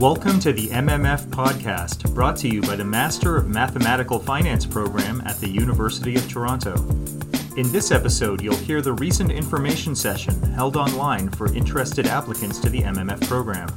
Welcome 0.00 0.40
to 0.40 0.54
the 0.54 0.68
MMF 0.68 1.26
podcast, 1.26 2.14
brought 2.14 2.34
to 2.38 2.48
you 2.48 2.62
by 2.62 2.74
the 2.74 2.84
Master 2.86 3.36
of 3.36 3.48
Mathematical 3.48 4.18
Finance 4.18 4.64
program 4.64 5.20
at 5.26 5.38
the 5.40 5.46
University 5.46 6.16
of 6.16 6.26
Toronto. 6.26 6.72
In 7.58 7.70
this 7.70 7.90
episode, 7.90 8.40
you'll 8.40 8.56
hear 8.56 8.80
the 8.80 8.94
recent 8.94 9.30
information 9.30 9.94
session 9.94 10.40
held 10.54 10.78
online 10.78 11.28
for 11.28 11.54
interested 11.54 12.06
applicants 12.06 12.60
to 12.60 12.70
the 12.70 12.80
MMF 12.80 13.28
program. 13.28 13.68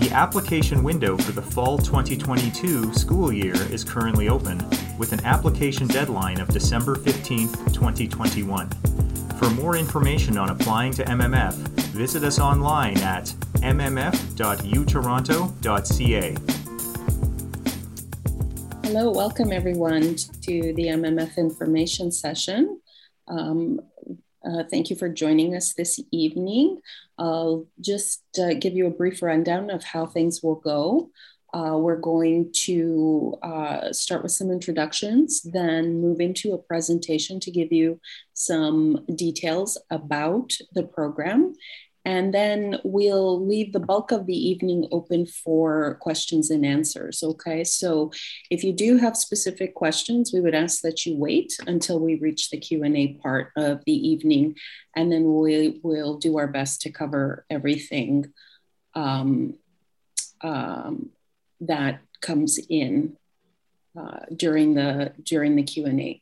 The 0.00 0.10
application 0.10 0.82
window 0.82 1.16
for 1.16 1.30
the 1.30 1.40
fall 1.40 1.78
2022 1.78 2.92
school 2.92 3.32
year 3.32 3.54
is 3.70 3.84
currently 3.84 4.28
open, 4.28 4.58
with 4.98 5.12
an 5.12 5.24
application 5.24 5.86
deadline 5.86 6.40
of 6.40 6.48
December 6.48 6.96
15, 6.96 7.46
2021. 7.72 8.68
For 9.38 9.48
more 9.50 9.76
information 9.76 10.38
on 10.38 10.50
applying 10.50 10.92
to 10.94 11.04
MMF, 11.04 11.54
visit 11.92 12.24
us 12.24 12.40
online 12.40 12.98
at 12.98 13.32
mmf.utoronto.ca. 13.62 16.36
Hello, 18.84 19.10
welcome 19.10 19.52
everyone 19.52 20.16
to 20.42 20.74
the 20.74 20.88
MMF 20.88 21.36
information 21.36 22.10
session. 22.10 22.80
Um, 23.28 23.80
uh, 24.44 24.64
thank 24.70 24.90
you 24.90 24.96
for 24.96 25.08
joining 25.08 25.54
us 25.54 25.72
this 25.72 26.00
evening. 26.10 26.80
I'll 27.16 27.66
just 27.80 28.22
uh, 28.38 28.54
give 28.54 28.74
you 28.74 28.86
a 28.86 28.90
brief 28.90 29.22
rundown 29.22 29.70
of 29.70 29.84
how 29.84 30.06
things 30.06 30.42
will 30.42 30.56
go. 30.56 31.10
Uh, 31.54 31.76
we're 31.76 31.96
going 31.96 32.50
to 32.52 33.36
uh, 33.42 33.92
start 33.92 34.22
with 34.22 34.32
some 34.32 34.50
introductions, 34.50 35.42
then 35.42 36.00
move 36.00 36.20
into 36.20 36.54
a 36.54 36.58
presentation 36.58 37.38
to 37.40 37.50
give 37.50 37.70
you 37.70 38.00
some 38.32 39.04
details 39.14 39.78
about 39.90 40.54
the 40.72 40.82
program. 40.82 41.52
And 42.04 42.34
then 42.34 42.78
we'll 42.82 43.46
leave 43.46 43.72
the 43.72 43.80
bulk 43.80 44.10
of 44.10 44.26
the 44.26 44.36
evening 44.36 44.88
open 44.90 45.26
for 45.26 45.96
questions 46.00 46.50
and 46.50 46.66
answers. 46.66 47.22
Okay, 47.22 47.62
so 47.62 48.10
if 48.50 48.64
you 48.64 48.72
do 48.72 48.96
have 48.96 49.16
specific 49.16 49.74
questions, 49.74 50.32
we 50.32 50.40
would 50.40 50.54
ask 50.54 50.82
that 50.82 51.06
you 51.06 51.16
wait 51.16 51.52
until 51.66 52.00
we 52.00 52.16
reach 52.16 52.50
the 52.50 52.58
Q&A 52.58 53.14
part 53.22 53.52
of 53.56 53.84
the 53.86 53.92
evening, 53.92 54.56
and 54.96 55.12
then 55.12 55.34
we 55.34 55.80
will 55.82 56.18
do 56.18 56.38
our 56.38 56.48
best 56.48 56.80
to 56.82 56.90
cover 56.90 57.44
everything 57.48 58.32
um, 58.94 59.54
um, 60.40 61.10
that 61.60 62.00
comes 62.20 62.58
in 62.68 63.16
uh, 63.98 64.20
during 64.34 64.74
the 64.74 65.12
during 65.22 65.54
the 65.56 65.62
Q&A. 65.62 66.21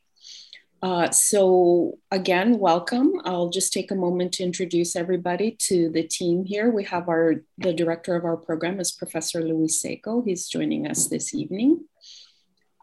Uh, 0.81 1.11
so 1.11 1.99
again, 2.09 2.57
welcome. 2.57 3.13
I'll 3.23 3.49
just 3.49 3.71
take 3.71 3.91
a 3.91 3.95
moment 3.95 4.33
to 4.33 4.43
introduce 4.43 4.95
everybody 4.95 5.55
to 5.67 5.89
the 5.89 6.03
team 6.03 6.43
here. 6.43 6.71
We 6.71 6.83
have 6.85 7.07
our, 7.07 7.43
the 7.59 7.73
director 7.73 8.15
of 8.15 8.25
our 8.25 8.37
program 8.37 8.79
is 8.79 8.91
Professor 8.91 9.43
Luis 9.43 9.79
Seco. 9.79 10.23
He's 10.23 10.47
joining 10.47 10.87
us 10.87 11.07
this 11.07 11.35
evening. 11.35 11.85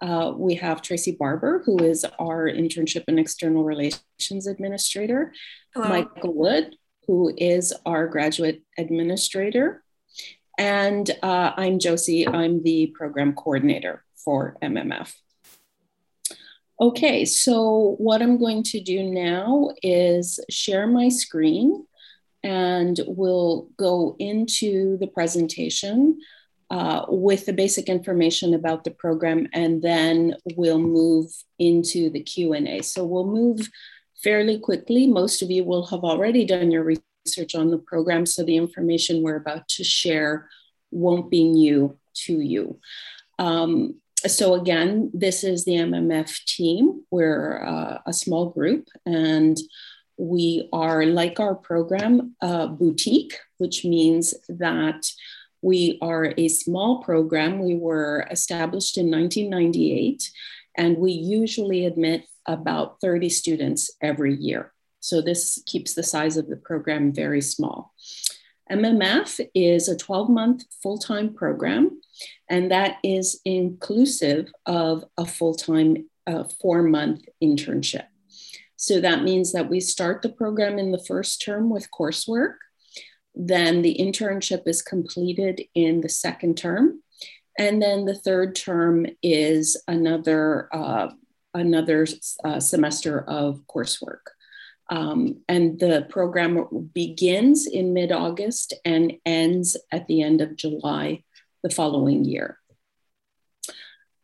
Uh, 0.00 0.32
we 0.36 0.54
have 0.54 0.80
Tracy 0.80 1.16
Barber, 1.18 1.62
who 1.66 1.82
is 1.82 2.06
our 2.20 2.44
internship 2.44 3.02
and 3.08 3.18
external 3.18 3.64
relations 3.64 4.46
administrator. 4.46 5.32
Hello. 5.74 5.88
Michael 5.88 6.34
Wood, 6.34 6.76
who 7.08 7.34
is 7.36 7.74
our 7.84 8.06
graduate 8.06 8.62
administrator. 8.78 9.82
And 10.56 11.10
uh, 11.22 11.52
I'm 11.56 11.80
Josie, 11.80 12.28
I'm 12.28 12.62
the 12.62 12.92
program 12.94 13.32
coordinator 13.32 14.04
for 14.24 14.56
MMF. 14.62 15.12
Okay, 16.80 17.24
so 17.24 17.96
what 17.98 18.22
I'm 18.22 18.38
going 18.38 18.62
to 18.64 18.80
do 18.80 19.02
now 19.02 19.70
is 19.82 20.38
share 20.48 20.86
my 20.86 21.08
screen 21.08 21.84
and 22.44 23.00
we'll 23.04 23.68
go 23.76 24.14
into 24.20 24.96
the 24.98 25.08
presentation 25.08 26.20
uh, 26.70 27.04
with 27.08 27.46
the 27.46 27.52
basic 27.52 27.88
information 27.88 28.54
about 28.54 28.84
the 28.84 28.92
program 28.92 29.48
and 29.52 29.82
then 29.82 30.36
we'll 30.54 30.78
move 30.78 31.32
into 31.58 32.10
the 32.10 32.20
Q&A. 32.20 32.80
So 32.82 33.04
we'll 33.04 33.26
move 33.26 33.68
fairly 34.22 34.60
quickly. 34.60 35.08
Most 35.08 35.42
of 35.42 35.50
you 35.50 35.64
will 35.64 35.86
have 35.86 36.04
already 36.04 36.44
done 36.44 36.70
your 36.70 36.84
research 36.84 37.56
on 37.56 37.70
the 37.70 37.78
program, 37.78 38.24
so 38.24 38.44
the 38.44 38.56
information 38.56 39.22
we're 39.22 39.36
about 39.36 39.66
to 39.70 39.82
share 39.82 40.48
won't 40.92 41.28
be 41.28 41.42
new 41.42 41.98
to 42.26 42.40
you. 42.40 42.78
Um, 43.40 44.00
so 44.26 44.54
again, 44.54 45.10
this 45.14 45.44
is 45.44 45.64
the 45.64 45.76
MMF 45.76 46.44
team. 46.44 47.04
We're 47.10 47.64
uh, 47.64 47.98
a 48.06 48.12
small 48.12 48.50
group 48.50 48.88
and 49.06 49.56
we 50.16 50.68
are 50.72 51.06
like 51.06 51.38
our 51.38 51.54
program, 51.54 52.34
a 52.40 52.66
boutique, 52.66 53.38
which 53.58 53.84
means 53.84 54.34
that 54.48 55.06
we 55.62 55.98
are 56.02 56.34
a 56.36 56.48
small 56.48 57.02
program. 57.02 57.60
We 57.60 57.76
were 57.76 58.26
established 58.30 58.98
in 58.98 59.10
1998 59.10 60.30
and 60.76 60.98
we 60.98 61.12
usually 61.12 61.86
admit 61.86 62.24
about 62.46 63.00
30 63.00 63.28
students 63.28 63.90
every 64.00 64.34
year. 64.34 64.72
So 65.00 65.20
this 65.20 65.62
keeps 65.66 65.94
the 65.94 66.02
size 66.02 66.36
of 66.36 66.48
the 66.48 66.56
program 66.56 67.12
very 67.12 67.40
small. 67.40 67.94
MMF 68.70 69.40
is 69.54 69.88
a 69.88 69.96
12 69.96 70.28
month 70.28 70.64
full 70.82 70.98
time 70.98 71.34
program 71.34 72.00
and 72.48 72.70
that 72.70 72.98
is 73.02 73.40
inclusive 73.44 74.48
of 74.66 75.04
a 75.16 75.26
full 75.26 75.54
time 75.54 76.08
uh, 76.26 76.44
four 76.60 76.82
month 76.82 77.24
internship. 77.42 78.06
So 78.76 79.00
that 79.00 79.24
means 79.24 79.52
that 79.52 79.68
we 79.68 79.80
start 79.80 80.22
the 80.22 80.28
program 80.28 80.78
in 80.78 80.92
the 80.92 81.02
first 81.02 81.42
term 81.42 81.68
with 81.70 81.90
coursework. 81.90 82.54
Then 83.34 83.82
the 83.82 83.96
internship 83.98 84.66
is 84.66 84.82
completed 84.82 85.62
in 85.74 86.00
the 86.00 86.08
second 86.08 86.56
term. 86.56 87.02
And 87.58 87.82
then 87.82 88.04
the 88.04 88.14
third 88.14 88.54
term 88.54 89.06
is 89.20 89.82
another, 89.88 90.68
uh, 90.72 91.08
another 91.54 92.06
uh, 92.44 92.60
semester 92.60 93.20
of 93.20 93.62
coursework. 93.66 94.28
Um, 94.90 95.42
and 95.48 95.78
the 95.78 96.06
program 96.08 96.90
begins 96.94 97.66
in 97.66 97.92
mid 97.92 98.10
August 98.10 98.74
and 98.84 99.14
ends 99.26 99.76
at 99.92 100.06
the 100.06 100.22
end 100.22 100.40
of 100.40 100.56
July 100.56 101.24
the 101.62 101.70
following 101.70 102.24
year. 102.24 102.58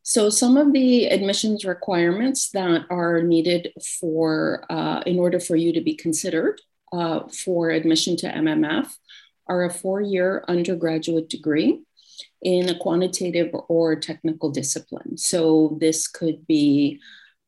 So 0.03 0.29
some 0.29 0.57
of 0.57 0.73
the 0.73 1.07
admissions 1.07 1.65
requirements 1.65 2.51
that 2.51 2.85
are 2.91 3.23
needed 3.23 3.73
for 4.01 4.65
uh, 4.71 5.03
in 5.07 5.19
order 5.19 5.41
for 5.41 5.57
you 5.57 5.73
to 5.73 5.81
be 5.81 5.95
considered 5.95 6.61
uh, 6.93 7.21
for 7.29 7.71
admission 7.71 8.17
to 8.19 8.27
MMF 8.31 8.89
are 9.47 9.65
a 9.65 9.73
four-year 9.73 10.45
undergraduate 10.47 11.29
degree 11.29 11.81
in 12.43 12.69
a 12.69 12.79
quantitative 12.79 13.51
or 13.69 13.97
technical 13.97 14.51
discipline. 14.51 15.17
So 15.17 15.77
this 15.81 16.07
could 16.07 16.47
be 16.47 17.01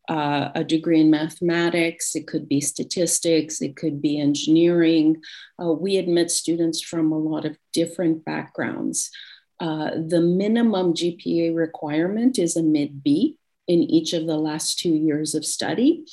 uh, 0.08 0.50
a 0.54 0.64
degree 0.64 1.00
in 1.00 1.10
mathematics, 1.10 2.14
it 2.14 2.26
could 2.26 2.48
be 2.48 2.60
statistics, 2.60 3.60
it 3.60 3.76
could 3.76 4.00
be 4.00 4.20
engineering. 4.20 5.22
Uh, 5.62 5.72
we 5.72 5.96
admit 5.96 6.30
students 6.30 6.80
from 6.80 7.12
a 7.12 7.18
lot 7.18 7.44
of 7.44 7.56
different 7.72 8.24
backgrounds. 8.24 9.10
Uh, 9.58 9.90
the 10.06 10.20
minimum 10.20 10.92
GPA 10.92 11.54
requirement 11.54 12.38
is 12.38 12.56
a 12.56 12.62
mid 12.62 13.02
B 13.02 13.38
in 13.66 13.82
each 13.82 14.12
of 14.12 14.26
the 14.26 14.36
last 14.36 14.78
two 14.78 14.94
years 14.94 15.34
of 15.34 15.44
study. 15.44 16.04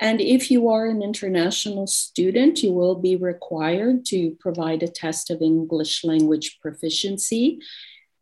And 0.00 0.20
if 0.20 0.50
you 0.50 0.68
are 0.68 0.86
an 0.86 1.02
international 1.02 1.86
student, 1.86 2.62
you 2.62 2.72
will 2.72 2.96
be 2.96 3.16
required 3.16 4.04
to 4.06 4.36
provide 4.40 4.82
a 4.82 4.88
test 4.88 5.30
of 5.30 5.40
English 5.40 6.04
language 6.04 6.58
proficiency. 6.60 7.60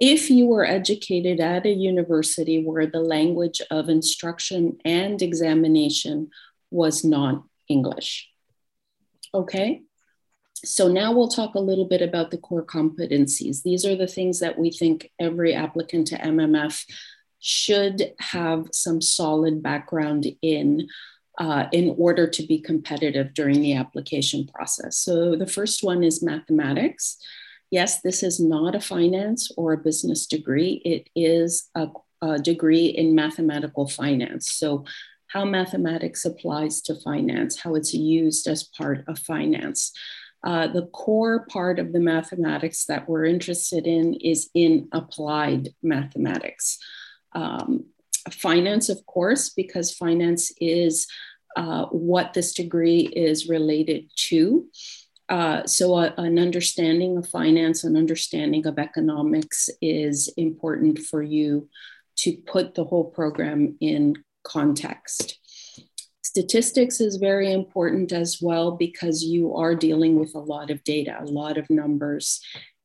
If 0.00 0.28
you 0.30 0.46
were 0.46 0.64
educated 0.64 1.40
at 1.40 1.66
a 1.66 1.70
university 1.70 2.64
where 2.64 2.86
the 2.86 3.00
language 3.00 3.62
of 3.70 3.88
instruction 3.88 4.78
and 4.84 5.20
examination 5.22 6.30
was 6.70 7.04
not 7.04 7.44
English. 7.68 8.28
Okay. 9.32 9.82
So 10.64 10.88
now 10.88 11.12
we'll 11.12 11.28
talk 11.28 11.54
a 11.54 11.60
little 11.60 11.84
bit 11.84 12.02
about 12.02 12.30
the 12.30 12.38
core 12.38 12.64
competencies. 12.64 13.62
These 13.62 13.84
are 13.84 13.96
the 13.96 14.06
things 14.06 14.40
that 14.40 14.58
we 14.58 14.70
think 14.70 15.10
every 15.20 15.54
applicant 15.54 16.08
to 16.08 16.18
MMF 16.18 16.84
should 17.38 18.14
have 18.18 18.68
some 18.72 19.00
solid 19.02 19.62
background 19.62 20.26
in 20.40 20.88
uh, 21.38 21.66
in 21.72 21.94
order 21.98 22.28
to 22.28 22.46
be 22.46 22.60
competitive 22.60 23.34
during 23.34 23.60
the 23.60 23.74
application 23.74 24.46
process. 24.46 24.96
So 24.96 25.34
the 25.34 25.46
first 25.46 25.82
one 25.82 26.04
is 26.04 26.22
mathematics. 26.22 27.18
Yes, 27.74 28.02
this 28.02 28.22
is 28.22 28.38
not 28.38 28.76
a 28.76 28.80
finance 28.80 29.50
or 29.56 29.72
a 29.72 29.84
business 29.88 30.28
degree. 30.28 30.80
It 30.84 31.10
is 31.16 31.70
a, 31.74 31.88
a 32.22 32.38
degree 32.38 32.86
in 32.86 33.16
mathematical 33.16 33.88
finance. 33.88 34.52
So 34.52 34.84
how 35.26 35.44
mathematics 35.44 36.24
applies 36.24 36.80
to 36.82 36.94
finance, 36.94 37.58
how 37.58 37.74
it's 37.74 37.92
used 37.92 38.46
as 38.46 38.62
part 38.62 39.02
of 39.08 39.18
finance. 39.18 39.90
Uh, 40.44 40.68
the 40.68 40.86
core 40.86 41.46
part 41.46 41.80
of 41.80 41.92
the 41.92 41.98
mathematics 41.98 42.84
that 42.84 43.08
we're 43.08 43.24
interested 43.24 43.88
in 43.88 44.14
is 44.14 44.50
in 44.54 44.88
applied 44.92 45.70
mathematics. 45.82 46.78
Um, 47.32 47.86
finance, 48.30 48.88
of 48.88 49.04
course, 49.06 49.48
because 49.48 49.92
finance 49.92 50.52
is 50.60 51.08
uh, 51.56 51.86
what 51.86 52.34
this 52.34 52.54
degree 52.54 53.00
is 53.00 53.48
related 53.48 54.12
to. 54.28 54.68
Uh, 55.28 55.66
so, 55.66 55.96
a, 55.96 56.14
an 56.18 56.38
understanding 56.38 57.16
of 57.16 57.28
finance, 57.28 57.84
an 57.84 57.96
understanding 57.96 58.66
of 58.66 58.78
economics 58.78 59.70
is 59.80 60.28
important 60.36 60.98
for 60.98 61.22
you 61.22 61.68
to 62.16 62.36
put 62.46 62.74
the 62.74 62.84
whole 62.84 63.04
program 63.04 63.76
in 63.80 64.14
context. 64.42 65.38
Statistics 66.22 67.00
is 67.00 67.16
very 67.16 67.52
important 67.52 68.12
as 68.12 68.38
well 68.42 68.72
because 68.72 69.22
you 69.22 69.54
are 69.54 69.74
dealing 69.74 70.18
with 70.18 70.34
a 70.34 70.40
lot 70.40 70.70
of 70.70 70.82
data, 70.84 71.16
a 71.20 71.24
lot 71.24 71.56
of 71.56 71.70
numbers, 71.70 72.40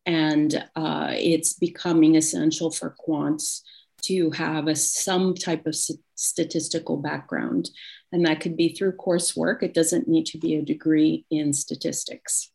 and 0.06 0.66
uh, 0.76 1.10
it's 1.12 1.54
becoming 1.54 2.16
essential 2.16 2.72
for 2.72 2.96
quants 3.06 3.62
to 4.04 4.32
have 4.32 4.68
a, 4.68 4.76
some 4.76 5.34
type 5.34 5.66
of 5.66 5.76
statistical 6.16 6.98
background. 6.98 7.70
And 8.12 8.26
that 8.26 8.42
could 8.42 8.58
be 8.58 8.70
through 8.70 8.94
coursework. 8.94 9.62
It 9.62 9.74
doesn't 9.74 10.08
need 10.08 10.26
to 10.28 10.38
be 10.38 10.56
a 10.56 10.62
degree 10.62 11.26
in 11.30 11.54
statistics. 11.54 12.52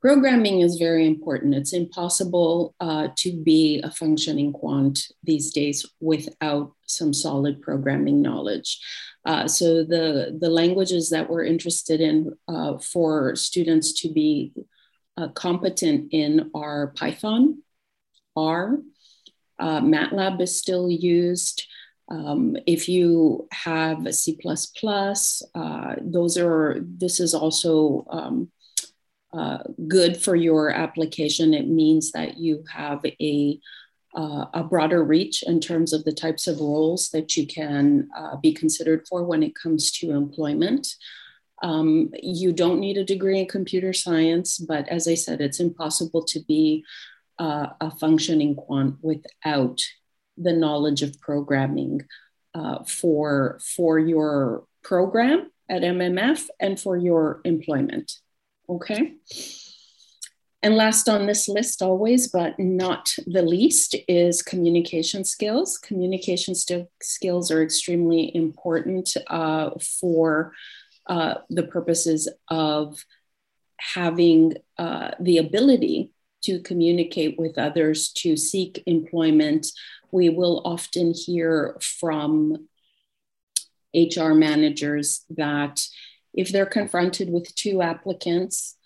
Programming 0.00 0.60
is 0.60 0.76
very 0.76 1.06
important. 1.06 1.54
It's 1.54 1.72
impossible 1.72 2.74
uh, 2.80 3.08
to 3.16 3.32
be 3.32 3.80
a 3.82 3.90
functioning 3.90 4.52
quant 4.52 5.00
these 5.24 5.52
days 5.52 5.84
without 6.00 6.72
some 6.86 7.12
solid 7.12 7.60
programming 7.60 8.22
knowledge. 8.22 8.78
Uh, 9.24 9.48
so 9.48 9.82
the, 9.82 10.36
the 10.40 10.48
languages 10.48 11.10
that 11.10 11.28
we're 11.28 11.44
interested 11.44 12.00
in 12.00 12.32
uh, 12.46 12.78
for 12.78 13.34
students 13.34 14.00
to 14.02 14.12
be 14.12 14.52
uh, 15.16 15.28
competent 15.28 16.12
in 16.12 16.50
are 16.54 16.88
Python, 16.88 17.62
R, 18.36 18.78
uh, 19.58 19.80
MATLAB 19.80 20.40
is 20.40 20.56
still 20.56 20.88
used. 20.90 21.66
Um, 22.08 22.56
if 22.66 22.88
you 22.88 23.48
have 23.52 24.14
C++, 24.14 24.38
uh, 25.54 25.94
those 26.00 26.38
are, 26.38 26.76
this 26.80 27.20
is 27.20 27.34
also 27.34 28.06
um, 28.10 28.50
uh, 29.32 29.58
good 29.88 30.16
for 30.16 30.36
your 30.36 30.70
application. 30.70 31.52
It 31.52 31.68
means 31.68 32.12
that 32.12 32.38
you 32.38 32.64
have 32.72 33.04
a, 33.04 33.60
uh, 34.14 34.46
a 34.54 34.64
broader 34.64 35.02
reach 35.02 35.42
in 35.42 35.60
terms 35.60 35.92
of 35.92 36.04
the 36.04 36.12
types 36.12 36.46
of 36.46 36.60
roles 36.60 37.10
that 37.10 37.36
you 37.36 37.46
can 37.46 38.08
uh, 38.16 38.36
be 38.36 38.52
considered 38.52 39.06
for 39.08 39.24
when 39.24 39.42
it 39.42 39.54
comes 39.54 39.90
to 39.92 40.12
employment. 40.12 40.86
Um, 41.62 42.10
you 42.22 42.52
don't 42.52 42.80
need 42.80 42.98
a 42.98 43.04
degree 43.04 43.40
in 43.40 43.46
computer 43.46 43.92
science, 43.92 44.58
but 44.58 44.88
as 44.88 45.08
I 45.08 45.14
said, 45.14 45.40
it's 45.40 45.60
impossible 45.60 46.24
to 46.24 46.40
be 46.46 46.84
uh, 47.38 47.68
a 47.80 47.90
functioning 47.90 48.54
quant 48.54 48.96
without 49.02 49.80
the 50.36 50.52
knowledge 50.52 51.02
of 51.02 51.20
programming 51.20 52.02
uh, 52.54 52.84
for, 52.84 53.58
for 53.76 53.98
your 53.98 54.64
program 54.82 55.50
at 55.68 55.82
MMF 55.82 56.46
and 56.60 56.78
for 56.78 56.96
your 56.96 57.40
employment. 57.44 58.12
Okay. 58.68 59.14
And 60.62 60.74
last 60.74 61.08
on 61.08 61.26
this 61.26 61.48
list, 61.48 61.82
always, 61.82 62.28
but 62.28 62.58
not 62.58 63.14
the 63.26 63.42
least, 63.42 63.94
is 64.08 64.42
communication 64.42 65.24
skills. 65.24 65.78
Communication 65.78 66.54
st- 66.54 66.88
skills 67.00 67.50
are 67.50 67.62
extremely 67.62 68.34
important 68.34 69.16
uh, 69.28 69.70
for 70.00 70.52
uh, 71.06 71.34
the 71.50 71.62
purposes 71.62 72.28
of 72.48 73.04
having 73.78 74.54
uh, 74.78 75.10
the 75.20 75.38
ability 75.38 76.10
to 76.46 76.60
communicate 76.60 77.38
with 77.38 77.58
others, 77.58 78.12
to 78.12 78.36
seek 78.36 78.82
employment. 78.86 79.66
We 80.10 80.28
will 80.28 80.62
often 80.64 81.12
hear 81.14 81.76
from 81.80 82.68
HR 83.94 84.32
managers 84.32 85.24
that 85.30 85.86
if 86.34 86.50
they're 86.50 86.66
confronted 86.66 87.30
with 87.30 87.54
two 87.54 87.82
applicants 87.82 88.76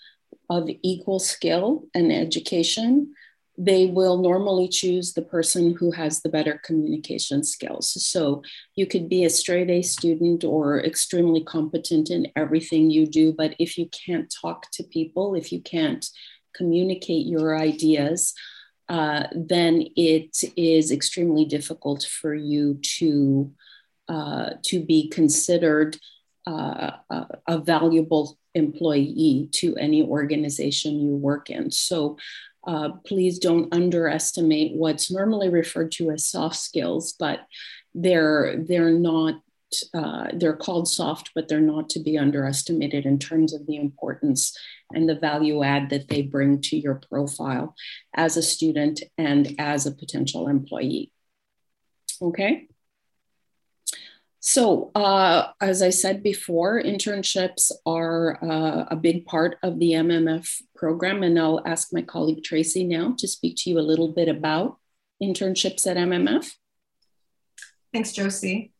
of 0.49 0.69
equal 0.83 1.19
skill 1.19 1.87
and 1.95 2.13
education, 2.13 3.15
they 3.59 3.85
will 3.87 4.17
normally 4.17 4.69
choose 4.69 5.13
the 5.13 5.23
person 5.23 5.77
who 5.79 5.91
has 5.91 6.23
the 6.23 6.31
better 6.31 6.59
communication 6.65 7.45
skills. 7.45 8.03
So 8.03 8.43
you 8.75 8.87
could 8.87 9.09
be 9.09 9.25
a 9.25 9.31
straight 9.31 9.69
A 9.69 9.83
student 9.83 10.45
or 10.45 10.81
extremely 10.81 11.45
competent 11.45 12.09
in 12.09 12.29
everything 12.37 12.91
you 12.91 13.07
do, 13.07 13.35
but 13.37 13.55
if 13.59 13.77
you 13.77 13.87
can't 13.89 14.33
talk 14.41 14.71
to 14.73 14.85
people, 14.85 15.35
if 15.35 15.53
you 15.53 15.61
can't 15.61 16.07
communicate 16.55 17.27
your 17.27 17.57
ideas, 17.57 18.35
uh, 18.89 19.25
then 19.33 19.87
it 19.97 20.37
is 20.57 20.91
extremely 20.91 21.45
difficult 21.45 22.03
for 22.03 22.35
you 22.35 22.75
to 22.83 23.53
uh, 24.09 24.55
to 24.63 24.85
be 24.85 25.09
considered 25.09 25.97
uh, 26.47 26.91
a, 27.11 27.27
a, 27.47 27.59
valuable 27.59 28.37
employee 28.57 29.49
to 29.53 29.77
any 29.77 30.03
organization 30.03 30.99
you 30.99 31.15
work 31.15 31.49
in. 31.49 31.71
So 31.71 32.17
uh, 32.67 32.91
please 33.07 33.39
don't 33.39 33.73
underestimate 33.73 34.75
what's 34.75 35.13
normally 35.13 35.49
referred 35.49 35.93
to 35.93 36.11
as 36.11 36.27
soft 36.27 36.57
skills, 36.57 37.13
but 37.13 37.47
they're 37.95 38.57
they're 38.67 38.91
not 38.91 39.41
uh, 39.95 40.29
they're 40.35 40.57
called 40.57 40.89
soft, 40.89 41.31
but 41.35 41.49
they're 41.49 41.61
not 41.61 41.89
to 41.91 42.01
be 42.01 42.19
underestimated 42.19 43.07
in 43.07 43.19
terms 43.19 43.53
of 43.53 43.67
the 43.67 43.77
importance 43.77 44.57
and 44.95 45.09
the 45.09 45.15
value 45.15 45.63
add 45.63 45.91
that 45.91 46.09
they 46.09 46.23
bring 46.23 46.61
to 46.63 46.77
your 46.77 47.01
profile 47.11 47.75
as 48.15 48.37
a 48.37 48.43
student 48.43 49.03
and 49.19 49.55
as 49.59 49.87
a 49.87 49.93
potential 49.93 50.49
employee. 50.49 51.13
Okay. 52.21 52.69
So, 54.43 54.91
uh, 54.95 55.49
as 55.61 55.83
I 55.83 55.91
said 55.91 56.23
before, 56.23 56.83
internships 56.83 57.71
are 57.85 58.43
uh, 58.43 58.87
a 58.91 58.97
big 58.97 59.27
part 59.27 59.59
of 59.63 59.79
the 59.79 59.93
MMF 59.93 60.49
program, 60.75 61.23
and 61.23 61.39
I'll 61.39 61.63
ask 61.67 61.93
my 61.93 62.01
colleague 62.01 62.43
Tracy 62.43 62.85
now 62.85 63.15
to 63.19 63.29
speak 63.29 63.57
to 63.59 63.71
you 63.71 63.79
a 63.79 63.85
little 63.85 64.13
bit 64.13 64.29
about 64.29 64.79
internships 65.23 65.87
at 65.87 65.99
MMF. 65.99 66.53
Thanks, 67.93 68.13
Josie. 68.13 68.73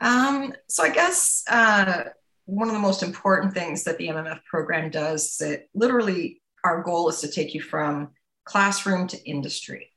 Um, 0.00 0.54
so 0.68 0.82
I 0.82 0.88
guess 0.88 1.44
uh, 1.48 2.04
one 2.46 2.68
of 2.68 2.74
the 2.74 2.80
most 2.80 3.02
important 3.02 3.54
things 3.54 3.84
that 3.84 3.98
the 3.98 4.08
MMF 4.08 4.44
program 4.44 4.90
does 4.90 5.24
is 5.24 5.36
that 5.38 5.66
literally 5.74 6.42
our 6.64 6.82
goal 6.82 7.08
is 7.08 7.20
to 7.20 7.30
take 7.30 7.54
you 7.54 7.60
from 7.60 8.10
classroom 8.44 9.06
to 9.08 9.28
industry. 9.28 9.90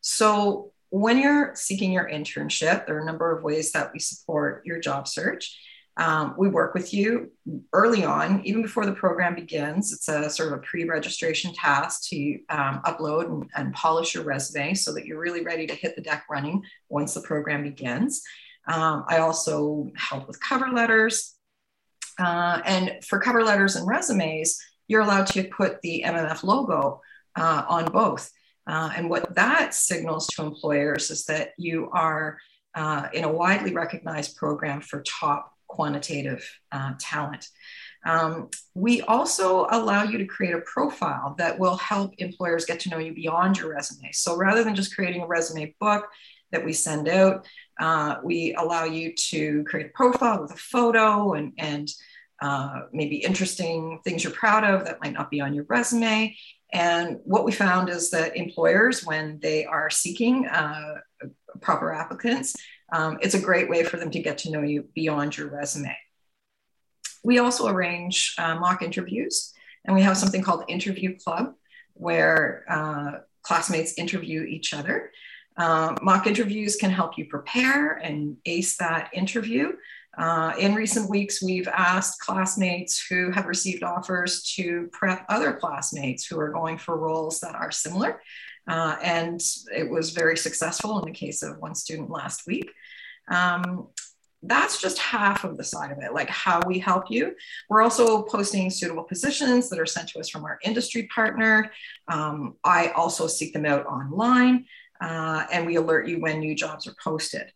So 0.00 0.72
when 0.90 1.18
you're 1.18 1.52
seeking 1.54 1.92
your 1.92 2.08
internship, 2.08 2.86
there 2.86 2.96
are 2.96 3.00
a 3.00 3.04
number 3.04 3.36
of 3.36 3.42
ways 3.42 3.72
that 3.72 3.92
we 3.92 3.98
support 3.98 4.64
your 4.64 4.80
job 4.80 5.06
search. 5.06 5.58
Um, 5.96 6.36
we 6.38 6.48
work 6.48 6.74
with 6.74 6.94
you 6.94 7.32
early 7.72 8.04
on, 8.04 8.40
even 8.44 8.62
before 8.62 8.86
the 8.86 8.92
program 8.92 9.34
begins. 9.34 9.92
It's 9.92 10.08
a 10.08 10.30
sort 10.30 10.52
of 10.52 10.58
a 10.58 10.62
pre 10.62 10.84
registration 10.84 11.52
task 11.52 12.08
to 12.10 12.38
um, 12.50 12.80
upload 12.84 13.24
and, 13.24 13.50
and, 13.56 13.74
polish 13.74 14.14
your 14.14 14.22
resume 14.22 14.74
so 14.74 14.94
that 14.94 15.06
you're 15.06 15.18
really 15.18 15.42
ready 15.42 15.66
to 15.66 15.74
hit 15.74 15.96
the 15.96 16.02
deck 16.02 16.24
running 16.30 16.62
once 16.88 17.14
the 17.14 17.20
program 17.20 17.64
begins. 17.64 18.22
Um, 18.68 19.06
I 19.08 19.18
also 19.18 19.90
help 19.96 20.28
with 20.28 20.40
cover 20.40 20.68
letters. 20.68 21.34
Uh, 22.18 22.60
and 22.64 23.04
for 23.04 23.18
cover 23.20 23.42
letters 23.42 23.76
and 23.76 23.86
resumes, 23.86 24.58
you're 24.88 25.02
allowed 25.02 25.26
to 25.28 25.44
put 25.44 25.80
the 25.82 26.02
MMF 26.06 26.42
logo 26.42 27.00
uh, 27.36 27.64
on 27.68 27.86
both. 27.86 28.30
Uh, 28.66 28.90
and 28.96 29.08
what 29.08 29.34
that 29.34 29.74
signals 29.74 30.26
to 30.26 30.42
employers 30.42 31.10
is 31.10 31.24
that 31.26 31.52
you 31.56 31.88
are 31.92 32.38
uh, 32.74 33.08
in 33.12 33.24
a 33.24 33.32
widely 33.32 33.72
recognized 33.72 34.36
program 34.36 34.80
for 34.80 35.02
top 35.02 35.52
quantitative 35.68 36.44
uh, 36.72 36.92
talent. 36.98 37.46
Um, 38.04 38.48
we 38.74 39.02
also 39.02 39.66
allow 39.70 40.04
you 40.04 40.18
to 40.18 40.26
create 40.26 40.54
a 40.54 40.60
profile 40.60 41.34
that 41.38 41.58
will 41.58 41.76
help 41.76 42.14
employers 42.18 42.64
get 42.64 42.80
to 42.80 42.90
know 42.90 42.98
you 42.98 43.12
beyond 43.14 43.58
your 43.58 43.70
resume. 43.70 44.10
So 44.12 44.36
rather 44.36 44.64
than 44.64 44.74
just 44.74 44.94
creating 44.94 45.22
a 45.22 45.26
resume 45.26 45.74
book 45.80 46.06
that 46.52 46.64
we 46.64 46.72
send 46.72 47.08
out, 47.08 47.46
uh, 47.78 48.16
we 48.22 48.54
allow 48.54 48.84
you 48.84 49.14
to 49.30 49.64
create 49.64 49.86
a 49.86 49.90
profile 49.90 50.42
with 50.42 50.52
a 50.52 50.56
photo 50.56 51.34
and, 51.34 51.52
and 51.58 51.88
uh, 52.40 52.82
maybe 52.92 53.16
interesting 53.16 54.00
things 54.04 54.22
you're 54.22 54.32
proud 54.32 54.64
of 54.64 54.84
that 54.84 55.00
might 55.02 55.12
not 55.12 55.30
be 55.30 55.40
on 55.40 55.54
your 55.54 55.64
resume. 55.68 56.36
And 56.72 57.18
what 57.24 57.44
we 57.44 57.52
found 57.52 57.88
is 57.88 58.10
that 58.10 58.36
employers, 58.36 59.04
when 59.04 59.38
they 59.40 59.64
are 59.64 59.90
seeking 59.90 60.46
uh, 60.46 60.96
proper 61.60 61.92
applicants, 61.92 62.54
um, 62.92 63.18
it's 63.20 63.34
a 63.34 63.40
great 63.40 63.68
way 63.68 63.84
for 63.84 63.96
them 63.96 64.10
to 64.10 64.20
get 64.20 64.38
to 64.38 64.50
know 64.50 64.62
you 64.62 64.88
beyond 64.94 65.36
your 65.36 65.48
resume. 65.48 65.96
We 67.24 67.38
also 67.38 67.68
arrange 67.68 68.34
uh, 68.38 68.54
mock 68.56 68.82
interviews, 68.82 69.52
and 69.84 69.94
we 69.94 70.02
have 70.02 70.16
something 70.16 70.42
called 70.42 70.64
Interview 70.68 71.16
Club, 71.18 71.54
where 71.94 72.64
uh, 72.68 73.18
classmates 73.42 73.98
interview 73.98 74.42
each 74.42 74.72
other. 74.74 75.10
Um, 75.58 75.98
mock 76.02 76.26
interviews 76.26 76.76
can 76.76 76.90
help 76.90 77.18
you 77.18 77.26
prepare 77.26 77.94
and 77.94 78.36
ace 78.46 78.76
that 78.76 79.10
interview. 79.12 79.72
Uh, 80.16 80.52
in 80.58 80.74
recent 80.74 81.10
weeks, 81.10 81.42
we've 81.42 81.68
asked 81.68 82.20
classmates 82.20 83.04
who 83.08 83.30
have 83.32 83.46
received 83.46 83.82
offers 83.82 84.42
to 84.54 84.88
prep 84.92 85.24
other 85.28 85.52
classmates 85.52 86.26
who 86.26 86.38
are 86.38 86.50
going 86.50 86.78
for 86.78 86.96
roles 86.96 87.40
that 87.40 87.54
are 87.54 87.70
similar. 87.72 88.22
Uh, 88.68 88.96
and 89.02 89.40
it 89.76 89.88
was 89.88 90.10
very 90.10 90.36
successful 90.36 90.98
in 91.00 91.06
the 91.06 91.18
case 91.18 91.42
of 91.42 91.58
one 91.58 91.74
student 91.74 92.10
last 92.10 92.46
week. 92.46 92.70
Um, 93.28 93.88
that's 94.42 94.80
just 94.80 94.98
half 94.98 95.42
of 95.42 95.56
the 95.56 95.64
side 95.64 95.90
of 95.90 95.98
it, 95.98 96.14
like 96.14 96.30
how 96.30 96.60
we 96.66 96.78
help 96.78 97.10
you. 97.10 97.34
We're 97.68 97.82
also 97.82 98.22
posting 98.22 98.70
suitable 98.70 99.02
positions 99.02 99.68
that 99.68 99.80
are 99.80 99.86
sent 99.86 100.08
to 100.10 100.20
us 100.20 100.28
from 100.28 100.44
our 100.44 100.60
industry 100.62 101.08
partner. 101.12 101.72
Um, 102.06 102.54
I 102.62 102.88
also 102.90 103.26
seek 103.26 103.52
them 103.52 103.66
out 103.66 103.86
online 103.86 104.66
uh, 105.00 105.46
and 105.52 105.66
we 105.66 105.76
alert 105.76 106.08
you 106.08 106.20
when 106.20 106.40
new 106.40 106.54
jobs 106.54 106.86
are 106.86 106.94
posted. 107.02 107.50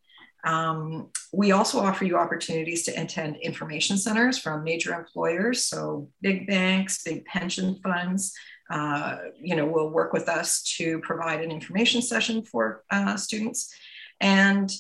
Um, 0.45 1.11
we 1.33 1.53
also 1.53 1.79
offer 1.79 2.05
you 2.05 2.17
opportunities 2.17 2.85
to 2.85 3.01
attend 3.01 3.37
information 3.37 3.97
centers 3.97 4.39
from 4.39 4.65
major 4.65 4.93
employers, 4.93 5.65
so 5.65 6.09
big 6.21 6.47
banks, 6.47 7.03
big 7.05 7.25
pension 7.25 7.79
funds. 7.83 8.33
Uh, 8.71 9.19
you 9.41 9.55
know, 9.55 9.67
will 9.67 9.91
work 9.91 10.13
with 10.13 10.29
us 10.29 10.63
to 10.63 10.99
provide 11.01 11.43
an 11.43 11.51
information 11.51 12.01
session 12.01 12.43
for 12.43 12.83
uh, 12.91 13.17
students, 13.17 13.73
and 14.21 14.73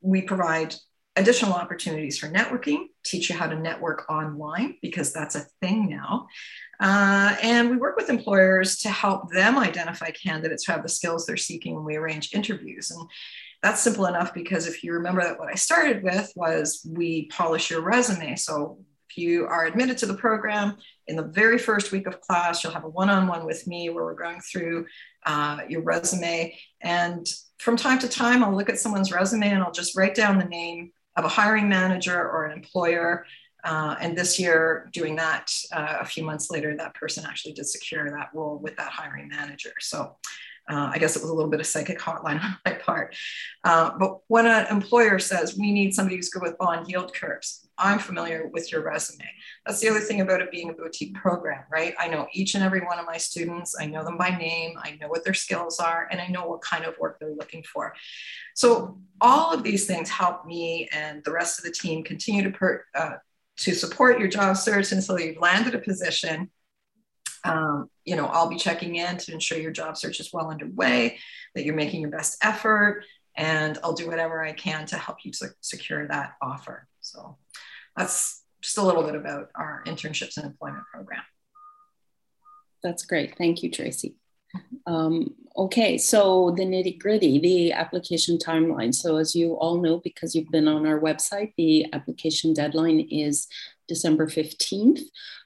we 0.00 0.22
provide 0.22 0.74
additional 1.16 1.54
opportunities 1.54 2.18
for 2.18 2.28
networking, 2.28 2.86
teach 3.04 3.30
you 3.30 3.36
how 3.36 3.46
to 3.46 3.58
network 3.58 4.08
online 4.10 4.76
because 4.82 5.12
that's 5.12 5.34
a 5.34 5.46
thing 5.60 5.88
now. 5.88 6.28
Uh, 6.80 7.36
and 7.42 7.70
we 7.70 7.76
work 7.76 7.96
with 7.96 8.10
employers 8.10 8.78
to 8.78 8.90
help 8.90 9.30
them 9.30 9.58
identify 9.58 10.10
candidates 10.10 10.64
who 10.64 10.72
have 10.72 10.82
the 10.82 10.88
skills 10.88 11.26
they're 11.26 11.36
seeking 11.36 11.74
when 11.74 11.84
we 11.84 11.96
arrange 11.96 12.34
interviews. 12.34 12.90
And 12.90 13.08
that's 13.62 13.80
simple 13.80 14.06
enough 14.06 14.34
because 14.34 14.66
if 14.66 14.84
you 14.84 14.92
remember 14.92 15.22
that 15.22 15.38
what 15.38 15.48
I 15.48 15.54
started 15.54 16.02
with 16.02 16.32
was 16.36 16.86
we 16.88 17.26
polish 17.28 17.70
your 17.70 17.80
resume. 17.80 18.36
So 18.36 18.78
if 19.10 19.16
you 19.16 19.46
are 19.46 19.66
admitted 19.66 19.98
to 19.98 20.06
the 20.06 20.14
program 20.14 20.76
in 21.06 21.16
the 21.16 21.22
very 21.22 21.58
first 21.58 21.92
week 21.92 22.06
of 22.06 22.20
class, 22.20 22.62
you'll 22.62 22.72
have 22.72 22.84
a 22.84 22.88
one 22.88 23.10
on 23.10 23.26
one 23.26 23.46
with 23.46 23.66
me 23.66 23.88
where 23.88 24.04
we're 24.04 24.14
going 24.14 24.40
through 24.40 24.86
uh, 25.24 25.60
your 25.68 25.82
resume. 25.82 26.56
And 26.82 27.26
from 27.58 27.76
time 27.76 27.98
to 28.00 28.08
time, 28.08 28.44
I'll 28.44 28.54
look 28.54 28.68
at 28.68 28.78
someone's 28.78 29.12
resume 29.12 29.48
and 29.48 29.62
I'll 29.62 29.72
just 29.72 29.96
write 29.96 30.14
down 30.14 30.38
the 30.38 30.44
name 30.44 30.92
of 31.16 31.24
a 31.24 31.28
hiring 31.28 31.68
manager 31.68 32.16
or 32.16 32.44
an 32.44 32.52
employer. 32.52 33.24
Uh, 33.66 33.96
and 34.00 34.16
this 34.16 34.38
year, 34.38 34.88
doing 34.92 35.16
that 35.16 35.52
uh, 35.72 35.98
a 36.00 36.04
few 36.04 36.24
months 36.24 36.50
later, 36.50 36.76
that 36.76 36.94
person 36.94 37.24
actually 37.26 37.52
did 37.52 37.66
secure 37.66 38.08
that 38.10 38.30
role 38.32 38.58
with 38.58 38.76
that 38.76 38.90
hiring 38.92 39.28
manager. 39.28 39.72
So 39.80 40.16
uh, 40.70 40.90
I 40.92 40.98
guess 40.98 41.16
it 41.16 41.22
was 41.22 41.30
a 41.30 41.34
little 41.34 41.50
bit 41.50 41.60
of 41.60 41.66
psychic 41.66 41.98
hotline 41.98 42.40
on 42.42 42.56
my 42.64 42.72
part. 42.74 43.16
Uh, 43.64 43.90
but 43.98 44.20
when 44.28 44.46
an 44.46 44.66
employer 44.68 45.18
says, 45.18 45.56
we 45.58 45.72
need 45.72 45.94
somebody 45.94 46.16
who's 46.16 46.28
good 46.28 46.42
with 46.42 46.56
bond 46.58 46.88
yield 46.88 47.12
curves, 47.12 47.68
I'm 47.76 47.98
familiar 47.98 48.48
with 48.52 48.70
your 48.70 48.82
resume. 48.82 49.28
That's 49.66 49.80
the 49.80 49.88
other 49.88 50.00
thing 50.00 50.20
about 50.20 50.40
it 50.40 50.50
being 50.50 50.70
a 50.70 50.72
boutique 50.72 51.14
program, 51.14 51.64
right? 51.70 51.94
I 51.98 52.08
know 52.08 52.26
each 52.32 52.54
and 52.54 52.64
every 52.64 52.80
one 52.80 52.98
of 52.98 53.04
my 53.04 53.18
students. 53.18 53.76
I 53.78 53.86
know 53.86 54.02
them 54.04 54.16
by 54.16 54.30
name. 54.30 54.76
I 54.82 54.96
know 55.00 55.08
what 55.08 55.24
their 55.24 55.34
skills 55.34 55.78
are, 55.78 56.08
and 56.10 56.20
I 56.20 56.28
know 56.28 56.46
what 56.46 56.62
kind 56.62 56.84
of 56.84 56.96
work 56.98 57.18
they're 57.20 57.34
looking 57.34 57.64
for. 57.64 57.92
So 58.54 58.98
all 59.20 59.52
of 59.52 59.62
these 59.62 59.86
things 59.86 60.08
help 60.08 60.46
me 60.46 60.88
and 60.92 61.22
the 61.24 61.32
rest 61.32 61.58
of 61.58 61.64
the 61.64 61.70
team 61.70 62.02
continue 62.02 62.44
to 62.44 62.50
per, 62.50 62.84
uh, 62.94 63.16
to 63.58 63.74
support 63.74 64.18
your 64.18 64.28
job 64.28 64.56
search 64.56 64.92
until 64.92 65.18
you've 65.18 65.38
landed 65.38 65.74
a 65.74 65.78
position. 65.78 66.50
Um, 67.44 67.88
you 68.04 68.16
know, 68.16 68.26
I'll 68.26 68.48
be 68.48 68.56
checking 68.56 68.96
in 68.96 69.16
to 69.18 69.32
ensure 69.32 69.58
your 69.58 69.70
job 69.70 69.96
search 69.96 70.20
is 70.20 70.32
well 70.32 70.50
underway, 70.50 71.18
that 71.54 71.64
you're 71.64 71.74
making 71.74 72.00
your 72.00 72.10
best 72.10 72.38
effort, 72.42 73.04
and 73.36 73.78
I'll 73.82 73.92
do 73.92 74.08
whatever 74.08 74.44
I 74.44 74.52
can 74.52 74.86
to 74.86 74.96
help 74.96 75.18
you 75.24 75.30
to 75.32 75.50
secure 75.60 76.08
that 76.08 76.34
offer. 76.42 76.88
So 77.00 77.38
that's 77.96 78.42
just 78.62 78.78
a 78.78 78.82
little 78.82 79.04
bit 79.04 79.14
about 79.14 79.50
our 79.54 79.82
internships 79.86 80.36
and 80.36 80.46
employment 80.46 80.84
program. 80.92 81.22
That's 82.82 83.04
great. 83.04 83.36
Thank 83.38 83.62
you, 83.62 83.70
Tracy. 83.70 84.16
Um, 84.86 85.34
okay, 85.56 85.98
so 85.98 86.54
the 86.56 86.64
nitty 86.64 86.98
gritty, 86.98 87.38
the 87.38 87.72
application 87.72 88.38
timeline. 88.38 88.94
So, 88.94 89.16
as 89.16 89.34
you 89.34 89.54
all 89.54 89.80
know, 89.80 89.98
because 89.98 90.34
you've 90.34 90.50
been 90.50 90.68
on 90.68 90.86
our 90.86 91.00
website, 91.00 91.52
the 91.56 91.86
application 91.92 92.54
deadline 92.54 93.00
is 93.10 93.46
December 93.88 94.26
15th. 94.26 95.00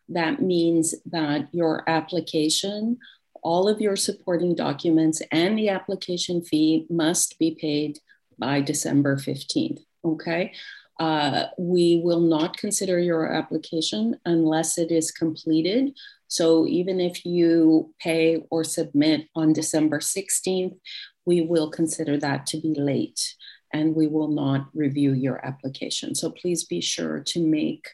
That 0.08 0.42
means 0.42 0.94
that 1.06 1.48
your 1.52 1.88
application, 1.88 2.98
all 3.42 3.68
of 3.68 3.80
your 3.80 3.96
supporting 3.96 4.54
documents, 4.54 5.22
and 5.30 5.58
the 5.58 5.68
application 5.68 6.42
fee 6.42 6.86
must 6.90 7.38
be 7.38 7.56
paid 7.60 8.00
by 8.38 8.60
December 8.60 9.16
15th. 9.16 9.80
Okay. 10.04 10.52
Uh, 11.00 11.46
we 11.58 12.02
will 12.04 12.20
not 12.20 12.58
consider 12.58 12.98
your 13.00 13.32
application 13.32 14.20
unless 14.26 14.76
it 14.76 14.92
is 14.92 15.10
completed. 15.10 15.92
So 16.28 16.66
even 16.66 17.00
if 17.00 17.24
you 17.24 17.94
pay 17.98 18.44
or 18.50 18.62
submit 18.64 19.26
on 19.34 19.54
December 19.54 19.98
16th, 19.98 20.76
we 21.24 21.40
will 21.40 21.70
consider 21.70 22.18
that 22.18 22.46
to 22.46 22.60
be 22.60 22.74
late 22.74 23.34
and 23.72 23.96
we 23.96 24.06
will 24.08 24.28
not 24.28 24.68
review 24.74 25.14
your 25.14 25.44
application. 25.44 26.14
So 26.14 26.30
please 26.30 26.64
be 26.64 26.82
sure 26.82 27.20
to 27.20 27.46
make 27.46 27.88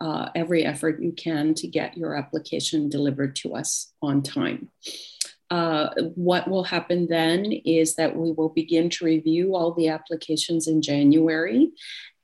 uh, 0.00 0.30
every 0.34 0.64
effort 0.64 1.02
you 1.02 1.12
can 1.12 1.54
to 1.54 1.68
get 1.68 1.96
your 1.96 2.16
application 2.16 2.88
delivered 2.88 3.36
to 3.36 3.54
us 3.54 3.92
on 4.02 4.22
time. 4.22 4.70
Uh, 5.50 5.88
what 6.14 6.48
will 6.48 6.64
happen 6.64 7.06
then 7.08 7.52
is 7.64 7.94
that 7.94 8.14
we 8.14 8.32
will 8.32 8.50
begin 8.50 8.90
to 8.90 9.04
review 9.04 9.54
all 9.54 9.72
the 9.72 9.88
applications 9.88 10.68
in 10.68 10.82
January. 10.82 11.70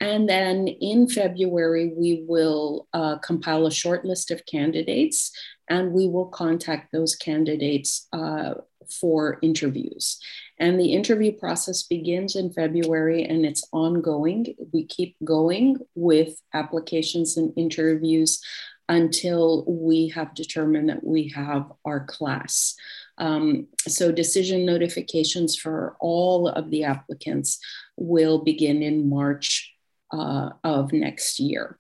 And 0.05 0.29
then 0.29 0.69
in 0.69 1.09
February, 1.09 1.95
we 1.97 2.25
will 2.29 2.89
uh, 2.93 3.17
compile 3.21 3.67
a 3.67 3.73
short 3.73 4.05
list 4.05 4.31
of 4.31 4.45
candidates 4.45 5.33
and 5.71 5.93
we 5.93 6.09
will 6.09 6.27
contact 6.27 6.93
those 6.93 7.17
candidates 7.17 8.07
uh, 8.13 8.53
for 9.01 9.39
interviews. 9.41 10.19
And 10.59 10.79
the 10.79 10.93
interview 10.93 11.33
process 11.33 11.85
begins 11.85 12.37
in 12.37 12.53
February 12.53 13.25
and 13.25 13.47
it's 13.47 13.67
ongoing. 13.73 14.55
We 14.75 14.85
keep 14.85 15.17
going 15.25 15.79
with 15.95 16.39
applications 16.53 17.39
and 17.39 17.55
interviews 17.57 18.43
until 18.91 19.65
we 19.67 20.09
have 20.09 20.35
determined 20.35 20.91
that 20.91 21.03
we 21.03 21.29
have 21.35 21.73
our 21.87 22.05
class. 22.05 22.75
Um, 23.17 23.69
so, 23.89 24.13
decision 24.13 24.67
notifications 24.67 25.57
for 25.57 25.97
all 25.99 26.49
of 26.49 26.69
the 26.71 26.85
applicants 26.85 27.59
will 27.97 28.45
begin 28.45 28.83
in 28.83 29.09
March 29.09 29.74
uh, 30.14 30.50
of 30.62 30.92
next 30.92 31.40
year. 31.40 31.78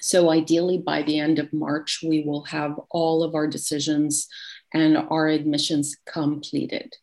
So, 0.00 0.30
ideally, 0.30 0.78
by 0.78 1.02
the 1.02 1.18
end 1.18 1.38
of 1.38 1.52
March, 1.52 2.00
we 2.02 2.22
will 2.22 2.44
have 2.44 2.80
all 2.90 3.22
of 3.22 3.34
our 3.34 3.46
decisions 3.46 4.28
and 4.72 4.96
our 4.96 5.28
admissions 5.28 5.96
completed. 6.06 6.94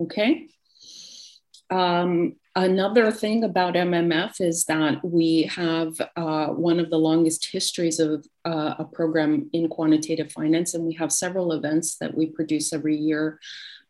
Okay. 0.00 0.48
Um, 1.70 2.34
another 2.56 3.12
thing 3.12 3.44
about 3.44 3.74
MMF 3.74 4.40
is 4.40 4.64
that 4.64 5.04
we 5.04 5.44
have 5.44 5.92
uh, 6.16 6.48
one 6.48 6.80
of 6.80 6.90
the 6.90 6.98
longest 6.98 7.50
histories 7.50 8.00
of 8.00 8.26
uh, 8.44 8.74
a 8.78 8.84
program 8.84 9.48
in 9.52 9.68
quantitative 9.68 10.32
finance, 10.32 10.74
and 10.74 10.84
we 10.84 10.94
have 10.94 11.12
several 11.12 11.52
events 11.52 11.96
that 11.98 12.14
we 12.14 12.26
produce 12.26 12.72
every 12.72 12.96
year, 12.96 13.38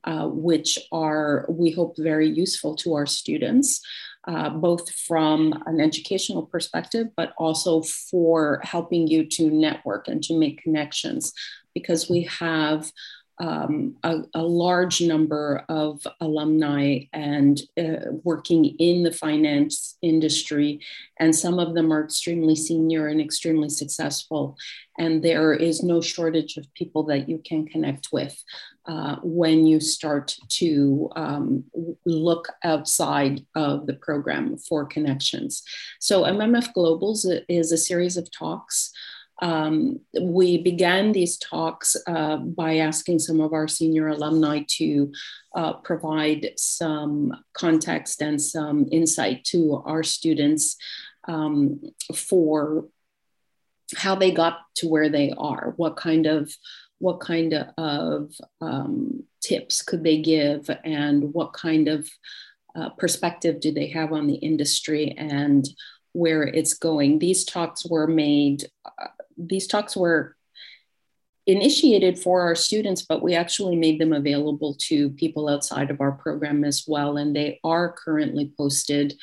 uh, 0.05 0.29
which 0.29 0.79
are, 0.93 1.47
we 1.49 1.71
hope, 1.71 1.97
very 1.97 2.29
useful 2.29 2.77
to 2.77 2.95
our 2.95 3.07
students. 3.07 3.81
Uh, 4.29 4.51
both 4.51 4.89
from 4.89 5.53
an 5.67 5.81
educational 5.81 6.47
perspective, 6.47 7.09
but 7.17 7.33
also 7.39 7.83
for 7.83 8.61
helping 8.63 9.09
you 9.09 9.27
to 9.27 9.51
network 9.51 10.07
and 10.07 10.23
to 10.23 10.39
make 10.39 10.63
connections, 10.63 11.33
because 11.75 12.09
we 12.09 12.23
have 12.23 12.93
um, 13.39 13.97
a, 14.03 14.19
a, 14.35 14.43
large 14.43 15.01
number 15.01 15.65
of 15.69 16.07
alumni 16.21 17.01
and 17.13 17.61
uh, 17.79 18.11
working 18.23 18.65
in 18.79 19.03
the 19.03 19.13
finance 19.13 19.97
industry, 20.03 20.81
and 21.19 21.35
some 21.35 21.59
of 21.59 21.75
them 21.75 21.93
are 21.93 22.05
extremely 22.05 22.55
senior 22.55 23.09
and 23.09 23.21
extremely 23.21 23.69
successful. 23.69 24.57
And 24.99 25.25
there 25.25 25.55
is 25.55 25.83
no 25.83 26.01
shortage 26.01 26.57
of 26.59 26.73
people 26.75 27.05
that 27.05 27.29
you 27.29 27.41
can 27.45 27.67
connect 27.67 28.09
with 28.13 28.41
uh, 28.87 29.17
when 29.23 29.67
you 29.67 29.81
start 29.81 30.37
to 30.49 31.09
um, 31.17 31.65
look 32.05 32.49
outside 32.65 33.47
of 33.55 33.87
the 33.87 33.95
program 33.95 34.59
for 34.59 34.85
connections. 34.85 35.63
So, 36.01 36.25
MMF 36.25 36.73
Globals 36.77 37.25
is 37.49 37.73
a 37.73 37.79
series 37.79 38.17
of 38.17 38.31
talks 38.31 38.92
um, 39.43 39.99
we 40.21 40.57
began 40.63 41.11
these 41.11 41.37
talks 41.37 41.97
uh, 42.07 42.37
by 42.37 42.77
asking 42.77 43.19
some 43.19 43.41
of 43.41 43.53
our 43.53 43.67
senior 43.67 44.07
alumni 44.07 44.61
to 44.69 45.13
uh, 45.57 45.73
provide 45.75 46.51
some 46.57 47.35
context 47.53 48.23
and 48.23 48.41
some 48.41 48.87
insight 48.93 49.43
to 49.47 49.83
our 49.85 50.05
students 50.05 50.77
um, 51.27 51.81
for 52.15 52.87
how 53.97 54.15
they 54.15 54.31
got 54.31 54.61
to 54.77 54.89
where 54.89 55.09
they 55.09 55.35
are, 55.37 55.75
what 55.77 55.97
kind 55.97 56.27
of 56.27 56.51
what 56.99 57.19
kind 57.19 57.53
of 57.77 58.33
um, 58.61 59.25
tips 59.43 59.83
could 59.83 60.05
they 60.05 60.23
give, 60.23 60.71
and 60.85 61.35
what 61.35 61.53
kind 61.53 61.89
of 61.89 62.09
uh, 62.77 62.91
perspective 62.91 63.59
do 63.59 63.73
they 63.73 63.89
have 63.89 64.13
on 64.13 64.29
the 64.29 64.37
industry 64.37 65.13
and 65.19 65.69
where 66.13 66.45
it's 66.45 66.75
going. 66.75 67.19
These 67.19 67.45
talks 67.45 67.85
were 67.85 68.07
made 68.07 68.67
uh, 68.85 69.09
these 69.37 69.67
talks 69.67 69.97
were 69.97 70.37
initiated 71.47 72.19
for 72.19 72.43
our 72.43 72.55
students, 72.55 73.03
but 73.03 73.23
we 73.23 73.35
actually 73.35 73.77
made 73.77 74.01
them 74.01 74.13
available 74.13 74.77
to 74.79 75.11
people 75.11 75.49
outside 75.49 75.91
of 75.91 76.01
our 76.01 76.13
program 76.13 76.65
as 76.65 76.85
well. 76.87 77.17
And 77.17 77.35
they 77.35 77.59
are 77.65 77.93
currently 77.93 78.53
posted 78.57 79.15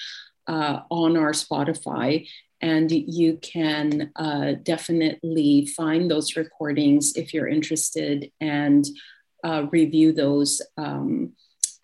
uh, 0.47 0.81
on 0.89 1.15
our 1.15 1.31
Spotify. 1.31 2.27
And 2.61 2.91
you 2.91 3.37
can 3.37 4.11
uh, 4.17 4.53
definitely 4.63 5.65
find 5.67 6.11
those 6.11 6.35
recordings 6.35 7.15
if 7.15 7.33
you're 7.33 7.47
interested 7.47 8.31
and 8.41 8.85
uh, 9.45 9.67
review 9.71 10.11
those 10.11 10.61
um, 10.75 11.33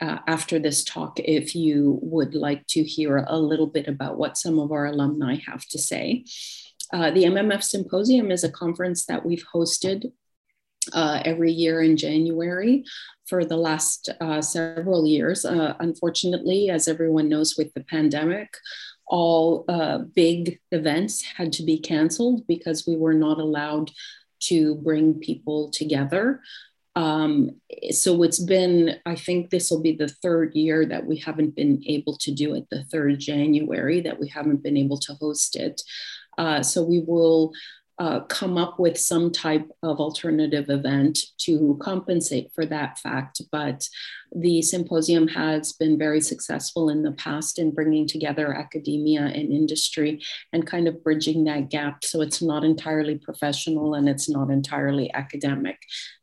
uh, 0.02 0.18
after 0.28 0.60
this 0.60 0.84
talk 0.84 1.20
if 1.20 1.56
you 1.56 1.98
would 2.02 2.36
like 2.36 2.68
to 2.68 2.84
hear 2.84 3.26
a 3.30 3.40
little 3.40 3.68
bit 3.68 3.88
about 3.88 4.18
what 4.18 4.38
some 4.38 4.60
of 4.60 4.74
our 4.74 4.88
alumni 4.88 5.38
have 5.48 5.66
to 5.68 5.78
say. 5.78 6.26
Uh, 6.96 7.12
the 7.12 7.26
MMF 7.26 7.62
Symposium 7.62 8.32
is 8.32 8.46
a 8.46 8.52
conference 8.52 9.06
that 9.08 9.26
we've 9.26 9.44
hosted 9.54 10.14
uh, 10.94 11.22
every 11.26 11.52
year 11.52 11.82
in 11.82 11.98
January 11.98 12.86
for 13.28 13.44
the 13.44 13.58
last 13.58 14.08
uh, 14.22 14.42
several 14.42 15.06
years. 15.06 15.44
Uh, 15.44 15.74
unfortunately, 15.82 16.70
as 16.70 16.88
everyone 16.88 17.28
knows, 17.28 17.58
with 17.58 17.74
the 17.74 17.84
pandemic, 17.84 18.56
all 19.08 19.66
uh, 19.68 19.98
big 19.98 20.62
events 20.72 21.22
had 21.22 21.52
to 21.52 21.64
be 21.64 21.78
canceled 21.78 22.48
because 22.48 22.88
we 22.88 22.96
were 22.96 23.14
not 23.14 23.40
allowed 23.40 23.92
to 24.44 24.76
bring 24.76 25.16
people 25.16 25.70
together. 25.72 26.40
Um, 26.96 27.60
so 27.92 28.24
it's 28.24 28.40
been, 28.40 29.02
I 29.06 29.16
think 29.16 29.50
this 29.50 29.70
will 29.70 29.82
be 29.82 29.92
the 29.92 30.08
third 30.08 30.56
year 30.56 30.86
that 30.86 31.06
we 31.06 31.18
haven't 31.18 31.56
been 31.56 31.84
able 31.86 32.16
to 32.20 32.32
do 32.34 32.56
it, 32.56 32.70
the 32.70 32.86
third 32.86 33.20
January 33.20 34.00
that 34.00 34.18
we 34.18 34.30
haven't 34.30 34.64
been 34.64 34.78
able 34.78 34.98
to 35.00 35.14
host 35.16 35.58
it. 35.58 35.82
Uh, 36.38 36.62
so 36.62 36.84
we 36.84 37.00
will 37.08 37.54
uh, 37.98 38.20
come 38.22 38.58
up 38.58 38.78
with 38.78 38.98
some 38.98 39.32
type 39.32 39.70
of 39.82 40.00
alternative 40.00 40.70
event 40.70 41.18
to 41.38 41.78
compensate 41.82 42.52
for 42.54 42.66
that 42.66 43.00
fact. 43.00 43.42
But 43.52 43.88
the 44.36 44.62
symposium 44.62 45.30
has 45.30 45.72
been 45.72 45.98
very 45.98 46.20
successful 46.20 46.90
in 46.90 47.04
the 47.04 47.14
past 47.14 47.58
in 47.58 47.72
bringing 47.72 48.06
together 48.06 48.54
academia 48.54 49.22
and 49.22 49.54
industry 49.54 50.22
and 50.52 50.68
kind 50.68 50.90
of 50.90 51.04
bridging 51.04 51.46
that 51.46 51.70
gap. 51.70 52.04
So 52.04 52.20
it's 52.20 52.42
not 52.42 52.66
entirely 52.66 53.18
professional 53.18 53.94
and 53.94 54.10
it's 54.10 54.30
not 54.30 54.50
entirely 54.50 55.14
academic. 55.14 55.78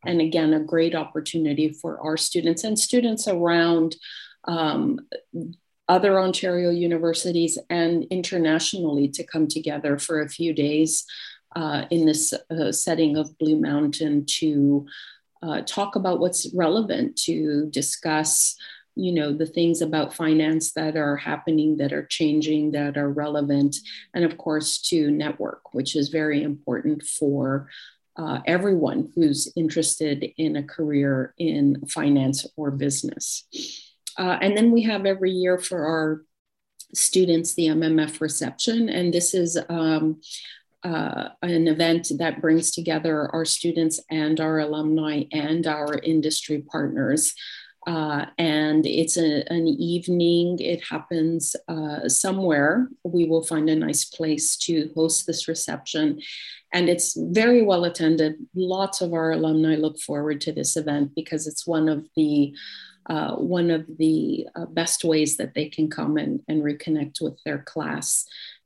And 0.05 0.21
again, 0.21 0.53
a 0.53 0.61
great 0.61 0.95
opportunity 0.95 1.73
for 1.73 1.99
our 2.01 2.19
students 2.19 2.65
and 2.65 2.79
students 2.79 3.27
around. 3.27 3.97
Um, 4.45 5.07
other 5.93 6.19
Ontario 6.19 6.71
universities 6.71 7.59
and 7.69 8.05
internationally 8.05 9.09
to 9.09 9.23
come 9.23 9.47
together 9.47 9.99
for 9.99 10.23
a 10.23 10.29
few 10.29 10.55
days 10.55 11.05
uh, 11.55 11.85
in 11.91 12.07
this 12.07 12.33
uh, 12.33 12.73
setting 12.73 13.19
of 13.19 13.37
Blue 13.37 13.61
Mountain 13.61 14.25
to 14.41 14.87
uh, 15.43 15.61
talk 15.67 15.95
about 15.95 16.19
what's 16.19 16.51
relevant, 16.55 17.15
to 17.17 17.69
discuss, 17.69 18.57
you 18.95 19.13
know, 19.13 19.35
the 19.35 19.45
things 19.45 19.83
about 19.83 20.15
finance 20.15 20.73
that 20.73 20.97
are 20.97 21.19
happening, 21.19 21.77
that 21.77 21.93
are 21.93 22.07
changing, 22.07 22.73
that 22.73 22.97
are 22.97 23.11
relevant, 23.11 23.77
and 24.15 24.25
of 24.25 24.39
course 24.39 24.81
to 24.81 25.11
network, 25.11 25.75
which 25.75 25.95
is 25.95 26.09
very 26.09 26.43
important 26.43 27.03
for 27.03 27.69
uh, 28.17 28.39
everyone 28.47 29.13
who's 29.15 29.53
interested 29.57 30.25
in 30.39 30.57
a 30.57 30.63
career 30.63 31.35
in 31.37 31.85
finance 31.87 32.47
or 32.57 32.71
business. 32.71 33.45
Uh, 34.19 34.39
and 34.41 34.57
then 34.57 34.71
we 34.71 34.83
have 34.83 35.07
every 35.07 35.31
year 35.31 35.59
for 35.59 35.85
our 35.87 36.23
students 36.95 37.55
the 37.55 37.69
MMF 37.69 38.21
reception, 38.21 38.89
and 38.89 39.13
this 39.13 39.35
is 39.35 39.59
um, 39.69 40.21
uh, 40.85 41.29
an 41.43 41.69
event 41.69 42.11
that 42.19 42.41
brings 42.41 42.71
together 42.71 43.33
our 43.35 43.45
students 43.45 44.01
and 44.11 44.41
our 44.41 44.59
alumni 44.59 45.25
and 45.33 45.67
our 45.67 45.99
industry 45.99 46.65
partners. 46.71 47.35
Uh, 47.87 48.27
and 48.39 48.87
it's 48.87 49.17
a, 49.17 49.43
an 49.53 49.67
evening. 49.67 50.59
It 50.61 50.83
happens 50.89 51.57
uh, 51.69 52.09
somewhere. 52.09 52.89
We 53.03 53.25
will 53.25 53.43
find 53.43 53.69
a 53.69 53.77
nice 53.77 54.05
place 54.05 54.57
to 54.59 54.91
host 54.95 55.27
this 55.27 55.49
reception. 55.49 56.21
And 56.73 56.89
it's 56.89 57.17
very 57.17 57.63
well 57.63 57.85
attended. 57.85 58.35
Lots 58.55 59.01
of 59.01 59.13
our 59.13 59.33
alumni 59.33 59.75
look 59.75 59.99
forward 60.01 60.41
to 60.43 60.53
this 60.53 60.77
event 60.77 61.15
because 61.15 61.47
it's 61.47 61.67
one 61.67 61.89
of 61.89 62.07
the 62.17 62.55
uh, 63.07 63.35
one 63.37 63.71
of 63.71 63.85
the 63.99 64.47
uh, 64.55 64.67
best 64.67 65.05
ways 65.05 65.37
that 65.37 65.55
they 65.55 65.69
can 65.69 65.91
come 65.91 66.17
and, 66.17 66.41
and 66.49 66.63
reconnect 66.63 67.21
with 67.21 67.39
their 67.45 67.59
class 67.59 68.25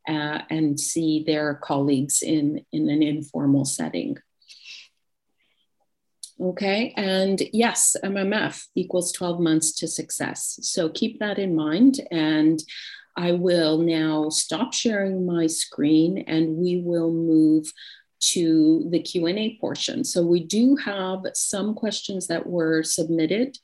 uh, 0.08 0.40
and 0.50 0.78
see 0.78 1.24
their 1.24 1.54
colleagues 1.54 2.22
in, 2.22 2.64
in 2.72 2.88
an 2.88 3.02
informal 3.02 3.64
setting. 3.64 4.16
Okay, 6.38 6.92
and 6.96 7.42
yes, 7.52 7.96
MMF 8.04 8.66
equals 8.74 9.10
12 9.12 9.40
months 9.40 9.72
to 9.76 9.88
success. 9.88 10.58
So 10.62 10.90
keep 10.90 11.18
that 11.20 11.38
in 11.38 11.56
mind. 11.56 12.00
And 12.10 12.62
I 13.16 13.32
will 13.32 13.78
now 13.78 14.28
stop 14.28 14.74
sharing 14.74 15.24
my 15.24 15.46
screen 15.46 16.18
and 16.26 16.56
we 16.56 16.82
will 16.84 17.10
move 17.10 17.72
to 18.18 18.86
the 18.90 19.00
Q&A 19.00 19.56
portion. 19.60 20.04
So 20.04 20.22
we 20.22 20.44
do 20.44 20.76
have 20.76 21.20
some 21.34 21.74
questions 21.74 22.26
that 22.26 22.46
were 22.46 22.82
submitted 22.82 23.56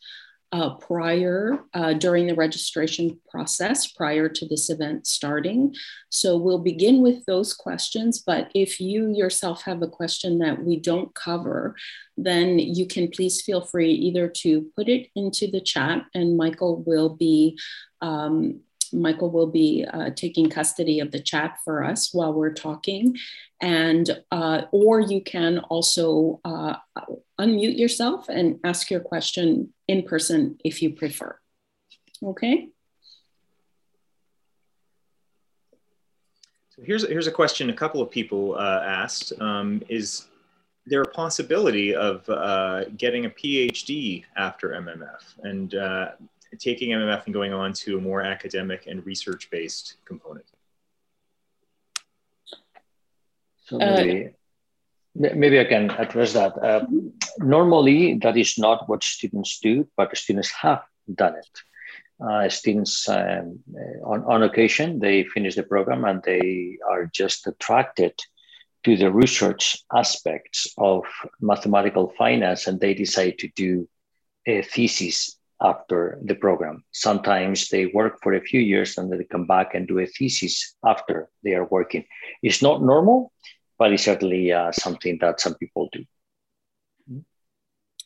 uh, 0.53 0.75
prior 0.75 1.65
uh, 1.73 1.95
during 1.95 2.27
the 2.27 2.35
registration 2.35 3.19
process 3.31 3.87
prior 3.87 4.29
to 4.29 4.47
this 4.47 4.69
event 4.69 5.07
starting. 5.07 5.75
So 6.11 6.37
we'll 6.37 6.59
begin 6.59 7.01
with 7.01 7.25
those 7.25 7.55
questions, 7.55 8.19
but 8.21 8.51
if 8.55 8.79
you 8.79 9.09
yourself 9.09 9.63
have 9.63 9.81
a 9.81 9.89
question 9.89 10.39
that 10.41 10.63
we 10.63 10.79
don't 10.79 11.15
cover, 11.15 11.75
then 12.19 12.59
you 12.59 12.87
can 12.87 13.09
please 13.09 13.41
feel 13.41 13.63
free 13.63 13.93
either 13.93 14.29
to 14.29 14.71
put 14.77 14.89
it 14.89 15.09
into 15.17 15.51
the 15.51 15.61
chat 15.61 16.05
and 16.15 16.37
Michael 16.37 16.83
will 16.83 17.17
be 17.17 17.59
um, 18.03 18.61
Michael 18.93 19.31
will 19.31 19.47
be 19.47 19.85
uh, 19.93 20.11
taking 20.15 20.51
custody 20.51 21.01
of 21.01 21.11
the 21.11 21.21
chat 21.21 21.59
for 21.65 21.85
us 21.85 22.13
while 22.13 22.33
we're 22.33 22.53
talking. 22.53 23.17
And, 23.61 24.23
uh, 24.31 24.63
or 24.73 25.01
you 25.01 25.23
can 25.23 25.59
also 25.59 26.41
uh, 26.45 26.77
unmute 27.41 27.79
yourself 27.79 28.29
and 28.29 28.59
ask 28.65 28.91
your 28.91 29.01
question 29.01 29.73
in 29.89 30.03
person 30.03 30.59
if 30.65 30.83
you 30.83 30.91
prefer. 30.91 31.39
Okay. 32.23 32.69
So 36.71 36.83
here's, 36.83 37.07
here's 37.07 37.27
a 37.27 37.33
question 37.33 37.71
a 37.71 37.75
couple 37.75 38.01
of 38.01 38.11
people 38.11 38.57
uh, 38.57 38.83
asked. 38.85 39.33
Um, 39.41 39.83
is 39.89 40.27
there 40.87 41.03
a 41.03 41.09
possibility 41.09 41.95
of 41.95 42.29
uh, 42.29 42.85
getting 42.97 43.27
a 43.27 43.31
PhD 43.31 44.25
after 44.37 44.71
MMF? 44.71 45.23
And 45.43 45.75
uh, 45.75 46.09
taking 46.59 46.91
MMF 46.91 47.25
and 47.25 47.35
going 47.35 47.53
on 47.53 47.73
to 47.73 47.99
a 47.99 48.01
more 48.01 48.23
academic 48.23 48.87
and 48.87 49.05
research 49.07 49.51
based 49.51 49.97
component? 50.05 50.47
So 53.65 53.79
maybe, 53.79 54.27
uh, 54.27 54.31
maybe 55.15 55.61
I 55.61 55.65
can 55.65 55.91
address 55.91 56.33
that. 56.35 56.57
Uh, 56.59 56.87
normally, 57.39 58.19
that 58.23 58.37
is 58.37 58.59
not 58.59 58.89
what 58.89 59.03
students 59.03 59.61
do, 59.61 59.89
but 59.97 60.17
students 60.17 60.51
have 60.51 60.83
done 61.15 61.37
it. 61.37 61.63
Uh, 62.23 62.49
students, 62.49 63.09
um, 63.09 63.61
on, 64.05 64.25
on 64.25 64.43
occasion, 64.43 65.01
they 65.01 65.25
finish 65.25 65.55
the 65.55 65.63
program 65.63 66.05
and 66.05 66.23
they 66.23 66.79
are 66.89 67.07
just 67.07 67.47
attracted 67.47 68.15
to 68.85 68.97
the 68.97 69.11
research 69.11 69.79
aspects 69.95 70.73
of 70.77 71.05
mathematical 71.41 72.13
finance 72.19 72.67
and 72.67 72.81
they 72.81 72.95
decide 72.95 73.39
to 73.39 73.49
do 73.55 73.89
a 74.47 74.63
thesis 74.63 75.39
after 75.63 76.19
the 76.23 76.35
program. 76.35 76.85
Sometimes 76.93 77.69
they 77.69 77.87
work 77.87 78.19
for 78.23 78.35
a 78.35 78.41
few 78.41 78.61
years 78.61 78.99
and 78.99 79.11
then 79.11 79.19
they 79.19 79.25
come 79.25 79.47
back 79.47 79.75
and 79.75 79.87
do 79.87 79.99
a 80.01 80.07
thesis 80.07 80.75
after 80.85 81.29
they 81.45 81.55
are 81.55 81.67
working. 81.67 82.05
It's 82.43 82.63
not 82.63 82.83
normal, 82.83 83.33
but 83.79 83.93
it's 83.93 84.05
certainly 84.05 84.53
uh, 84.53 84.73
something 84.73 85.19
that 85.21 85.41
some 85.41 85.55
people 85.55 85.89
do. 85.93 86.05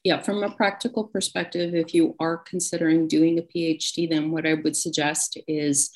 Yeah, 0.04 0.20
from 0.20 0.44
a 0.44 0.50
practical 0.50 1.04
perspective, 1.04 1.74
if 1.74 1.92
you 1.92 2.14
are 2.20 2.36
considering 2.36 3.08
doing 3.08 3.38
a 3.38 3.42
PhD, 3.42 4.08
then 4.08 4.30
what 4.30 4.46
I 4.46 4.54
would 4.54 4.76
suggest 4.76 5.36
is 5.48 5.90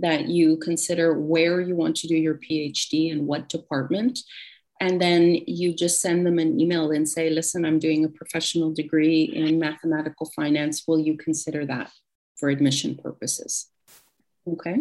that 0.00 0.26
you 0.26 0.56
consider 0.56 1.20
where 1.20 1.60
you 1.60 1.76
want 1.76 1.94
to 1.96 2.08
do 2.08 2.16
your 2.16 2.34
PhD 2.34 3.12
and 3.12 3.26
what 3.26 3.48
department 3.48 4.18
and 4.82 5.00
then 5.00 5.22
you 5.46 5.72
just 5.72 6.00
send 6.00 6.26
them 6.26 6.38
an 6.40 6.60
email 6.60 6.90
and 6.90 7.08
say 7.08 7.30
listen 7.30 7.64
i'm 7.64 7.78
doing 7.78 8.04
a 8.04 8.08
professional 8.20 8.70
degree 8.82 9.22
in 9.40 9.58
mathematical 9.58 10.26
finance 10.36 10.76
will 10.86 10.98
you 11.08 11.16
consider 11.16 11.64
that 11.64 11.88
for 12.38 12.48
admission 12.48 12.90
purposes 12.96 13.70
okay 14.52 14.76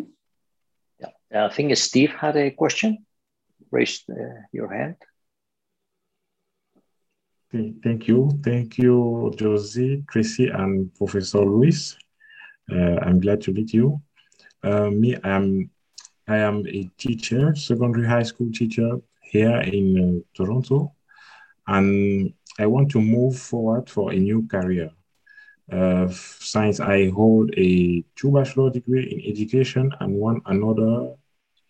yeah 1.00 1.46
i 1.48 1.50
think 1.56 1.76
steve 1.78 2.14
had 2.24 2.36
a 2.36 2.50
question 2.52 2.92
raise 3.72 4.04
uh, 4.10 4.42
your 4.52 4.70
hand 4.74 4.98
Thank 7.84 8.08
you. 8.08 8.40
Thank 8.46 8.78
you, 8.78 9.30
Josie, 9.36 10.06
Tracy, 10.10 10.48
and 10.48 10.90
Professor 10.96 11.44
Luis. 11.44 11.98
Uh, 12.72 12.96
I'm 13.06 13.20
glad 13.20 13.42
to 13.42 13.52
meet 13.52 13.74
you. 13.74 14.02
Uh, 14.64 14.90
me, 14.90 15.18
I'm, 15.22 15.70
I 16.30 16.38
am 16.38 16.66
a 16.66 16.90
teacher, 16.98 17.54
secondary 17.54 18.08
high 18.08 18.24
school 18.24 18.50
teacher 18.54 19.02
here 19.32 19.58
in 19.78 19.86
uh, 19.98 20.20
Toronto, 20.36 20.78
and 21.66 22.34
I 22.60 22.66
want 22.68 22.92
to 22.92 23.00
move 23.00 23.34
forward 23.40 23.90
for 23.90 24.12
a 24.12 24.20
new 24.20 24.40
career. 24.48 24.92
uh, 25.72 26.08
since 26.10 26.80
I 26.80 27.10
hold 27.10 27.52
a 27.58 28.04
two 28.16 28.32
bachelor 28.32 28.70
degree 28.70 29.04
in 29.10 29.32
education 29.32 29.92
and 30.00 30.14
one 30.16 30.42
another 30.46 31.16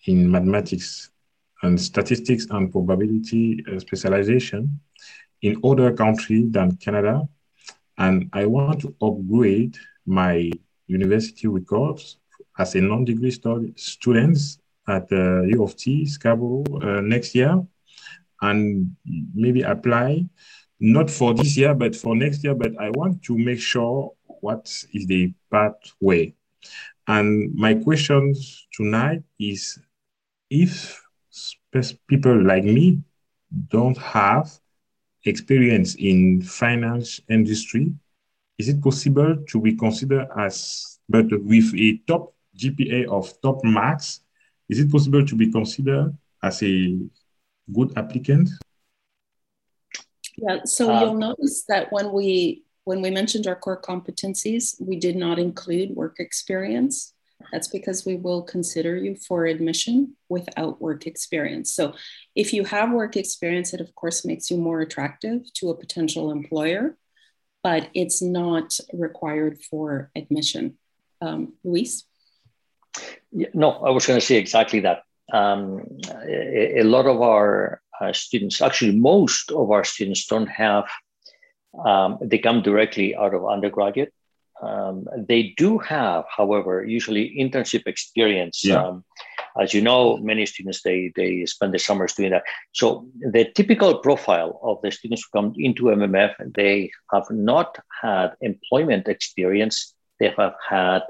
in 0.06 0.30
mathematics 0.30 1.12
and 1.64 1.80
statistics 1.80 2.48
and 2.50 2.72
probability 2.72 3.64
uh, 3.72 3.80
specialization 3.80 4.80
in 5.42 5.62
other 5.64 5.94
countries 5.94 6.52
than 6.52 6.76
Canada. 6.78 7.28
And 7.98 8.30
I 8.34 8.46
want 8.46 8.82
to 8.82 8.96
upgrade 9.02 9.78
my 10.06 10.52
university 10.88 11.48
records 11.48 12.18
as 12.58 12.76
a 12.76 12.82
non-degree 12.82 13.32
student 13.76 14.58
at 14.92 15.08
the 15.10 15.48
U 15.54 15.64
of 15.64 15.76
T 15.76 16.06
Scarborough 16.06 16.64
uh, 16.82 17.02
next 17.02 17.34
year 17.34 17.66
and 18.42 18.96
maybe 19.34 19.62
apply 19.62 20.26
not 20.80 21.10
for 21.10 21.34
this 21.34 21.56
year, 21.56 21.74
but 21.76 21.96
for 21.96 22.16
next 22.16 22.44
year. 22.44 22.56
But 22.56 22.72
I 22.80 22.90
want 22.90 23.22
to 23.24 23.38
make 23.38 23.60
sure 23.60 24.14
what 24.42 24.66
is 24.94 25.06
the 25.06 25.34
pathway. 25.52 26.34
And 27.08 27.54
my 27.56 27.76
question 27.76 28.34
tonight 28.74 29.24
is 29.40 29.80
if 30.50 31.02
people 32.08 32.44
like 32.44 32.64
me 32.64 33.02
don't 33.70 33.98
have 33.98 34.52
experience 35.26 35.96
in 35.96 36.42
finance 36.42 37.22
industry, 37.30 37.94
is 38.58 38.70
it 38.70 38.82
possible 38.82 39.38
to 39.48 39.62
be 39.62 39.76
considered 39.76 40.28
as, 40.38 41.00
but 41.10 41.26
with 41.30 41.74
a 41.76 41.98
top 42.08 42.34
GPA 42.58 43.08
of 43.08 43.34
top 43.42 43.64
marks, 43.64 44.22
is 44.72 44.80
it 44.80 44.90
possible 44.90 45.24
to 45.26 45.36
be 45.36 45.52
considered 45.52 46.18
as 46.42 46.64
a 46.64 46.98
good 47.72 47.92
applicant? 47.98 48.50
Yeah, 50.38 50.64
so 50.64 50.90
um, 50.90 51.02
you'll 51.02 51.18
notice 51.18 51.66
that 51.68 51.92
when 51.92 52.14
we 52.14 52.64
when 52.86 53.02
we 53.02 53.12
mentioned 53.12 53.46
our 53.46 53.56
core 53.56 53.80
competencies, 53.80 54.76
we 54.82 54.96
did 54.96 55.16
not 55.16 55.38
include 55.38 55.92
work 55.92 56.16
experience. 56.20 57.14
That's 57.52 57.68
because 57.68 58.06
we 58.06 58.16
will 58.16 58.44
consider 58.44 58.96
you 58.96 59.16
for 59.16 59.46
admission 59.46 60.16
without 60.30 60.82
work 60.82 61.06
experience. 61.06 61.74
So, 61.74 61.94
if 62.34 62.54
you 62.54 62.64
have 62.64 62.92
work 62.92 63.18
experience, 63.18 63.74
it 63.74 63.82
of 63.82 63.94
course 63.94 64.24
makes 64.24 64.50
you 64.50 64.58
more 64.58 64.80
attractive 64.80 65.42
to 65.56 65.70
a 65.70 65.78
potential 65.78 66.32
employer, 66.32 66.98
but 67.62 67.90
it's 67.94 68.22
not 68.22 68.80
required 68.94 69.62
for 69.70 70.12
admission. 70.16 70.78
Um, 71.20 71.54
Luis? 71.64 72.06
Yeah, 73.32 73.48
no, 73.54 73.72
I 73.72 73.90
was 73.90 74.06
going 74.06 74.20
to 74.20 74.26
say 74.26 74.38
exactly 74.38 74.82
that. 74.82 75.04
Um, 75.32 75.86
a, 76.26 76.80
a, 76.80 76.84
lot 76.84 77.06
of 77.06 77.22
our 77.22 77.82
uh, 78.02 78.12
students, 78.12 78.62
actually, 78.62 78.98
most 78.98 79.52
of 79.52 79.72
our 79.72 79.84
students 79.86 80.28
don't 80.28 80.48
have, 80.48 80.90
um, 81.86 82.18
they 82.22 82.38
come 82.38 82.62
directly 82.62 83.16
out 83.16 83.34
of 83.34 83.46
undergraduate. 83.46 84.14
Um, 84.62 85.08
they 85.18 85.54
do 85.58 85.78
have, 85.80 86.26
however, 86.30 86.86
usually 86.86 87.36
internship 87.40 87.88
experience. 87.88 88.64
Yeah. 88.64 88.84
Um, 88.84 89.06
as 89.60 89.74
you 89.74 89.82
know, 89.82 90.18
many 90.18 90.46
students 90.46 90.82
they 90.82 91.12
they 91.16 91.46
spend 91.46 91.74
the 91.74 91.80
summers 91.80 92.14
doing 92.14 92.32
that. 92.32 92.44
So 92.72 93.08
the 93.20 93.46
typical 93.46 93.98
profile 94.00 94.60
of 94.64 94.80
the 94.82 94.92
students 94.92 95.24
who 95.24 95.40
come 95.40 95.54
into 95.58 95.84
MMF, 95.86 96.36
they 96.54 96.92
have 97.12 97.30
not 97.30 97.78
had 98.02 98.34
employment 98.42 99.08
experience. 99.08 99.94
They 100.20 100.34
have 100.38 100.56
had 100.70 101.02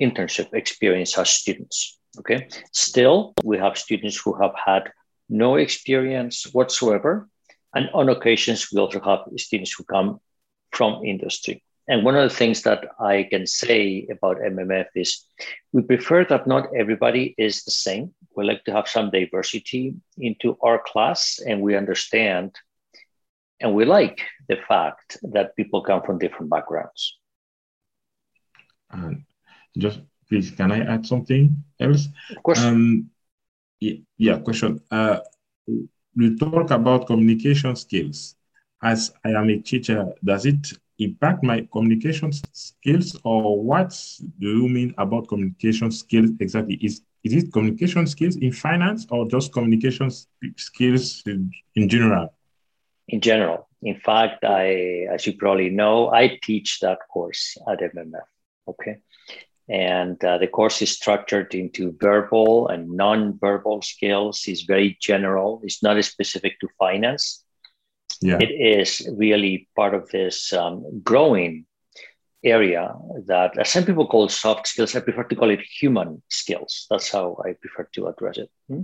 internship 0.00 0.52
experience 0.52 1.16
as 1.18 1.30
students. 1.30 1.98
Okay. 2.18 2.48
Still, 2.72 3.34
we 3.44 3.58
have 3.58 3.78
students 3.78 4.16
who 4.16 4.34
have 4.40 4.54
had 4.54 4.90
no 5.28 5.56
experience 5.56 6.44
whatsoever. 6.52 7.28
And 7.74 7.90
on 7.92 8.08
occasions, 8.08 8.68
we 8.72 8.80
also 8.80 9.00
have 9.00 9.20
students 9.36 9.72
who 9.72 9.84
come 9.84 10.20
from 10.72 11.04
industry. 11.04 11.62
And 11.88 12.04
one 12.04 12.16
of 12.16 12.28
the 12.28 12.34
things 12.34 12.62
that 12.62 12.84
I 12.98 13.24
can 13.30 13.46
say 13.46 14.08
about 14.10 14.38
MMF 14.38 14.86
is 14.94 15.24
we 15.72 15.82
prefer 15.82 16.24
that 16.24 16.46
not 16.46 16.74
everybody 16.74 17.34
is 17.38 17.62
the 17.62 17.70
same. 17.70 18.14
We 18.34 18.44
like 18.44 18.64
to 18.64 18.72
have 18.72 18.88
some 18.88 19.10
diversity 19.10 19.94
into 20.18 20.56
our 20.62 20.82
class, 20.84 21.38
and 21.46 21.60
we 21.60 21.76
understand 21.76 22.56
and 23.60 23.74
we 23.74 23.84
like 23.84 24.20
the 24.48 24.56
fact 24.68 25.18
that 25.22 25.56
people 25.56 25.82
come 25.82 26.02
from 26.02 26.18
different 26.18 26.50
backgrounds. 26.50 27.16
And 28.90 29.24
just 29.76 30.00
please, 30.28 30.50
can 30.50 30.72
I 30.72 30.80
add 30.80 31.06
something 31.06 31.62
else? 31.80 32.08
Course. 32.42 32.64
Um, 32.64 33.10
yeah, 33.80 34.38
question. 34.38 34.80
Uh, 34.90 35.20
we 36.16 36.36
talk 36.36 36.70
about 36.70 37.06
communication 37.06 37.76
skills. 37.76 38.36
As 38.82 39.12
I 39.24 39.30
am 39.30 39.50
a 39.50 39.58
teacher, 39.58 40.12
does 40.24 40.46
it 40.46 40.72
impact 40.98 41.42
my 41.42 41.66
communication 41.72 42.32
skills 42.52 43.16
or 43.24 43.62
what 43.62 43.90
do 44.38 44.48
you 44.48 44.68
mean 44.68 44.94
about 44.96 45.28
communication 45.28 45.90
skills 45.90 46.30
exactly? 46.40 46.76
Is, 46.76 47.02
is 47.22 47.34
it 47.34 47.52
communication 47.52 48.06
skills 48.06 48.36
in 48.36 48.52
finance 48.52 49.06
or 49.10 49.28
just 49.28 49.52
communication 49.52 50.10
skills 50.56 51.22
in, 51.26 51.50
in 51.74 51.88
general? 51.88 52.32
In 53.08 53.20
general. 53.20 53.68
In 53.82 53.96
fact, 53.96 54.44
I, 54.44 55.06
as 55.12 55.26
you 55.26 55.34
probably 55.34 55.70
know, 55.70 56.10
I 56.10 56.38
teach 56.42 56.80
that 56.80 56.98
course 57.12 57.56
at 57.70 57.80
MMF. 57.80 58.20
Okay. 58.68 58.98
And 59.68 60.22
uh, 60.24 60.38
the 60.38 60.46
course 60.46 60.80
is 60.80 60.92
structured 60.92 61.54
into 61.54 61.96
verbal 62.00 62.68
and 62.68 62.88
non-verbal 62.90 63.82
skills. 63.82 64.44
It's 64.46 64.62
very 64.62 64.96
general. 65.00 65.60
It's 65.64 65.82
not 65.82 66.02
specific 66.04 66.60
to 66.60 66.68
finance. 66.78 67.44
Yeah. 68.22 68.38
It 68.40 68.50
is 68.50 69.08
really 69.16 69.68
part 69.74 69.94
of 69.94 70.08
this 70.10 70.52
um, 70.52 71.02
growing 71.02 71.66
area 72.44 72.94
that 73.26 73.58
uh, 73.58 73.64
some 73.64 73.84
people 73.84 74.06
call 74.06 74.28
soft 74.28 74.68
skills. 74.68 74.94
I 74.94 75.00
prefer 75.00 75.24
to 75.24 75.34
call 75.34 75.50
it 75.50 75.60
human 75.60 76.22
skills. 76.28 76.86
That's 76.88 77.10
how 77.10 77.36
I 77.44 77.54
prefer 77.60 77.88
to 77.94 78.06
address 78.06 78.38
it. 78.38 78.50
Mm-hmm. 78.70 78.82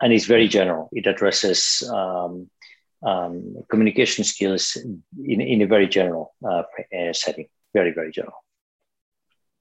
And 0.00 0.12
it's 0.12 0.26
very 0.26 0.48
general. 0.48 0.88
It 0.92 1.06
addresses 1.06 1.82
um, 1.92 2.48
um, 3.02 3.56
communication 3.68 4.24
skills 4.24 4.76
in, 4.76 5.40
in 5.40 5.62
a 5.62 5.66
very 5.66 5.88
general 5.88 6.34
uh, 6.44 6.62
uh 6.96 7.12
setting, 7.12 7.48
very, 7.74 7.92
very 7.92 8.12
general. 8.12 8.44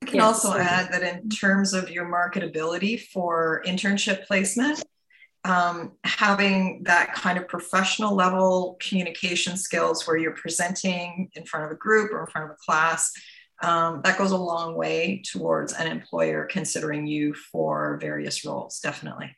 I 0.01 0.05
can 0.05 0.15
yes. 0.15 0.25
also 0.25 0.57
add 0.57 0.91
that 0.91 1.03
in 1.03 1.29
terms 1.29 1.73
of 1.73 1.89
your 1.89 2.05
marketability 2.05 3.01
for 3.07 3.61
internship 3.65 4.25
placement, 4.25 4.83
um, 5.43 5.93
having 6.03 6.83
that 6.83 7.13
kind 7.13 7.37
of 7.37 7.47
professional 7.47 8.15
level 8.15 8.77
communication 8.79 9.57
skills 9.57 10.07
where 10.07 10.17
you're 10.17 10.31
presenting 10.31 11.29
in 11.33 11.45
front 11.45 11.65
of 11.65 11.71
a 11.71 11.75
group 11.75 12.11
or 12.11 12.21
in 12.21 12.27
front 12.27 12.49
of 12.49 12.51
a 12.51 12.65
class, 12.65 13.11
um, 13.61 14.01
that 14.03 14.17
goes 14.17 14.31
a 14.31 14.37
long 14.37 14.75
way 14.75 15.21
towards 15.25 15.73
an 15.73 15.87
employer 15.87 16.45
considering 16.45 17.05
you 17.05 17.33
for 17.33 17.97
various 18.01 18.45
roles, 18.45 18.79
definitely. 18.79 19.35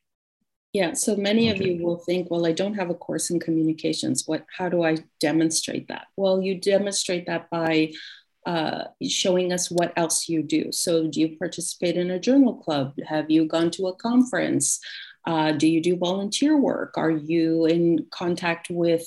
Yeah, 0.74 0.93
so 0.93 1.17
many 1.17 1.50
of 1.50 1.58
you 1.62 1.84
will 1.84 1.97
think, 1.97 2.32
well, 2.32 2.45
I 2.45 2.54
don't 2.54 2.76
have 2.76 2.89
a 2.89 2.95
course 2.95 3.30
in 3.30 3.41
communications. 3.41 4.24
What 4.26 4.45
how 4.58 4.69
do 4.69 4.84
I 4.84 4.97
demonstrate 5.19 5.89
that? 5.89 6.08
Well, 6.15 6.41
you 6.41 6.56
demonstrate 6.56 7.26
that 7.26 7.50
by 7.50 7.91
uh, 8.45 8.86
showing 9.08 9.54
us 9.54 9.69
what 9.69 9.93
else 9.95 10.27
you 10.27 10.41
do. 10.41 10.71
So, 10.71 11.08
do 11.08 11.19
you 11.19 11.38
participate 11.38 11.95
in 11.95 12.12
a 12.12 12.19
journal 12.19 12.56
club? 12.56 12.93
Have 13.06 13.30
you 13.30 13.45
gone 13.45 13.71
to 13.71 13.88
a 13.88 13.95
conference? 13.95 14.80
Uh, 15.27 15.51
do 15.51 15.67
you 15.67 15.82
do 15.82 15.95
volunteer 15.95 16.58
work? 16.58 16.97
Are 16.97 17.12
you 17.12 17.65
in 17.67 18.08
contact 18.10 18.69
with 18.71 19.06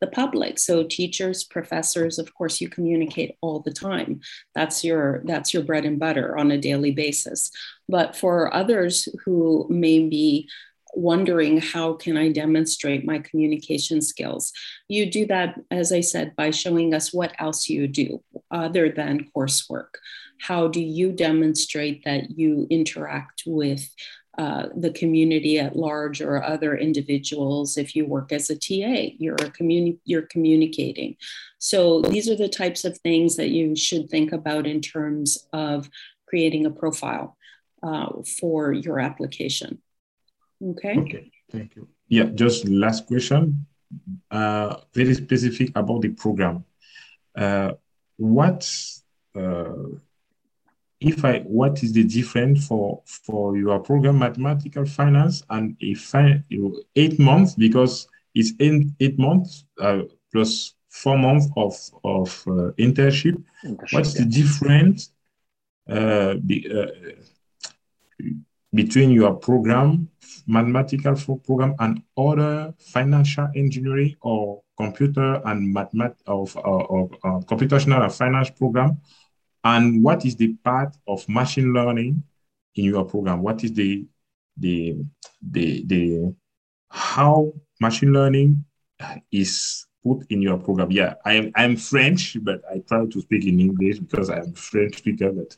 the 0.00 0.06
public? 0.06 0.60
So, 0.60 0.84
teachers, 0.84 1.42
professors, 1.42 2.20
of 2.20 2.32
course, 2.34 2.60
you 2.60 2.68
communicate 2.68 3.36
all 3.40 3.60
the 3.60 3.72
time. 3.72 4.20
That's 4.54 4.84
your 4.84 5.22
that's 5.24 5.52
your 5.52 5.64
bread 5.64 5.84
and 5.84 5.98
butter 5.98 6.36
on 6.38 6.52
a 6.52 6.58
daily 6.58 6.92
basis. 6.92 7.50
But 7.88 8.14
for 8.14 8.54
others 8.54 9.08
who 9.24 9.66
may 9.68 10.08
be 10.08 10.48
wondering 10.96 11.60
how 11.60 11.92
can 11.92 12.16
i 12.16 12.32
demonstrate 12.32 13.04
my 13.04 13.18
communication 13.18 14.00
skills. 14.00 14.52
You 14.88 15.10
do 15.10 15.26
that 15.26 15.60
as 15.70 15.92
i 15.92 16.00
said 16.00 16.34
by 16.36 16.50
showing 16.50 16.94
us 16.94 17.12
what 17.12 17.34
else 17.38 17.68
you 17.68 17.86
do 17.86 18.22
other 18.50 18.90
than 18.90 19.28
coursework. 19.36 19.96
How 20.40 20.68
do 20.68 20.80
you 20.80 21.12
demonstrate 21.12 22.04
that 22.04 22.38
you 22.38 22.66
interact 22.70 23.42
with 23.46 23.88
uh, 24.38 24.68
the 24.76 24.90
community 24.90 25.58
at 25.58 25.76
large 25.76 26.20
or 26.20 26.42
other 26.42 26.76
individuals? 26.76 27.76
If 27.76 27.94
you 27.94 28.06
work 28.06 28.32
as 28.32 28.48
a 28.50 28.56
ta 28.56 29.10
you're 29.18 29.34
a 29.34 29.50
communi- 29.50 29.98
you're 30.04 30.22
communicating. 30.22 31.16
So 31.58 32.00
these 32.00 32.28
are 32.30 32.36
the 32.36 32.48
types 32.48 32.84
of 32.84 32.98
things 32.98 33.36
that 33.36 33.50
you 33.50 33.76
should 33.76 34.08
think 34.08 34.32
about 34.32 34.66
in 34.66 34.80
terms 34.80 35.46
of 35.52 35.90
creating 36.26 36.64
a 36.64 36.70
profile 36.70 37.36
uh, 37.82 38.08
for 38.40 38.72
your 38.72 38.98
application 38.98 39.80
Okay. 40.62 40.98
Okay, 40.98 41.30
thank 41.50 41.76
you. 41.76 41.88
Yeah, 42.08 42.24
just 42.24 42.68
last 42.68 43.06
question. 43.06 43.66
Uh, 44.30 44.76
very 44.92 45.14
specific 45.14 45.70
about 45.74 46.02
the 46.02 46.08
program. 46.08 46.64
Uh, 47.36 47.72
what 48.16 48.68
uh, 49.34 49.72
if 51.00 51.24
I 51.24 51.40
what 51.40 51.82
is 51.82 51.92
the 51.92 52.04
difference 52.04 52.66
for 52.66 53.02
for 53.04 53.56
your 53.56 53.78
program 53.80 54.18
mathematical 54.18 54.86
finance 54.86 55.42
and 55.50 55.76
a 55.80 55.94
fi- 55.94 56.42
eight 56.96 57.18
months 57.18 57.54
because 57.54 58.08
it's 58.34 58.52
in 58.58 58.94
eight 59.00 59.18
months 59.18 59.64
uh, 59.80 60.02
plus 60.32 60.74
four 60.88 61.18
months 61.18 61.48
of, 61.56 61.74
of 62.04 62.28
uh, 62.46 62.72
internship. 62.78 63.42
internship. 63.64 63.92
What's 63.92 64.14
yeah. 64.14 64.24
the 64.24 64.30
difference 64.30 65.10
uh, 65.88 66.34
be, 66.34 66.70
uh, 66.70 66.86
between 68.76 69.10
your 69.10 69.34
program, 69.34 70.08
mathematical 70.46 71.16
program, 71.38 71.74
and 71.80 72.02
other 72.16 72.74
financial 72.78 73.48
engineering 73.56 74.14
or 74.20 74.62
computer 74.76 75.40
and 75.46 75.72
mathematics 75.72 76.22
of, 76.26 76.56
of, 76.58 77.12
of 77.24 77.46
computational 77.46 78.02
and 78.02 78.12
finance 78.12 78.50
program? 78.50 79.00
And 79.64 80.04
what 80.04 80.24
is 80.24 80.36
the 80.36 80.52
part 80.62 80.94
of 81.08 81.28
machine 81.28 81.72
learning 81.72 82.22
in 82.76 82.84
your 82.84 83.04
program? 83.04 83.42
What 83.42 83.64
is 83.64 83.72
the 83.72 84.06
the 84.58 84.96
the 85.42 85.82
the 85.86 86.34
how 86.90 87.52
machine 87.80 88.12
learning 88.12 88.64
is 89.32 89.86
put 90.04 90.24
in 90.30 90.42
your 90.42 90.58
program? 90.58 90.92
Yeah, 90.92 91.14
I'm 91.24 91.50
I'm 91.56 91.76
French, 91.76 92.36
but 92.42 92.60
I 92.70 92.78
try 92.86 93.06
to 93.06 93.20
speak 93.20 93.46
in 93.46 93.58
English 93.58 93.98
because 93.98 94.30
I'm 94.30 94.52
French 94.52 94.98
speaker, 94.98 95.32
but 95.32 95.56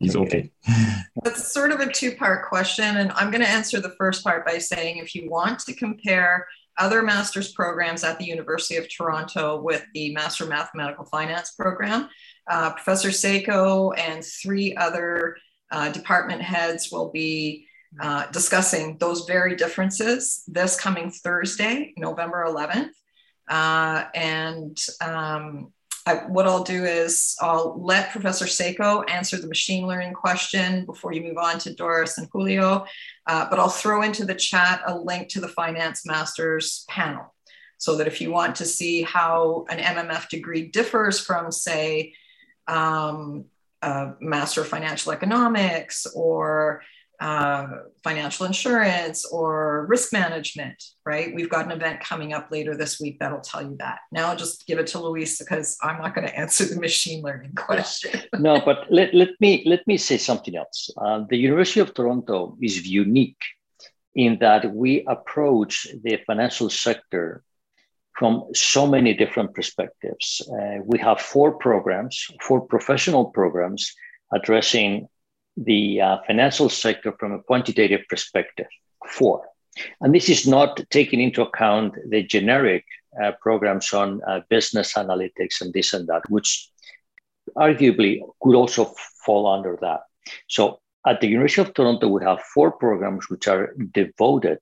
it's 0.00 0.16
okay. 0.16 0.50
That's 1.22 1.52
sort 1.52 1.72
of 1.72 1.80
a 1.80 1.92
two-part 1.92 2.48
question, 2.48 2.98
and 2.98 3.12
I'm 3.12 3.30
going 3.30 3.42
to 3.42 3.48
answer 3.48 3.80
the 3.80 3.94
first 3.98 4.24
part 4.24 4.46
by 4.46 4.58
saying 4.58 4.98
if 4.98 5.14
you 5.14 5.30
want 5.30 5.60
to 5.60 5.74
compare 5.74 6.46
other 6.78 7.02
master's 7.02 7.52
programs 7.52 8.04
at 8.04 8.18
the 8.18 8.24
University 8.24 8.76
of 8.76 8.86
Toronto 8.88 9.60
with 9.60 9.84
the 9.94 10.12
Master 10.12 10.44
Mathematical 10.44 11.06
Finance 11.06 11.52
program, 11.52 12.08
uh, 12.50 12.72
Professor 12.72 13.10
Seco 13.10 13.92
and 13.92 14.22
three 14.24 14.76
other 14.76 15.36
uh, 15.70 15.90
department 15.90 16.42
heads 16.42 16.90
will 16.92 17.10
be 17.10 17.66
uh, 18.00 18.26
discussing 18.30 18.98
those 18.98 19.24
very 19.24 19.56
differences 19.56 20.42
this 20.46 20.78
coming 20.78 21.10
Thursday, 21.10 21.94
November 21.96 22.44
11th. 22.46 22.90
Uh, 23.48 24.04
and 24.14 24.78
um, 25.00 25.72
I, 26.06 26.14
what 26.28 26.46
I'll 26.46 26.62
do 26.62 26.84
is 26.84 27.36
I'll 27.40 27.76
let 27.82 28.12
Professor 28.12 28.46
Seco 28.46 29.02
answer 29.02 29.38
the 29.38 29.48
machine 29.48 29.86
learning 29.86 30.14
question 30.14 30.86
before 30.86 31.12
you 31.12 31.22
move 31.22 31.36
on 31.36 31.58
to 31.60 31.74
Doris 31.74 32.16
and 32.16 32.28
Julio, 32.32 32.86
uh, 33.26 33.46
but 33.50 33.58
I'll 33.58 33.68
throw 33.68 34.02
into 34.02 34.24
the 34.24 34.34
chat 34.34 34.82
a 34.86 34.96
link 34.96 35.28
to 35.30 35.40
the 35.40 35.48
Finance 35.48 36.06
Masters 36.06 36.84
panel 36.88 37.34
so 37.78 37.96
that 37.96 38.06
if 38.06 38.20
you 38.20 38.30
want 38.30 38.54
to 38.56 38.64
see 38.64 39.02
how 39.02 39.66
an 39.68 39.78
MMF 39.78 40.28
degree 40.28 40.68
differs 40.68 41.18
from, 41.20 41.50
say, 41.50 42.14
um, 42.68 43.44
a 43.82 44.12
Master 44.20 44.62
of 44.62 44.68
Financial 44.68 45.12
Economics 45.12 46.06
or 46.14 46.82
uh, 47.20 47.66
financial 48.02 48.46
insurance 48.46 49.24
or 49.24 49.86
risk 49.88 50.12
management, 50.12 50.82
right? 51.04 51.34
We've 51.34 51.48
got 51.48 51.64
an 51.64 51.72
event 51.72 52.00
coming 52.00 52.32
up 52.32 52.50
later 52.50 52.76
this 52.76 53.00
week 53.00 53.18
that'll 53.18 53.40
tell 53.40 53.62
you 53.62 53.76
that. 53.78 54.00
Now 54.12 54.28
I'll 54.28 54.36
just 54.36 54.66
give 54.66 54.78
it 54.78 54.86
to 54.88 55.00
Luis 55.00 55.38
because 55.38 55.76
I'm 55.82 55.98
not 55.98 56.14
going 56.14 56.26
to 56.28 56.38
answer 56.38 56.64
the 56.64 56.80
machine 56.80 57.22
learning 57.22 57.54
question. 57.54 58.22
no, 58.38 58.60
but 58.60 58.86
let, 58.90 59.14
let 59.14 59.30
me 59.40 59.62
let 59.66 59.86
me 59.86 59.96
say 59.96 60.18
something 60.18 60.56
else. 60.56 60.90
Uh, 60.96 61.24
the 61.28 61.36
University 61.36 61.80
of 61.80 61.94
Toronto 61.94 62.56
is 62.60 62.86
unique 62.86 63.42
in 64.14 64.38
that 64.40 64.74
we 64.74 65.04
approach 65.06 65.86
the 66.02 66.18
financial 66.26 66.70
sector 66.70 67.42
from 68.18 68.44
so 68.54 68.86
many 68.86 69.12
different 69.12 69.54
perspectives. 69.54 70.40
Uh, 70.50 70.78
we 70.84 70.98
have 70.98 71.20
four 71.20 71.52
programs, 71.58 72.26
four 72.40 72.62
professional 72.62 73.26
programs 73.26 73.92
addressing 74.32 75.06
the 75.56 76.00
uh, 76.00 76.18
financial 76.26 76.68
sector 76.68 77.12
from 77.18 77.32
a 77.32 77.42
quantitative 77.42 78.02
perspective. 78.08 78.66
Four. 79.06 79.46
And 80.00 80.14
this 80.14 80.28
is 80.28 80.46
not 80.46 80.80
taking 80.90 81.20
into 81.20 81.42
account 81.42 81.94
the 82.08 82.22
generic 82.22 82.84
uh, 83.22 83.32
programs 83.40 83.92
on 83.92 84.22
uh, 84.26 84.40
business 84.48 84.94
analytics 84.94 85.60
and 85.60 85.72
this 85.72 85.92
and 85.92 86.06
that, 86.08 86.22
which 86.28 86.70
arguably 87.56 88.20
could 88.42 88.54
also 88.54 88.92
fall 89.24 89.46
under 89.46 89.78
that. 89.80 90.00
So 90.48 90.80
at 91.06 91.20
the 91.20 91.28
University 91.28 91.62
of 91.62 91.74
Toronto, 91.74 92.08
we 92.08 92.24
have 92.24 92.40
four 92.40 92.72
programs 92.72 93.30
which 93.30 93.46
are 93.46 93.74
devoted 93.92 94.58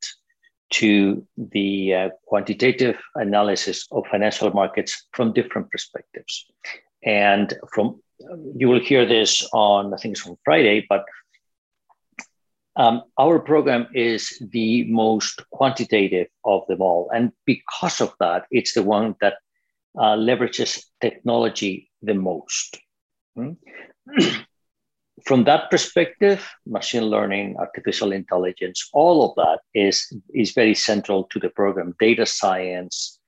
to 0.70 1.26
the 1.36 1.94
uh, 1.94 2.08
quantitative 2.26 3.00
analysis 3.14 3.86
of 3.92 4.04
financial 4.10 4.50
markets 4.50 5.06
from 5.12 5.32
different 5.32 5.70
perspectives. 5.70 6.46
And 7.04 7.52
from 7.72 8.00
you 8.56 8.68
will 8.68 8.80
hear 8.80 9.06
this 9.06 9.46
on 9.52 9.92
I 9.92 9.96
think 9.96 10.16
it's 10.16 10.26
on 10.26 10.36
Friday, 10.44 10.86
but 10.88 11.04
um, 12.76 13.02
our 13.18 13.38
program 13.38 13.86
is 13.94 14.42
the 14.50 14.84
most 14.84 15.42
quantitative 15.50 16.26
of 16.44 16.66
them 16.66 16.80
all, 16.80 17.08
and 17.14 17.32
because 17.44 18.00
of 18.00 18.12
that, 18.18 18.46
it's 18.50 18.74
the 18.74 18.82
one 18.82 19.14
that 19.20 19.34
uh, 19.96 20.16
leverages 20.16 20.84
technology 21.00 21.90
the 22.02 22.14
most. 22.14 22.78
Hmm? 23.36 23.52
From 25.24 25.44
that 25.44 25.70
perspective, 25.70 26.44
machine 26.66 27.04
learning, 27.04 27.56
artificial 27.58 28.12
intelligence, 28.12 28.90
all 28.92 29.30
of 29.30 29.36
that 29.36 29.60
is 29.72 30.12
is 30.34 30.52
very 30.52 30.74
central 30.74 31.24
to 31.24 31.38
the 31.38 31.50
program. 31.50 31.94
Data 32.00 32.26
science, 32.26 33.18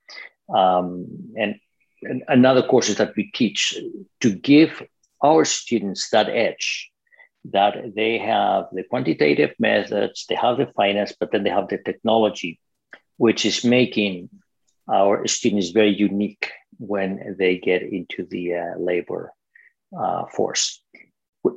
um, 0.55 1.07
and 1.37 1.55
another 2.29 2.63
courses 2.63 2.97
that 2.97 3.15
we 3.17 3.31
teach 3.33 3.79
to 4.21 4.35
give 4.35 4.83
our 5.23 5.45
students 5.45 6.11
that 6.11 6.29
edge 6.29 6.91
that 7.53 7.95
they 7.95 8.19
have 8.19 8.67
the 8.73 8.83
quantitative 8.85 9.55
methods, 9.59 10.27
they 10.29 10.35
have 10.35 10.59
the 10.59 10.67
finance, 10.77 11.15
but 11.19 11.31
then 11.31 11.45
they 11.45 11.51
have 11.51 11.69
the 11.69 11.79
technology, 11.79 12.59
which 13.19 13.47
is 13.47 13.65
making 13.65 14.29
our 14.93 15.27
students 15.27 15.71
very 15.71 15.95
unique 15.95 16.51
when 16.79 17.37
they 17.39 17.59
get 17.59 17.83
into 17.83 18.27
the 18.31 18.55
uh, 18.55 18.79
labor 18.79 19.33
uh, 19.99 20.25
force. 20.27 20.83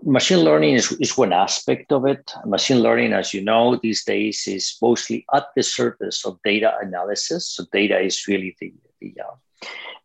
Machine 0.03 0.39
learning 0.39 0.75
is, 0.75 0.91
is 0.93 1.17
one 1.17 1.33
aspect 1.33 1.91
of 1.91 2.05
it. 2.05 2.31
Machine 2.45 2.81
learning, 2.81 3.13
as 3.13 3.33
you 3.33 3.43
know, 3.43 3.75
these 3.81 4.03
days 4.05 4.43
is 4.47 4.77
mostly 4.81 5.25
at 5.33 5.47
the 5.55 5.63
surface 5.63 6.25
of 6.25 6.39
data 6.43 6.73
analysis. 6.81 7.49
So 7.49 7.65
data 7.73 7.99
is 7.99 8.27
really 8.27 8.55
the, 8.59 8.71
the 9.01 9.15
uh, 9.19 9.33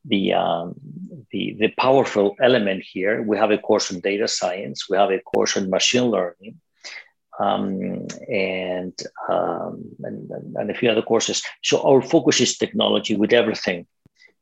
the, 0.04 0.32
um, 0.34 0.74
the, 1.30 1.56
the 1.58 1.68
powerful 1.78 2.36
element 2.40 2.82
here. 2.84 3.22
We 3.22 3.36
have 3.38 3.50
a 3.50 3.58
course 3.58 3.92
on 3.92 4.00
data 4.00 4.28
science, 4.28 4.88
we 4.88 4.96
have 4.96 5.10
a 5.10 5.20
course 5.20 5.56
on 5.56 5.70
machine 5.70 6.10
learning, 6.10 6.60
um, 7.38 8.06
and, 8.28 8.96
um, 9.28 9.84
and, 10.02 10.30
and 10.56 10.70
a 10.70 10.74
few 10.74 10.90
other 10.90 11.02
courses. 11.02 11.42
So 11.62 11.82
our 11.82 12.02
focus 12.02 12.40
is 12.40 12.58
technology 12.58 13.16
with 13.16 13.32
everything 13.32 13.86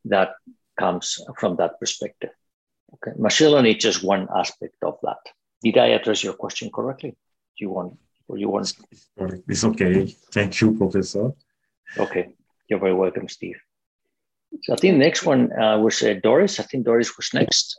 that 0.07 0.33
comes 0.79 1.19
from 1.39 1.57
that 1.57 1.79
perspective. 1.79 2.31
Okay, 2.95 3.17
machine 3.19 3.51
learning 3.51 3.77
is 3.77 3.83
just 3.83 4.05
one 4.05 4.29
aspect 4.37 4.77
of 4.83 4.99
that. 5.03 5.19
Did 5.63 5.79
I 5.79 5.89
address 5.89 6.23
your 6.23 6.35
question 6.35 6.71
correctly? 6.71 7.11
Do 7.11 7.65
you 7.65 7.71
want, 7.71 7.99
or 8.29 8.37
you 8.37 8.49
want? 8.49 8.75
It's 9.49 9.65
okay. 9.65 10.07
Thank 10.07 10.61
you, 10.61 10.77
Professor. 10.77 11.33
Okay, 11.97 12.35
you're 12.69 12.81
very 12.81 12.95
welcome, 12.95 13.29
Steve. 13.29 13.61
So 14.63 14.75
I 14.75 14.77
think 14.77 14.95
the 14.95 14.99
next 14.99 15.25
one 15.25 15.53
uh, 15.53 15.79
was 15.79 16.03
uh, 16.03 16.15
Doris. 16.23 16.61
I 16.61 16.65
think 16.65 16.85
Doris 16.85 17.17
was 17.17 17.33
next. 17.35 17.79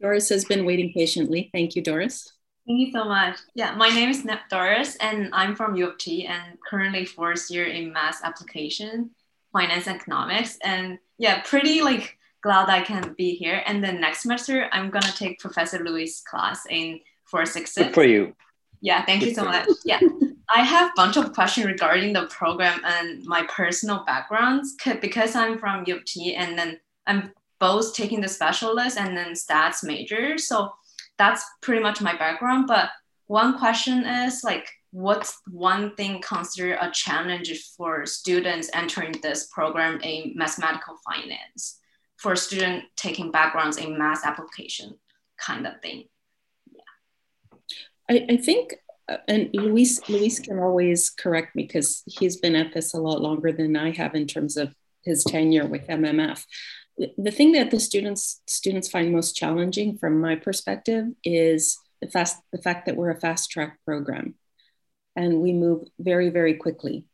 Doris 0.00 0.28
has 0.30 0.44
been 0.44 0.64
waiting 0.64 0.92
patiently. 0.92 1.50
Thank 1.52 1.76
you, 1.76 1.82
Doris. 1.82 2.32
Thank 2.66 2.80
you 2.80 2.90
so 2.90 3.04
much. 3.04 3.38
Yeah, 3.54 3.76
my 3.76 3.88
name 3.88 4.10
is 4.10 4.26
Doris, 4.50 4.96
and 4.96 5.30
I'm 5.32 5.54
from 5.54 5.76
U 5.76 5.88
of 5.90 5.98
T, 5.98 6.26
and 6.26 6.58
currently 6.68 7.04
fourth 7.04 7.48
year 7.48 7.66
in 7.66 7.92
math 7.92 8.24
application, 8.24 9.10
finance 9.52 9.86
and 9.86 10.00
economics, 10.00 10.58
and 10.64 10.98
yeah, 11.16 11.42
pretty 11.42 11.80
like 11.82 12.18
glad 12.42 12.68
I 12.68 12.82
can 12.82 13.14
be 13.16 13.36
here. 13.36 13.62
And 13.66 13.84
then 13.84 14.00
next 14.00 14.22
semester, 14.22 14.68
I'm 14.72 14.90
gonna 14.90 15.12
take 15.12 15.38
Professor 15.38 15.78
Luis' 15.78 16.22
class 16.22 16.66
in 16.68 17.00
four 17.24 17.46
six 17.46 17.72
six. 17.72 17.86
Good 17.86 17.94
for 17.94 18.04
you. 18.04 18.34
Yeah, 18.80 19.04
thank 19.04 19.22
you 19.22 19.34
so 19.34 19.44
much. 19.44 19.68
Yeah. 19.84 20.00
I 20.48 20.60
have 20.60 20.90
a 20.90 20.92
bunch 20.94 21.16
of 21.16 21.32
questions 21.32 21.66
regarding 21.66 22.12
the 22.12 22.26
program 22.26 22.80
and 22.84 23.24
my 23.24 23.44
personal 23.48 24.04
backgrounds 24.04 24.76
because 25.00 25.34
I'm 25.34 25.58
from 25.58 25.84
U 25.86 25.96
of 25.96 26.04
T 26.04 26.34
and 26.34 26.56
then 26.56 26.78
I'm 27.06 27.32
both 27.58 27.94
taking 27.94 28.20
the 28.20 28.28
specialist 28.28 28.98
and 28.98 29.16
then 29.16 29.32
stats 29.32 29.82
major. 29.82 30.38
So 30.38 30.72
that's 31.18 31.44
pretty 31.62 31.82
much 31.82 32.00
my 32.00 32.16
background. 32.16 32.66
But 32.68 32.90
one 33.26 33.58
question 33.58 34.04
is 34.04 34.44
like, 34.44 34.68
what's 34.92 35.40
one 35.50 35.94
thing 35.96 36.22
considered 36.22 36.78
a 36.80 36.90
challenge 36.90 37.52
for 37.76 38.06
students 38.06 38.70
entering 38.72 39.14
this 39.22 39.48
program 39.52 40.00
in 40.02 40.32
mathematical 40.36 40.96
finance 41.04 41.80
for 42.16 42.32
a 42.32 42.36
student 42.36 42.84
taking 42.96 43.30
backgrounds 43.30 43.78
in 43.78 43.98
math 43.98 44.24
application 44.24 44.96
kind 45.38 45.66
of 45.66 45.80
thing? 45.82 46.04
I, 48.08 48.26
I 48.30 48.36
think 48.36 48.74
uh, 49.08 49.18
and 49.28 49.50
Luis 49.52 50.08
Luis 50.08 50.40
can 50.40 50.58
always 50.58 51.10
correct 51.10 51.54
me 51.54 51.64
because 51.64 52.02
he's 52.06 52.36
been 52.36 52.56
at 52.56 52.72
this 52.72 52.94
a 52.94 53.00
lot 53.00 53.20
longer 53.20 53.52
than 53.52 53.76
I 53.76 53.90
have 53.92 54.14
in 54.14 54.26
terms 54.26 54.56
of 54.56 54.74
his 55.04 55.22
tenure 55.24 55.66
with 55.66 55.86
MMF. 55.86 56.44
The 57.18 57.30
thing 57.30 57.52
that 57.52 57.70
the 57.70 57.78
students 57.78 58.40
students 58.46 58.88
find 58.88 59.12
most 59.12 59.36
challenging 59.36 59.98
from 59.98 60.20
my 60.20 60.34
perspective 60.34 61.06
is 61.22 61.78
the 62.00 62.08
fast 62.08 62.36
the 62.52 62.62
fact 62.62 62.86
that 62.86 62.96
we're 62.96 63.10
a 63.10 63.20
fast 63.20 63.50
track 63.50 63.78
program 63.84 64.34
and 65.14 65.40
we 65.40 65.52
move 65.52 65.86
very 65.98 66.30
very 66.30 66.54
quickly 66.54 67.04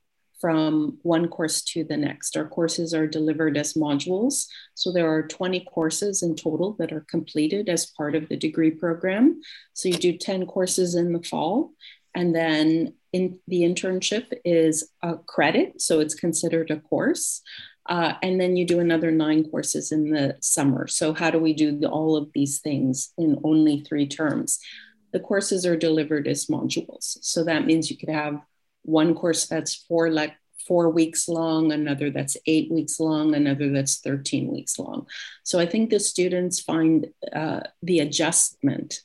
from 0.42 0.98
one 1.02 1.28
course 1.28 1.62
to 1.62 1.84
the 1.84 1.96
next. 1.96 2.36
Our 2.36 2.48
courses 2.48 2.92
are 2.92 3.06
delivered 3.06 3.56
as 3.56 3.74
modules. 3.74 4.46
So 4.74 4.90
there 4.90 5.08
are 5.08 5.22
20 5.22 5.60
courses 5.72 6.24
in 6.24 6.34
total 6.34 6.74
that 6.80 6.92
are 6.92 7.06
completed 7.08 7.68
as 7.68 7.86
part 7.86 8.16
of 8.16 8.28
the 8.28 8.36
degree 8.36 8.72
program. 8.72 9.40
So 9.72 9.88
you 9.88 9.94
do 9.94 10.18
10 10.18 10.46
courses 10.46 10.96
in 10.96 11.12
the 11.12 11.22
fall. 11.22 11.70
And 12.16 12.34
then 12.34 12.94
in 13.12 13.38
the 13.46 13.62
internship 13.62 14.32
is 14.44 14.90
a 15.00 15.16
credit. 15.16 15.80
So 15.80 16.00
it's 16.00 16.16
considered 16.16 16.72
a 16.72 16.80
course. 16.80 17.40
Uh, 17.88 18.14
and 18.20 18.40
then 18.40 18.56
you 18.56 18.66
do 18.66 18.80
another 18.80 19.12
nine 19.12 19.48
courses 19.48 19.92
in 19.92 20.10
the 20.10 20.36
summer. 20.40 20.88
So, 20.88 21.12
how 21.14 21.30
do 21.30 21.38
we 21.38 21.52
do 21.52 21.80
all 21.86 22.16
of 22.16 22.30
these 22.32 22.60
things 22.60 23.12
in 23.18 23.40
only 23.42 23.80
three 23.80 24.06
terms? 24.06 24.60
The 25.12 25.18
courses 25.18 25.66
are 25.66 25.76
delivered 25.76 26.28
as 26.28 26.46
modules. 26.46 27.18
So, 27.22 27.42
that 27.42 27.66
means 27.66 27.90
you 27.90 27.96
could 27.96 28.08
have 28.08 28.40
one 28.82 29.14
course 29.14 29.46
that's 29.46 29.74
four 29.74 30.10
like 30.10 30.34
four 30.66 30.90
weeks 30.90 31.28
long, 31.28 31.72
another 31.72 32.10
that's 32.10 32.36
eight 32.46 32.70
weeks 32.70 33.00
long, 33.00 33.34
another 33.34 33.70
that's 33.70 33.98
13 33.98 34.50
weeks 34.50 34.78
long. 34.78 35.06
So 35.42 35.58
I 35.58 35.66
think 35.66 35.90
the 35.90 36.00
students 36.00 36.60
find 36.60 37.08
uh, 37.34 37.60
the 37.82 38.00
adjustment 38.00 39.00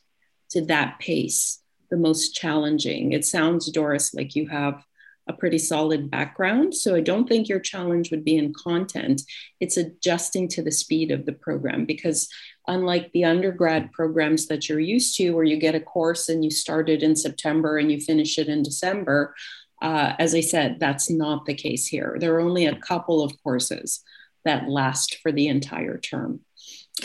to 0.52 0.62
that 0.66 1.00
pace 1.00 1.62
the 1.90 1.98
most 1.98 2.36
challenging. 2.36 3.14
It 3.14 3.26
sounds, 3.26 3.72
Doris, 3.72 4.14
like 4.14 4.36
you 4.36 4.48
have 4.50 4.84
a 5.28 5.34
pretty 5.34 5.58
solid 5.58 6.10
background. 6.10 6.74
So 6.74 6.96
I 6.96 7.02
don't 7.02 7.28
think 7.28 7.50
your 7.50 7.60
challenge 7.60 8.12
would 8.12 8.24
be 8.24 8.38
in 8.38 8.54
content. 8.54 9.22
It's 9.60 9.78
adjusting 9.78 10.48
to 10.50 10.62
the 10.62 10.72
speed 10.72 11.12
of 11.12 11.26
the 11.26 11.34
program 11.34 11.86
because 11.86 12.30
unlike 12.68 13.12
the 13.12 13.26
undergrad 13.26 13.92
programs 13.92 14.48
that 14.48 14.70
you're 14.70 14.80
used 14.80 15.18
to, 15.18 15.32
where 15.32 15.44
you 15.44 15.58
get 15.58 15.76
a 15.76 15.82
course 15.82 16.30
and 16.30 16.44
you 16.46 16.52
start 16.52 16.90
it 16.90 17.04
in 17.04 17.16
September 17.16 17.78
and 17.78 17.92
you 17.92 18.00
finish 18.00 18.38
it 18.38 18.48
in 18.48 18.64
December, 18.64 19.36
uh, 19.82 20.14
as 20.18 20.34
I 20.34 20.42
said, 20.42 20.80
that's 20.80 21.10
not 21.10 21.46
the 21.46 21.54
case 21.54 21.88
here. 21.88 22.18
There 22.20 22.36
are 22.36 22.40
only 22.40 22.66
a 22.66 22.76
couple 22.76 23.24
of 23.24 23.34
courses 23.44 24.04
that 24.44 24.68
last 24.68 25.18
for 25.22 25.32
the 25.32 25.48
entire 25.48 25.98
term. 25.98 26.42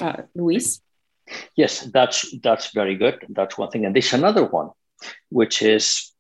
Uh, 0.00 0.22
Luis? 0.34 0.80
Yes, 1.56 1.80
that's 1.92 2.34
that's 2.42 2.72
very 2.72 2.96
good. 2.96 3.24
That's 3.28 3.56
one 3.56 3.70
thing, 3.70 3.84
and 3.86 3.94
there's 3.94 4.12
another 4.12 4.44
one, 4.44 4.70
which 5.28 5.62
is 5.62 6.12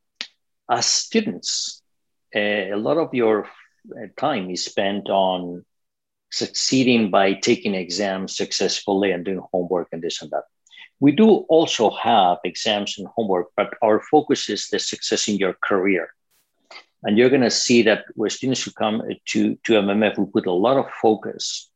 as 0.70 0.86
students, 0.86 1.82
uh, 2.34 2.72
a 2.72 2.76
lot 2.76 2.98
of 2.98 3.12
your 3.12 3.46
uh, 3.90 4.06
time 4.16 4.50
is 4.50 4.64
spent 4.64 5.08
on 5.10 5.64
succeeding 6.30 7.10
by 7.10 7.34
taking 7.34 7.74
exams 7.74 8.36
successfully 8.36 9.10
and 9.10 9.24
doing 9.24 9.42
homework 9.52 9.88
and 9.92 10.02
this 10.02 10.22
and 10.22 10.30
that. 10.30 10.44
We 11.00 11.12
do 11.12 11.28
also 11.48 11.90
have 11.90 12.38
exams 12.44 12.96
and 12.98 13.08
homework, 13.08 13.48
but 13.56 13.74
our 13.82 14.00
focus 14.10 14.48
is 14.48 14.68
the 14.68 14.78
success 14.78 15.28
in 15.28 15.36
your 15.36 15.56
career. 15.62 16.14
And 17.02 17.18
you're 17.18 17.30
going 17.30 17.42
to 17.42 17.50
see 17.50 17.82
that 17.82 18.04
where 18.14 18.30
students 18.30 18.62
who 18.62 18.70
come 18.70 19.02
to, 19.30 19.58
to 19.64 19.72
MMF 19.72 20.18
will 20.18 20.26
put 20.26 20.46
a 20.46 20.52
lot 20.52 20.76
of 20.76 20.90
focus 21.00 21.68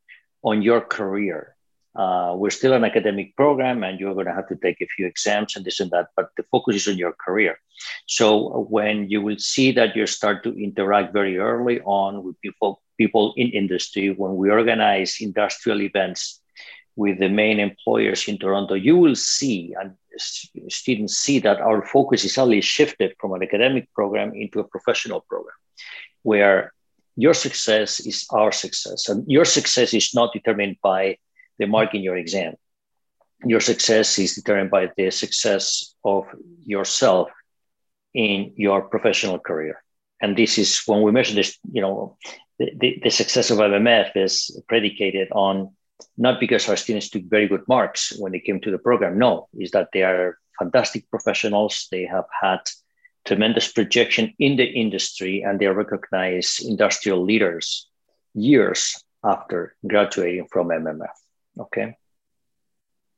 on 0.42 0.62
your 0.62 0.80
career. 0.80 1.56
Uh, 1.96 2.34
we're 2.36 2.50
still 2.50 2.74
an 2.74 2.84
academic 2.84 3.34
program 3.36 3.82
and 3.82 3.98
you're 3.98 4.14
going 4.14 4.26
to 4.26 4.34
have 4.34 4.46
to 4.48 4.56
take 4.56 4.80
a 4.80 4.86
few 4.86 5.06
exams 5.06 5.56
and 5.56 5.64
this 5.64 5.80
and 5.80 5.90
that, 5.90 6.08
but 6.14 6.28
the 6.36 6.44
focus 6.52 6.76
is 6.76 6.88
on 6.88 6.98
your 6.98 7.12
career. 7.12 7.58
So 8.06 8.66
when 8.68 9.08
you 9.08 9.22
will 9.22 9.38
see 9.38 9.72
that 9.72 9.96
you 9.96 10.06
start 10.06 10.44
to 10.44 10.62
interact 10.62 11.14
very 11.14 11.38
early 11.38 11.80
on 11.80 12.22
with 12.22 12.40
people, 12.42 12.82
people 12.98 13.32
in 13.36 13.48
industry, 13.48 14.10
when 14.10 14.36
we 14.36 14.50
organize 14.50 15.16
industrial 15.20 15.80
events 15.80 16.40
with 16.96 17.18
the 17.18 17.28
main 17.28 17.58
employers 17.58 18.28
in 18.28 18.38
Toronto, 18.38 18.74
you 18.74 18.96
will 18.96 19.16
see 19.16 19.74
and 19.80 19.94
students 20.18 21.16
see 21.16 21.38
that 21.40 21.60
our 21.60 21.86
focus 21.86 22.24
is 22.24 22.34
suddenly 22.34 22.60
shifted 22.60 23.14
from 23.18 23.32
an 23.32 23.42
academic 23.42 23.92
program 23.94 24.32
into 24.34 24.60
a 24.60 24.64
professional 24.64 25.20
program, 25.20 25.54
where 26.22 26.72
your 27.16 27.34
success 27.34 28.00
is 28.00 28.26
our 28.30 28.52
success. 28.52 29.08
And 29.08 29.24
your 29.26 29.44
success 29.44 29.94
is 29.94 30.14
not 30.14 30.32
determined 30.32 30.76
by 30.82 31.18
the 31.58 31.66
mark 31.66 31.94
in 31.94 32.02
your 32.02 32.16
exam. 32.16 32.54
Your 33.44 33.60
success 33.60 34.18
is 34.18 34.34
determined 34.34 34.70
by 34.70 34.90
the 34.96 35.10
success 35.10 35.94
of 36.04 36.26
yourself 36.64 37.30
in 38.14 38.52
your 38.56 38.82
professional 38.82 39.38
career. 39.38 39.82
And 40.20 40.36
this 40.36 40.58
is 40.58 40.82
when 40.86 41.02
we 41.02 41.12
measure 41.12 41.34
this, 41.34 41.58
you 41.70 41.82
know, 41.82 42.16
the, 42.58 42.72
the, 42.78 43.00
the 43.04 43.10
success 43.10 43.50
of 43.50 43.58
MMF 43.58 44.12
is 44.16 44.58
predicated 44.68 45.28
on 45.32 45.74
not 46.16 46.40
because 46.40 46.68
our 46.68 46.76
students 46.76 47.10
took 47.10 47.24
very 47.24 47.48
good 47.48 47.66
marks 47.68 48.12
when 48.18 48.32
they 48.32 48.40
came 48.40 48.60
to 48.60 48.70
the 48.70 48.78
program. 48.78 49.18
No, 49.18 49.48
is 49.58 49.70
that 49.72 49.88
they 49.92 50.02
are 50.02 50.38
fantastic 50.58 51.10
professionals. 51.10 51.88
They 51.90 52.04
have 52.04 52.26
had 52.40 52.60
tremendous 53.24 53.72
projection 53.72 54.34
in 54.38 54.56
the 54.56 54.64
industry 54.64 55.42
and 55.42 55.58
they 55.58 55.66
are 55.66 55.74
recognized 55.74 56.64
industrial 56.64 57.22
leaders 57.24 57.88
years 58.34 59.02
after 59.24 59.74
graduating 59.86 60.46
from 60.50 60.68
MMF. 60.68 61.16
Okay. 61.58 61.96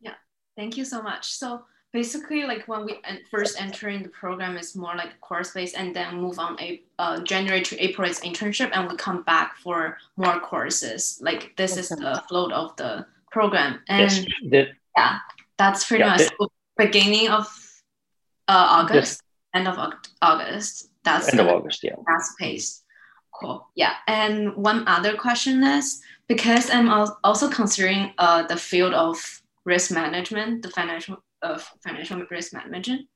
Yeah, 0.00 0.14
thank 0.56 0.76
you 0.76 0.84
so 0.84 1.02
much. 1.02 1.30
So 1.32 1.64
basically 1.92 2.44
like 2.44 2.68
when 2.68 2.84
we 2.84 3.00
first 3.30 3.60
enter 3.60 3.88
in 3.88 4.02
the 4.02 4.08
program 4.10 4.56
is 4.56 4.76
more 4.76 4.94
like 4.94 5.18
course 5.20 5.52
based 5.52 5.76
and 5.76 5.94
then 5.94 6.20
move 6.20 6.38
on 6.38 6.60
a 6.60 6.82
uh, 6.98 7.20
january 7.20 7.62
to 7.62 7.82
april 7.82 8.08
is 8.08 8.20
internship 8.20 8.70
and 8.74 8.90
we 8.90 8.96
come 8.96 9.22
back 9.22 9.56
for 9.56 9.96
more 10.16 10.38
courses. 10.40 11.18
Like 11.22 11.56
this 11.56 11.72
okay. 11.72 11.80
is 11.80 11.88
the 11.88 12.22
flow 12.28 12.50
of 12.50 12.76
the 12.76 13.06
program 13.30 13.80
and 13.88 14.00
yes, 14.00 14.24
the, 14.48 14.68
yeah 14.96 15.18
that's 15.56 15.86
pretty 15.86 16.04
yeah, 16.04 16.10
much 16.10 16.28
the, 16.38 16.48
beginning 16.76 17.28
of 17.28 17.46
uh, 18.48 18.66
august 18.80 19.22
yes. 19.22 19.22
end 19.54 19.68
of 19.68 19.78
august. 20.22 20.90
That's 21.04 21.28
end 21.30 21.40
of 21.40 21.48
august 21.48 21.82
yeah. 21.82 21.94
fast 22.06 22.38
pace. 22.38 22.82
Cool. 23.32 23.66
Yeah 23.74 23.94
and 24.06 24.54
one 24.56 24.86
other 24.88 25.16
question 25.16 25.62
is 25.62 26.02
because 26.26 26.70
i'm 26.70 26.90
also 27.24 27.48
considering 27.48 28.12
uh, 28.18 28.42
the 28.46 28.56
field 28.56 28.92
of 28.94 29.42
risk 29.64 29.90
management 29.90 30.62
the 30.62 30.70
financial 30.70 31.22
of 31.42 31.62
financial 31.84 32.24
risk 32.30 32.52
management. 32.52 33.06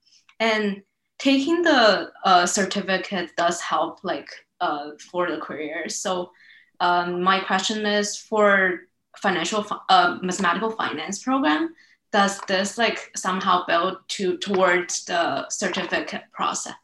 And 0.41 0.83
taking 1.19 1.63
the 1.63 2.11
uh, 2.25 2.47
certificate 2.47 3.31
does 3.37 3.61
help 3.61 4.01
like 4.03 4.29
uh, 4.61 4.91
for 5.11 5.31
the 5.31 5.39
career. 5.39 5.89
So 5.89 6.33
um, 6.81 7.23
my 7.23 7.41
question 7.41 7.87
is 7.87 8.17
for 8.17 8.81
financial 9.19 9.67
uh, 9.89 10.19
mathematical 10.23 10.71
finance 10.71 11.23
program, 11.23 11.75
does 12.13 12.41
this 12.49 12.77
like 12.77 13.11
somehow 13.17 13.65
build 13.67 13.99
to 14.09 14.37
towards 14.39 15.05
the 15.05 15.49
certificate 15.49 16.25
process 16.33 16.75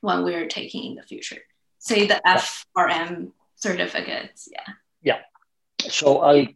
when 0.00 0.24
we're 0.24 0.46
taking 0.46 0.84
in 0.84 0.94
the 0.94 1.02
future? 1.02 1.42
Say 1.78 2.06
the 2.06 2.20
FRM 2.26 3.32
certificates, 3.56 4.48
yeah. 4.50 4.74
Yeah, 5.02 5.18
so 5.80 6.22
I, 6.22 6.52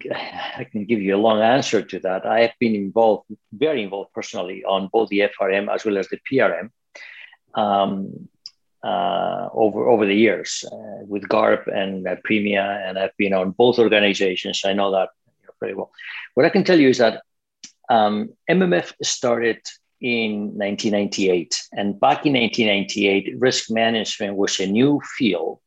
I 0.57 0.65
can 0.65 0.85
give 0.85 1.01
you 1.01 1.17
a 1.17 1.19
long 1.19 1.41
answer 1.41 1.83
to 1.83 1.99
that. 2.01 2.27
I 2.27 2.41
have 2.41 2.53
been 2.59 2.75
involved, 2.75 3.27
very 3.53 3.83
involved 3.83 4.13
personally, 4.13 4.65
on 4.65 4.89
both 4.93 5.09
the 5.09 5.31
FRM 5.41 5.73
as 5.73 5.85
well 5.85 5.99
as 5.99 6.09
the 6.09 6.19
PRM 6.31 6.71
um, 7.55 8.29
uh, 8.83 9.49
over 9.53 9.89
over 9.89 10.07
the 10.07 10.15
years 10.15 10.65
uh, 10.71 11.05
with 11.07 11.29
GARP 11.29 11.69
and 11.69 12.07
uh, 12.07 12.17
PRMIA, 12.29 12.89
and 12.89 12.99
I've 12.99 13.17
been 13.17 13.33
on 13.33 13.53
both 13.53 13.79
organizations. 13.79 14.63
I 14.65 14.73
know 14.73 14.91
that 14.91 15.11
very 15.61 15.75
well. 15.75 15.93
What 16.35 16.47
I 16.47 16.51
can 16.51 16.65
tell 16.65 16.79
you 16.79 16.89
is 16.89 16.99
that 16.99 17.23
um, 17.89 18.31
MMF 18.51 18.93
started 19.03 19.61
in 20.01 20.59
1998, 20.59 21.55
and 21.73 22.01
back 22.01 22.27
in 22.27 22.33
1998, 22.33 23.37
risk 23.39 23.71
management 23.71 24.37
was 24.37 24.59
a 24.59 24.67
new 24.67 25.01
field 25.17 25.61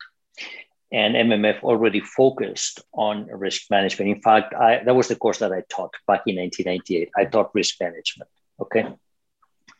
and 0.96 1.14
MMF 1.14 1.62
already 1.62 2.00
focused 2.00 2.82
on 2.94 3.28
risk 3.28 3.64
management. 3.70 4.10
In 4.12 4.22
fact, 4.22 4.54
I, 4.54 4.82
that 4.86 4.96
was 4.96 5.10
the 5.10 5.18
course 5.18 5.40
that 5.40 5.52
I 5.52 5.62
taught 5.68 5.94
back 6.08 6.22
in 6.26 6.38
1998. 6.38 7.10
I 7.18 7.26
taught 7.26 7.54
risk 7.54 7.76
management. 7.82 8.30
Okay. 8.62 8.88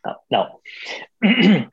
Uh, 0.04 0.14
now, 0.30 0.60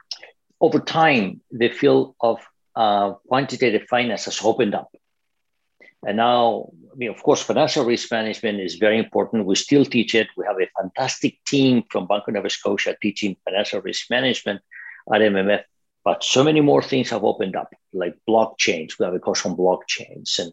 over 0.61 0.79
time, 0.79 1.41
the 1.51 1.71
field 1.71 2.15
of 2.21 2.39
uh, 2.77 3.15
quantitative 3.27 3.89
finance 3.91 4.27
has 4.27 4.41
opened 4.45 4.77
up. 4.77 4.95
And 6.07 6.19
now, 6.19 6.71
I 6.93 6.95
mean, 6.95 7.11
of 7.11 7.21
course, 7.21 7.43
financial 7.43 7.85
risk 7.85 8.13
management 8.13 8.61
is 8.61 8.77
very 8.77 8.99
important. 9.01 9.47
We 9.47 9.57
still 9.57 9.85
teach 9.85 10.15
it. 10.15 10.29
We 10.37 10.47
have 10.47 10.61
a 10.61 10.71
fantastic 10.81 11.45
team 11.45 11.83
from 11.91 12.07
Bank 12.07 12.29
of 12.29 12.35
Nova 12.35 12.49
Scotia 12.49 12.97
teaching 13.03 13.37
financial 13.45 13.81
risk 13.81 14.09
management 14.09 14.61
at 15.13 15.21
MMF. 15.21 15.65
But 16.05 16.25
so 16.25 16.43
many 16.43 16.61
more 16.61 16.83
things 16.83 17.11
have 17.11 17.25
opened 17.25 17.57
up, 17.57 17.73
like 17.93 18.17
blockchains. 18.29 18.99
We 18.99 19.05
have 19.05 19.15
a 19.15 19.21
course 19.21 19.47
on 19.47 19.57
blockchains 19.57 20.39
and 20.41 20.53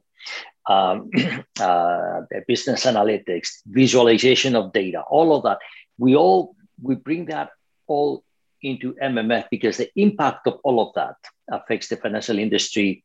um, 0.70 1.10
uh, 1.60 2.22
business 2.48 2.86
analytics, 2.86 3.48
visualization 3.66 4.56
of 4.56 4.74
data, 4.74 5.02
all 5.10 5.36
of 5.36 5.44
that. 5.44 5.60
We 5.98 6.16
all 6.16 6.56
we 6.82 6.96
bring 6.96 7.26
that 7.26 7.50
all 7.88 8.24
into 8.62 8.94
MMF 8.94 9.46
because 9.50 9.78
the 9.78 9.90
impact 9.96 10.48
of 10.48 10.60
all 10.64 10.88
of 10.88 10.94
that 10.96 11.16
affects 11.52 11.88
the 11.88 11.98
financial 11.98 12.38
industry 12.38 13.04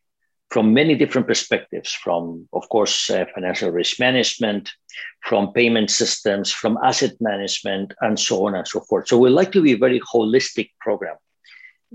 from 0.51 0.74
many 0.74 0.95
different 0.95 1.26
perspectives 1.26 1.90
from 1.92 2.49
of 2.53 2.68
course 2.68 3.11
uh, 3.11 3.24
financial 3.34 3.70
risk 3.70 3.99
management 3.99 4.70
from 5.22 5.53
payment 5.53 5.90
systems 5.90 6.53
from 6.53 6.78
asset 6.84 7.12
management 7.20 7.95
and 8.03 8.18
so 8.20 8.47
on 8.47 8.55
and 8.55 8.68
so 8.68 8.80
forth 8.80 9.09
so 9.09 9.18
we 9.18 9.30
like 9.30 9.51
to 9.51 9.62
be 9.62 9.72
a 9.72 9.76
very 9.76 10.01
holistic 10.01 10.70
program 10.80 11.16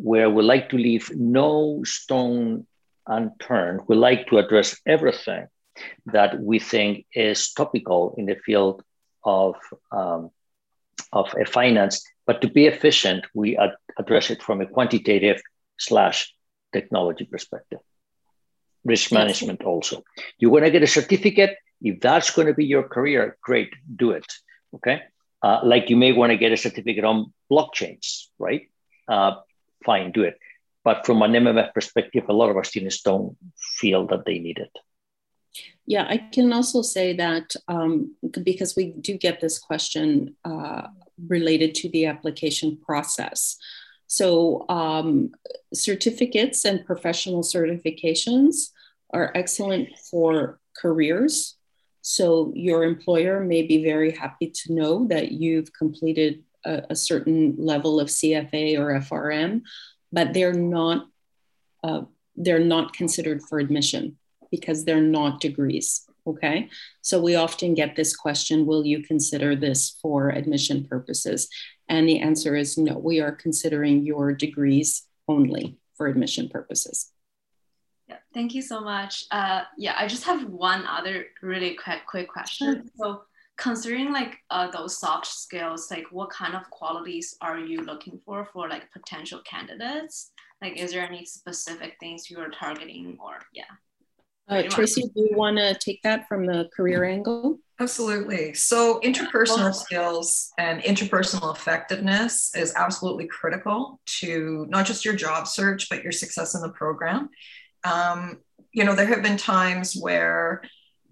where 0.02 0.30
we 0.30 0.44
like 0.44 0.70
to 0.70 0.78
leave 0.78 1.12
no 1.16 1.82
stone 1.84 2.66
unturned, 3.06 3.82
we 3.88 3.96
like 3.96 4.28
to 4.28 4.38
address 4.38 4.80
everything 4.86 5.48
that 6.06 6.40
we 6.40 6.60
think 6.60 7.06
is 7.14 7.52
topical 7.54 8.16
in 8.18 8.26
the 8.26 8.36
field 8.46 8.84
of, 9.24 9.56
um, 9.92 10.32
of 11.12 11.34
finance. 11.48 12.04
But 12.26 12.42
to 12.42 12.50
be 12.50 12.68
efficient, 12.68 13.26
we 13.34 13.58
ad- 13.58 13.76
address 13.98 14.30
it 14.30 14.42
from 14.42 14.62
a 14.62 14.66
quantitative 14.66 15.42
slash 15.78 16.34
technology 16.72 17.26
perspective. 17.26 17.80
Risk 18.86 19.12
management 19.12 19.64
also. 19.64 20.04
You 20.38 20.50
want 20.50 20.66
to 20.66 20.72
get 20.72 20.84
a 20.84 20.88
certificate? 20.88 21.58
If 21.82 22.00
that's 22.00 22.32
going 22.32 22.48
to 22.48 22.54
be 22.54 22.66
your 22.66 22.84
career, 22.84 23.38
great, 23.42 23.74
do 23.96 24.12
it. 24.12 24.26
Okay. 24.76 25.02
Uh, 25.42 25.60
like 25.64 25.90
you 25.90 25.98
may 25.98 26.12
want 26.12 26.32
to 26.32 26.38
get 26.38 26.52
a 26.52 26.58
certificate 26.58 27.04
on 27.04 27.34
blockchains, 27.52 28.28
right? 28.38 28.70
Uh, 29.08 29.36
fine, 29.84 30.12
do 30.12 30.24
it. 30.24 30.38
But 30.84 31.06
from 31.06 31.22
an 31.22 31.34
MMF 31.34 31.74
perspective, 31.74 32.26
a 32.30 32.34
lot 32.34 32.50
of 32.50 32.56
our 32.56 32.64
students 32.64 33.02
don't 33.02 33.38
feel 33.58 34.08
that 34.08 34.26
they 34.26 34.40
need 34.40 34.58
it. 34.60 34.72
Yeah, 35.86 36.06
I 36.08 36.18
can 36.18 36.54
also 36.54 36.82
say 36.82 37.16
that 37.16 37.56
um, 37.68 38.16
because 38.44 38.76
we 38.76 38.94
do 38.94 39.18
get 39.18 39.42
this 39.42 39.58
question 39.58 40.36
uh, 40.46 40.84
related 41.28 41.76
to 41.76 41.90
the 41.90 42.06
application 42.06 42.78
process. 42.78 43.58
So, 44.08 44.66
um, 44.70 45.32
certificates 45.74 46.66
and 46.66 46.86
professional 46.86 47.44
certifications 47.44 48.70
are 49.12 49.32
excellent 49.36 49.90
for 50.10 50.60
careers. 50.76 51.58
So, 52.02 52.52
your 52.56 52.84
employer 52.84 53.40
may 53.40 53.64
be 53.64 53.84
very 53.84 54.12
happy 54.12 54.52
to 54.52 54.74
know 54.74 55.08
that 55.08 55.32
you've 55.32 55.74
completed 55.74 56.44
a, 56.66 56.84
a 56.92 56.96
certain 56.96 57.56
level 57.58 58.00
of 58.00 58.08
CFA 58.08 58.78
or 58.78 59.00
FRM, 59.00 59.62
but 60.12 60.34
they're 60.34 60.54
not 60.54 61.08
uh, 61.84 62.02
they're 62.36 62.60
not 62.60 62.94
considered 62.94 63.42
for 63.42 63.60
admission 63.60 64.18
because 64.52 64.86
they're 64.86 65.02
not 65.02 65.42
degrees. 65.42 66.06
Okay. 66.28 66.70
So 67.02 67.20
we 67.20 67.36
often 67.36 67.74
get 67.74 67.96
this 67.96 68.16
question 68.16 68.66
Will 68.66 68.86
you 68.86 69.02
consider 69.02 69.56
this 69.56 69.98
for 70.02 70.30
admission 70.30 70.86
purposes? 70.86 71.50
And 71.88 72.08
the 72.08 72.20
answer 72.20 72.56
is 72.56 72.78
no, 72.78 72.98
we 72.98 73.20
are 73.20 73.32
considering 73.32 74.06
your 74.06 74.34
degrees 74.34 75.08
only 75.28 75.78
for 75.96 76.08
admission 76.08 76.50
purposes. 76.50 77.12
Yeah, 78.08 78.18
thank 78.34 78.54
you 78.54 78.62
so 78.62 78.82
much. 78.82 79.26
Uh, 79.32 79.64
yeah, 79.78 79.96
I 79.98 80.08
just 80.08 80.24
have 80.26 80.46
one 80.46 80.86
other 80.86 81.28
really 81.42 81.76
quick, 81.76 82.00
quick 82.08 82.28
question. 82.28 82.90
So, 82.98 83.24
considering 83.60 84.12
like 84.14 84.38
uh, 84.50 84.72
those 84.72 84.98
soft 84.98 85.28
skills, 85.28 85.92
like 85.92 86.06
what 86.12 86.30
kind 86.30 86.56
of 86.56 86.70
qualities 86.70 87.36
are 87.42 87.60
you 87.60 87.82
looking 87.82 88.20
for 88.26 88.46
for 88.46 88.70
like 88.70 88.92
potential 88.92 89.42
candidates? 89.46 90.32
Like, 90.62 90.78
is 90.78 90.92
there 90.92 91.06
any 91.06 91.26
specific 91.26 91.98
things 92.00 92.30
you 92.30 92.40
are 92.40 92.50
targeting, 92.50 93.18
or 93.24 93.40
yeah? 93.54 93.64
Uh, 94.48 94.64
Tracy, 94.64 95.04
do 95.04 95.28
you 95.30 95.38
want 95.38 95.58
to 95.58 95.76
take 95.76 96.02
that 96.02 96.28
from 96.28 96.46
the 96.46 96.70
career 96.76 97.04
angle? 97.04 97.60
Absolutely. 97.80 98.54
So, 98.56 99.00
interpersonal 99.02 99.74
skills 99.74 100.52
and 100.58 100.82
interpersonal 100.82 101.56
effectiveness 101.56 102.54
is 102.56 102.74
absolutely 102.76 103.28
critical 103.28 104.02
to 104.20 104.66
not 104.70 104.86
just 104.86 105.06
your 105.06 105.16
job 105.16 105.48
search, 105.48 105.88
but 105.90 106.04
your 106.04 106.12
success 106.12 106.56
in 106.56 106.62
the 106.62 106.70
program. 106.70 107.30
Um, 107.86 108.40
you 108.74 108.84
know, 108.84 108.96
there 108.96 109.06
have 109.06 109.24
been 109.24 109.38
times 109.38 109.96
where 109.96 110.62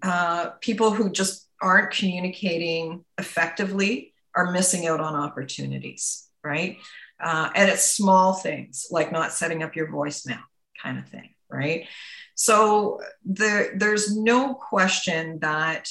uh, 0.02 0.50
people 0.60 0.92
who 0.92 1.10
just 1.10 1.47
aren't 1.60 1.90
communicating 1.90 3.04
effectively 3.18 4.14
are 4.34 4.52
missing 4.52 4.86
out 4.86 5.00
on 5.00 5.14
opportunities, 5.14 6.28
right? 6.44 6.78
Uh, 7.20 7.50
and 7.54 7.68
it's 7.70 7.82
small 7.82 8.34
things 8.34 8.86
like 8.90 9.10
not 9.10 9.32
setting 9.32 9.62
up 9.62 9.74
your 9.74 9.88
voicemail 9.88 10.42
kind 10.80 10.98
of 10.98 11.08
thing, 11.08 11.30
right? 11.50 11.86
So 12.34 13.00
there, 13.24 13.72
there's 13.76 14.16
no 14.16 14.54
question 14.54 15.40
that 15.40 15.90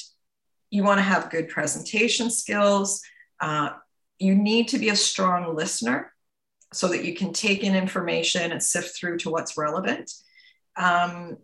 you 0.70 0.84
want 0.84 0.98
to 0.98 1.02
have 1.02 1.30
good 1.30 1.48
presentation 1.48 2.30
skills. 2.30 3.02
Uh, 3.40 3.70
you 4.18 4.34
need 4.34 4.68
to 4.68 4.78
be 4.78 4.88
a 4.88 4.96
strong 4.96 5.54
listener 5.54 6.12
so 6.72 6.88
that 6.88 7.04
you 7.04 7.14
can 7.14 7.32
take 7.32 7.62
in 7.62 7.74
information 7.74 8.52
and 8.52 8.62
sift 8.62 8.96
through 8.96 9.18
to 9.18 9.30
what's 9.30 9.56
relevant. 9.56 10.10
Um, 10.76 11.38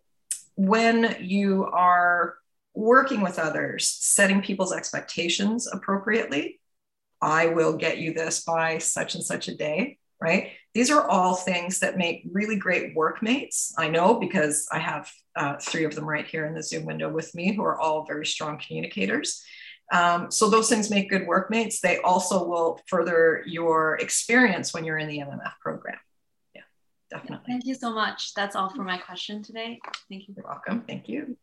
when 0.56 1.16
you 1.20 1.66
are 1.66 2.36
working 2.74 3.20
with 3.20 3.38
others, 3.38 3.88
setting 3.88 4.42
people's 4.42 4.72
expectations 4.72 5.68
appropriately, 5.72 6.60
I 7.22 7.46
will 7.46 7.76
get 7.76 7.98
you 7.98 8.12
this 8.12 8.42
by 8.42 8.78
such 8.78 9.14
and 9.14 9.24
such 9.24 9.48
a 9.48 9.56
day 9.56 9.98
right? 10.24 10.52
These 10.72 10.90
are 10.90 11.06
all 11.06 11.34
things 11.34 11.80
that 11.80 11.98
make 11.98 12.22
really 12.32 12.56
great 12.56 12.96
workmates. 12.96 13.74
I 13.78 13.88
know 13.88 14.18
because 14.18 14.66
I 14.72 14.78
have 14.78 15.10
uh, 15.36 15.56
three 15.60 15.84
of 15.84 15.94
them 15.94 16.06
right 16.06 16.26
here 16.26 16.46
in 16.46 16.54
the 16.54 16.62
Zoom 16.62 16.86
window 16.86 17.10
with 17.10 17.34
me 17.34 17.54
who 17.54 17.62
are 17.62 17.78
all 17.78 18.06
very 18.06 18.26
strong 18.26 18.58
communicators. 18.58 19.44
Um, 19.92 20.30
so 20.30 20.48
those 20.48 20.68
things 20.68 20.90
make 20.90 21.10
good 21.10 21.26
workmates. 21.26 21.80
They 21.80 21.98
also 21.98 22.46
will 22.46 22.80
further 22.88 23.44
your 23.46 23.96
experience 23.96 24.72
when 24.72 24.84
you're 24.84 24.98
in 24.98 25.08
the 25.08 25.18
MMF 25.18 25.52
program. 25.60 25.98
Yeah, 26.54 26.62
definitely. 27.10 27.44
Thank 27.46 27.66
you 27.66 27.74
so 27.74 27.92
much. 27.92 28.32
That's 28.34 28.56
all 28.56 28.70
for 28.70 28.82
my 28.82 28.96
question 28.96 29.42
today. 29.42 29.78
Thank 30.08 30.26
you. 30.26 30.34
You're 30.36 30.46
welcome. 30.46 30.84
Thank 30.88 31.08
you. 31.08 31.36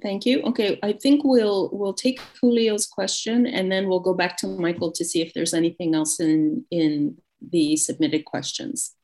Thank 0.00 0.26
you. 0.26 0.42
Okay, 0.42 0.78
I 0.82 0.92
think 0.92 1.22
we'll 1.24 1.68
we'll 1.72 1.92
take 1.94 2.20
Julio's 2.40 2.86
question 2.86 3.46
and 3.46 3.70
then 3.70 3.88
we'll 3.88 4.00
go 4.00 4.14
back 4.14 4.36
to 4.38 4.46
Michael 4.46 4.92
to 4.92 5.04
see 5.04 5.20
if 5.20 5.34
there's 5.34 5.54
anything 5.54 5.94
else 5.94 6.20
in 6.20 6.64
in 6.70 7.16
the 7.40 7.76
submitted 7.76 8.24
questions. 8.24 8.94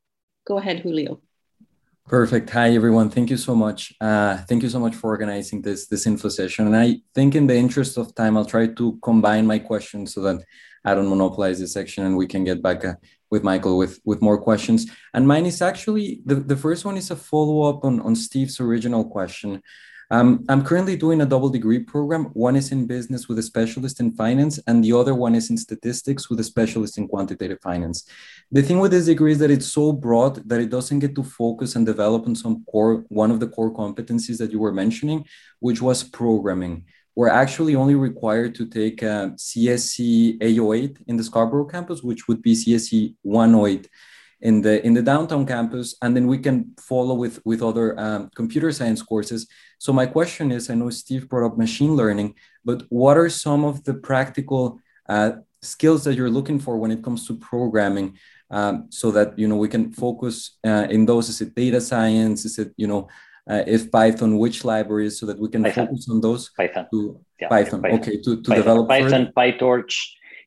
Go 0.47 0.59
ahead, 0.59 0.81
Julio. 0.81 1.21
Perfect. 2.07 2.49
Hi, 2.51 2.71
everyone. 2.71 3.11
Thank 3.11 3.29
you 3.29 3.37
so 3.37 3.55
much. 3.55 3.93
Uh, 4.01 4.39
thank 4.49 4.63
you 4.63 4.71
so 4.71 4.79
much 4.79 4.95
for 4.95 5.09
organizing 5.09 5.61
this 5.63 5.89
this 5.89 6.07
info 6.07 6.29
session. 6.29 6.67
And 6.67 6.77
I 6.77 7.01
think, 7.15 7.35
in 7.35 7.47
the 7.49 7.57
interest 7.57 7.99
of 7.99 8.15
time, 8.15 8.37
I'll 8.37 8.47
try 8.47 8.69
to 8.69 8.99
combine 9.03 9.47
my 9.47 9.59
questions 9.59 10.15
so 10.15 10.23
that 10.23 10.43
I 10.85 10.95
don't 10.95 11.09
monopolize 11.09 11.59
this 11.59 11.73
section 11.73 12.07
and 12.07 12.17
we 12.17 12.27
can 12.27 12.45
get 12.45 12.63
back 12.63 12.85
uh, 12.85 12.95
with 13.31 13.43
Michael 13.43 13.77
with 13.77 14.01
with 14.05 14.23
more 14.23 14.41
questions. 14.41 14.87
And 15.13 15.27
mine 15.27 15.45
is 15.45 15.61
actually 15.61 16.23
the, 16.25 16.37
the 16.37 16.57
first 16.57 16.85
one 16.85 16.97
is 16.97 17.11
a 17.11 17.17
follow 17.17 17.69
up 17.69 17.85
on 17.85 18.01
on 18.01 18.15
Steve's 18.15 18.61
original 18.61 19.05
question. 19.05 19.61
Um, 20.11 20.45
I'm 20.49 20.65
currently 20.65 20.97
doing 20.97 21.21
a 21.21 21.27
double 21.27 21.51
degree 21.51 21.81
program. 21.81 22.27
One 22.33 22.57
is 22.57 22.73
in 22.73 22.87
business 22.87 23.29
with 23.29 23.39
a 23.39 23.43
specialist 23.43 24.01
in 24.01 24.13
finance, 24.13 24.59
and 24.67 24.83
the 24.83 24.95
other 24.95 25.15
one 25.15 25.35
is 25.35 25.51
in 25.51 25.59
statistics 25.59 26.31
with 26.31 26.41
a 26.41 26.45
specialist 26.45 26.97
in 26.97 27.09
quantitative 27.09 27.61
finance. 27.61 28.05
The 28.51 28.63
thing 28.63 28.79
with 28.79 28.91
this 28.91 29.05
degree 29.05 29.33
is 29.33 29.39
that 29.41 29.51
it's 29.51 29.67
so 29.67 29.93
broad 29.93 30.49
that 30.49 30.61
it 30.61 30.71
doesn't 30.71 31.01
get 31.01 31.15
to 31.17 31.23
focus 31.23 31.77
and 31.77 31.85
develop 31.85 32.27
on 32.27 32.35
some 32.35 32.65
core, 32.65 33.05
one 33.09 33.31
of 33.31 33.39
the 33.39 33.49
core 33.49 33.73
competencies 33.73 34.39
that 34.39 34.51
you 34.51 34.61
were 34.61 34.73
mentioning, 34.73 35.27
which 35.61 35.83
was 35.83 36.03
programming. 36.03 36.85
We're 37.15 37.29
actually 37.29 37.75
only 37.75 37.97
required 37.97 38.55
to 38.55 38.67
take 38.67 39.03
uh, 39.03 39.31
CSC 39.31 40.39
A08 40.39 41.03
in 41.09 41.17
the 41.19 41.25
Scarborough 41.25 41.67
campus, 41.67 42.03
which 42.03 42.29
would 42.29 42.41
be 42.41 42.55
CSC 42.55 43.15
108 43.23 43.89
in 44.41 44.63
the 44.63 44.85
in 44.87 44.95
the 44.95 45.03
downtown 45.03 45.45
campus, 45.47 45.97
and 46.03 46.17
then 46.17 46.27
we 46.27 46.39
can 46.39 46.73
follow 46.79 47.15
with 47.15 47.41
with 47.45 47.63
other 47.63 47.99
um, 47.99 48.31
computer 48.35 48.71
science 48.73 49.03
courses. 49.03 49.49
So 49.79 49.93
my 49.93 50.07
question 50.07 50.53
is, 50.53 50.71
I 50.71 50.75
know 50.75 50.91
Steve 50.91 51.29
brought 51.29 51.47
up 51.47 51.59
machine 51.59 51.97
learning, 51.97 52.35
but 52.65 52.85
what 52.89 53.17
are 53.17 53.29
some 53.29 53.65
of 53.65 53.85
the 53.85 53.95
practical 53.95 54.81
uh, 55.09 55.33
skills 55.63 56.05
that 56.05 56.15
you're 56.15 56.31
looking 56.31 56.59
for 56.59 56.77
when 56.77 56.91
it 56.91 57.03
comes 57.03 57.27
to 57.27 57.37
programming, 57.37 58.17
um, 58.51 58.87
so 58.91 59.11
that 59.11 59.39
you 59.39 59.49
know 59.49 59.57
we 59.57 59.69
can 59.69 59.93
focus 59.93 60.59
uh, 60.65 60.87
in 60.89 61.07
those? 61.07 61.29
Is 61.29 61.41
it 61.41 61.55
data 61.55 61.81
science? 61.81 62.45
Is 62.45 62.59
it 62.59 62.73
you 62.77 62.87
know 62.87 63.09
uh, 63.49 63.65
if 63.67 63.91
Python, 63.91 64.39
which 64.39 64.65
libraries, 64.65 65.19
so 65.19 65.27
that 65.27 65.39
we 65.39 65.49
can 65.49 65.63
Python. 65.63 65.87
focus 65.87 66.09
on 66.11 66.21
those? 66.21 66.51
Python. 66.51 66.87
To, 66.93 67.21
yeah, 67.41 67.49
Python. 67.49 67.83
Python. 67.83 68.01
Okay, 68.01 68.17
to, 68.19 68.37
to 68.37 68.43
Python. 68.43 68.57
develop 68.57 68.89
Python, 68.89 69.33
further? 69.35 69.53
PyTorch. 69.53 69.95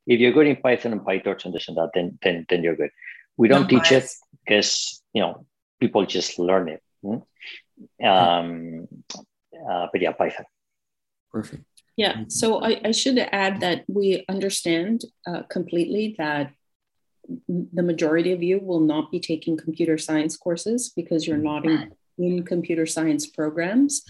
If 0.07 0.19
you're 0.19 0.31
good 0.31 0.47
in 0.47 0.55
Python 0.57 0.93
and 0.93 1.01
PyTorch 1.01 1.45
and 1.45 1.53
this 1.53 1.67
and 1.67 1.77
that, 1.77 1.91
then 1.93 2.17
then 2.21 2.45
then 2.49 2.63
you're 2.63 2.75
good. 2.75 2.91
We 3.37 3.47
don't 3.47 3.63
no 3.63 3.67
teach 3.67 3.89
bias. 3.89 4.05
it 4.05 4.39
because 4.45 5.01
you 5.13 5.21
know 5.21 5.45
people 5.79 6.05
just 6.05 6.39
learn 6.39 6.69
it. 6.69 6.81
Hmm? 7.01 8.05
Um, 8.05 8.87
uh, 9.15 9.87
but 9.91 10.01
yeah, 10.01 10.11
Python. 10.11 10.45
Perfect. 11.31 11.63
Yeah. 11.97 12.23
So 12.27 12.63
I, 12.63 12.81
I 12.85 12.91
should 12.91 13.17
add 13.19 13.61
that 13.61 13.83
we 13.87 14.25
understand 14.29 15.01
uh, 15.27 15.43
completely 15.49 16.15
that 16.17 16.53
the 17.47 17.83
majority 17.83 18.31
of 18.31 18.41
you 18.41 18.59
will 18.59 18.79
not 18.79 19.11
be 19.11 19.19
taking 19.19 19.57
computer 19.57 19.97
science 19.97 20.35
courses 20.37 20.91
because 20.95 21.27
you're 21.27 21.37
not 21.37 21.65
in, 21.65 21.93
in 22.17 22.43
computer 22.43 22.85
science 22.85 23.27
programs. 23.27 24.03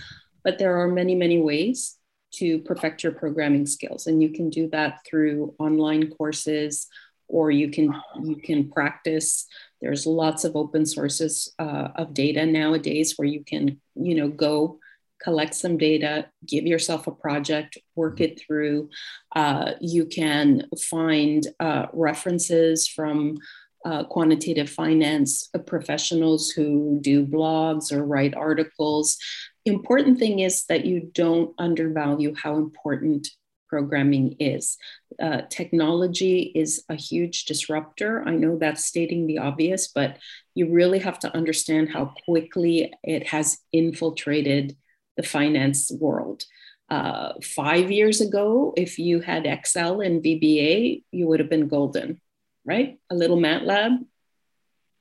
But 0.43 0.57
there 0.57 0.79
are 0.79 0.87
many, 0.87 1.15
many 1.15 1.39
ways 1.39 1.97
to 2.35 2.59
perfect 2.59 3.03
your 3.03 3.11
programming 3.11 3.65
skills, 3.65 4.07
and 4.07 4.23
you 4.23 4.29
can 4.29 4.49
do 4.49 4.69
that 4.69 5.01
through 5.05 5.53
online 5.59 6.09
courses 6.11 6.87
or 7.31 7.49
you 7.49 7.69
can 7.69 7.93
you 8.23 8.35
can 8.35 8.69
practice 8.69 9.47
there's 9.81 10.05
lots 10.05 10.43
of 10.43 10.55
open 10.55 10.85
sources 10.85 11.53
uh, 11.57 11.87
of 11.95 12.13
data 12.13 12.45
nowadays 12.45 13.13
where 13.15 13.27
you 13.27 13.43
can 13.43 13.79
you 13.95 14.15
know 14.15 14.27
go 14.27 14.77
collect 15.21 15.55
some 15.55 15.77
data 15.77 16.27
give 16.45 16.65
yourself 16.65 17.07
a 17.07 17.11
project 17.11 17.77
work 17.95 18.19
it 18.21 18.39
through 18.39 18.89
uh, 19.35 19.71
you 19.79 20.05
can 20.05 20.67
find 20.89 21.47
uh, 21.59 21.85
references 21.93 22.87
from 22.87 23.37
uh, 23.85 24.03
quantitative 24.03 24.69
finance 24.69 25.49
professionals 25.65 26.51
who 26.51 26.99
do 27.01 27.25
blogs 27.25 27.91
or 27.91 28.05
write 28.05 28.35
articles. 28.35 29.17
Important 29.65 30.19
thing 30.19 30.39
is 30.39 30.65
that 30.65 30.85
you 30.85 31.09
don't 31.13 31.53
undervalue 31.57 32.35
how 32.35 32.57
important 32.57 33.27
programming 33.71 34.35
is. 34.37 34.77
Uh, 35.19 35.41
technology 35.49 36.51
is 36.53 36.83
a 36.89 36.95
huge 36.95 37.45
disruptor. 37.45 38.21
I 38.27 38.35
know 38.35 38.57
that's 38.57 38.85
stating 38.85 39.25
the 39.25 39.39
obvious, 39.39 39.87
but 39.87 40.17
you 40.53 40.69
really 40.69 40.99
have 40.99 41.19
to 41.19 41.33
understand 41.35 41.89
how 41.89 42.13
quickly 42.25 42.93
it 43.03 43.27
has 43.27 43.57
infiltrated 43.71 44.75
the 45.15 45.23
finance 45.23 45.89
world. 45.89 46.43
Uh, 46.89 47.31
five 47.41 47.89
years 47.89 48.19
ago, 48.19 48.73
if 48.75 48.99
you 48.99 49.21
had 49.21 49.45
Excel 49.45 50.01
and 50.01 50.21
VBA, 50.21 51.03
you 51.11 51.27
would 51.27 51.39
have 51.39 51.49
been 51.49 51.69
golden, 51.69 52.19
right? 52.65 52.99
A 53.09 53.15
little 53.15 53.37
MATLAB, 53.37 53.99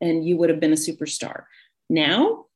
and 0.01 0.25
you 0.25 0.37
would 0.37 0.51
have 0.51 0.61
been 0.61 0.73
a 0.73 0.87
superstar. 0.89 1.45
Now, 1.89 2.47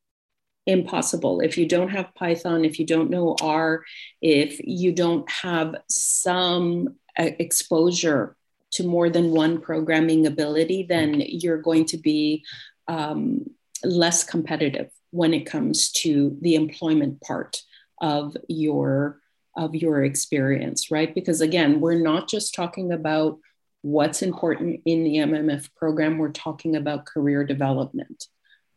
impossible. 0.67 1.41
If 1.41 1.59
you 1.59 1.67
don't 1.67 1.91
have 1.91 2.15
Python, 2.15 2.65
if 2.65 2.79
you 2.79 2.87
don't 2.87 3.11
know 3.11 3.37
R, 3.41 3.85
if 4.23 4.61
you 4.65 4.93
don't 4.93 5.29
have 5.31 5.77
some 5.89 6.97
uh, 7.19 7.31
exposure 7.39 8.37
to 8.73 8.85
more 8.85 9.09
than 9.09 9.31
one 9.31 9.61
programming 9.61 10.27
ability, 10.27 10.85
then 10.89 11.23
you're 11.27 11.61
going 11.61 11.85
to 11.87 11.99
be 11.99 12.45
um, 12.89 13.51
less 13.85 14.25
competitive 14.25 14.91
when 15.11 15.33
it 15.33 15.47
comes 15.47 15.93
to 15.93 16.37
the 16.41 16.57
employment 16.57 17.21
part 17.21 17.63
of 18.01 18.37
your 18.49 19.21
of 19.57 19.73
your 19.77 20.03
experience, 20.03 20.91
right? 20.91 21.15
Because 21.15 21.41
again, 21.41 21.79
we're 21.79 22.03
not 22.03 22.29
just 22.29 22.57
talking 22.57 22.91
about 22.91 23.39
what's 23.83 24.23
important 24.23 24.81
in 24.85 25.05
the 25.05 25.17
MMF 25.19 25.69
program, 25.77 26.19
we're 26.19 26.33
talking 26.33 26.75
about 26.75 27.07
career 27.07 27.45
development. 27.45 28.27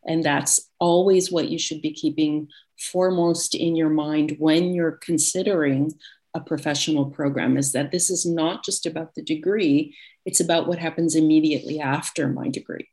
And 0.06 0.22
that's 0.22 0.68
always 0.78 1.30
what 1.30 1.48
you 1.48 1.58
should 1.58 1.82
be 1.82 1.92
keeping 1.92 2.48
foremost 2.78 3.54
in 3.54 3.76
your 3.76 3.90
mind 3.90 4.36
when 4.38 4.72
you're 4.72 4.98
considering 5.02 5.92
a 6.34 6.40
professional 6.40 7.06
program 7.06 7.56
is 7.56 7.72
that 7.72 7.90
this 7.90 8.10
is 8.10 8.24
not 8.24 8.64
just 8.64 8.86
about 8.86 9.14
the 9.14 9.22
degree, 9.22 9.96
it's 10.24 10.40
about 10.40 10.68
what 10.68 10.78
happens 10.78 11.14
immediately 11.14 11.80
after 11.80 12.28
my 12.28 12.48
degree. 12.48 12.88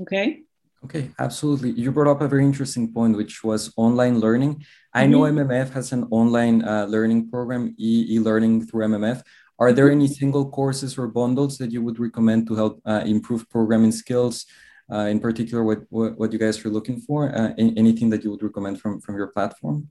Okay? 0.00 0.42
Okay, 0.84 1.10
absolutely. 1.18 1.70
You 1.72 1.90
brought 1.90 2.10
up 2.10 2.20
a 2.20 2.28
very 2.28 2.44
interesting 2.44 2.92
point, 2.92 3.16
which 3.16 3.42
was 3.42 3.72
online 3.76 4.20
learning. 4.20 4.64
I 4.94 5.06
know 5.06 5.22
MMF 5.22 5.48
mm-hmm. 5.48 5.74
has 5.74 5.92
an 5.92 6.04
online 6.10 6.62
uh, 6.62 6.86
learning 6.86 7.30
program, 7.30 7.74
e 7.78 8.18
learning 8.20 8.66
through 8.66 8.86
MMF. 8.86 9.22
Are 9.58 9.72
there 9.72 9.86
mm-hmm. 9.86 10.06
any 10.06 10.08
single 10.08 10.48
courses 10.50 10.96
or 10.96 11.08
bundles 11.08 11.58
that 11.58 11.72
you 11.72 11.82
would 11.82 11.98
recommend 11.98 12.46
to 12.46 12.54
help 12.54 12.80
uh, 12.86 13.02
improve 13.04 13.48
programming 13.50 13.90
skills? 13.90 14.46
Uh, 14.90 15.06
in 15.06 15.20
particular, 15.20 15.64
what, 15.64 15.82
what, 15.90 16.18
what 16.18 16.32
you 16.32 16.38
guys 16.38 16.64
are 16.64 16.70
looking 16.70 16.98
for? 17.00 17.34
Uh, 17.34 17.52
anything 17.58 18.08
that 18.10 18.24
you 18.24 18.30
would 18.30 18.42
recommend 18.42 18.80
from, 18.80 19.00
from 19.00 19.16
your 19.16 19.26
platform? 19.28 19.88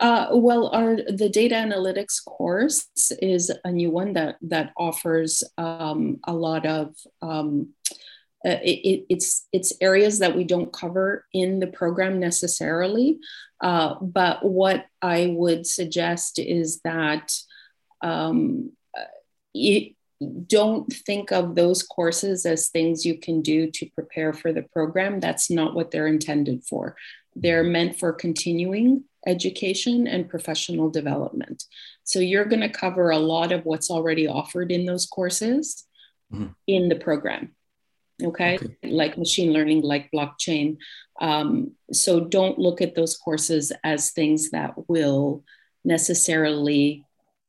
Uh, 0.00 0.28
well, 0.32 0.68
our 0.68 0.96
the 0.96 1.28
data 1.28 1.56
analytics 1.56 2.24
course 2.24 2.86
is 3.20 3.52
a 3.64 3.72
new 3.72 3.90
one 3.90 4.12
that 4.12 4.36
that 4.42 4.72
offers 4.76 5.42
um, 5.58 6.18
a 6.24 6.32
lot 6.32 6.64
of 6.66 6.94
um, 7.20 7.70
uh, 8.46 8.58
it, 8.62 9.04
it's 9.08 9.48
it's 9.52 9.72
areas 9.80 10.20
that 10.20 10.36
we 10.36 10.44
don't 10.44 10.72
cover 10.72 11.26
in 11.32 11.58
the 11.58 11.66
program 11.66 12.20
necessarily 12.20 13.18
uh, 13.60 13.96
but 14.00 14.44
what 14.44 14.86
i 15.02 15.34
would 15.36 15.66
suggest 15.66 16.38
is 16.38 16.80
that 16.82 17.36
um, 18.00 18.70
it, 19.54 19.96
don't 20.46 20.92
think 20.92 21.30
of 21.30 21.54
those 21.54 21.82
courses 21.82 22.44
as 22.44 22.68
things 22.68 23.06
you 23.06 23.18
can 23.18 23.40
do 23.40 23.70
to 23.70 23.86
prepare 23.94 24.32
for 24.32 24.52
the 24.52 24.62
program. 24.62 25.20
That's 25.20 25.50
not 25.50 25.74
what 25.74 25.90
they're 25.90 26.06
intended 26.06 26.64
for. 26.64 26.96
They're 27.36 27.64
meant 27.64 27.98
for 27.98 28.12
continuing 28.12 29.04
education 29.26 30.06
and 30.06 30.28
professional 30.28 30.90
development. 30.90 31.64
So 32.04 32.18
you're 32.18 32.46
going 32.46 32.62
to 32.62 32.68
cover 32.68 33.10
a 33.10 33.18
lot 33.18 33.52
of 33.52 33.64
what's 33.64 33.90
already 33.90 34.26
offered 34.26 34.72
in 34.72 34.86
those 34.86 35.06
courses 35.06 35.84
mm-hmm. 36.32 36.48
in 36.66 36.88
the 36.88 36.96
program 36.96 37.54
okay, 38.22 38.56
okay. 38.56 38.76
like 38.84 39.18
machine 39.18 39.52
learning 39.52 39.82
like 39.82 40.10
blockchain. 40.10 40.78
Um, 41.20 41.72
so 41.92 42.20
don't 42.20 42.58
look 42.58 42.80
at 42.80 42.94
those 42.94 43.16
courses 43.16 43.72
as 43.84 44.10
things 44.10 44.50
that 44.50 44.74
will 44.88 45.44
necessarily 45.84 47.04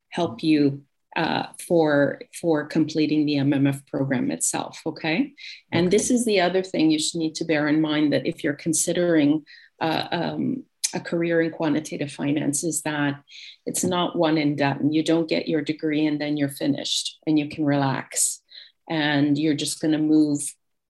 help 0.10 0.44
you 0.44 0.84
uh, 1.16 1.48
for 1.68 2.22
for 2.40 2.66
completing 2.66 3.26
the 3.26 3.36
mmf 3.36 3.86
program 3.88 4.32
itself 4.32 4.80
okay 4.86 5.34
and 5.72 5.88
okay. 5.88 5.98
this 5.98 6.12
is 6.12 6.26
the 6.26 6.40
other 6.40 6.64
thing 6.64 6.92
you 6.92 7.00
should 7.00 7.18
need 7.18 7.36
to 7.36 7.46
bear 7.46 7.68
in 7.68 7.82
mind 7.82 8.14
that 8.14 8.28
if 8.28 8.44
you're 8.44 8.54
considering 8.54 9.44
uh, 9.82 10.08
um, 10.12 10.64
a 10.94 11.00
career 11.00 11.42
in 11.42 11.52
quantitative 11.52 12.12
finance 12.12 12.64
is 12.64 12.82
that 12.82 13.22
it's 13.66 13.84
not 13.84 14.18
one 14.18 14.38
and 14.38 14.58
done 14.58 14.92
you 14.92 15.04
don't 15.04 15.30
get 15.30 15.48
your 15.48 15.62
degree 15.62 16.06
and 16.06 16.22
then 16.22 16.38
you're 16.38 16.50
finished 16.50 17.20
and 17.26 17.40
you 17.40 17.50
can 17.50 17.66
relax 17.66 18.42
and 18.90 19.38
you're 19.38 19.56
just 19.56 19.80
going 19.80 19.92
to 19.92 20.00
move 20.00 20.42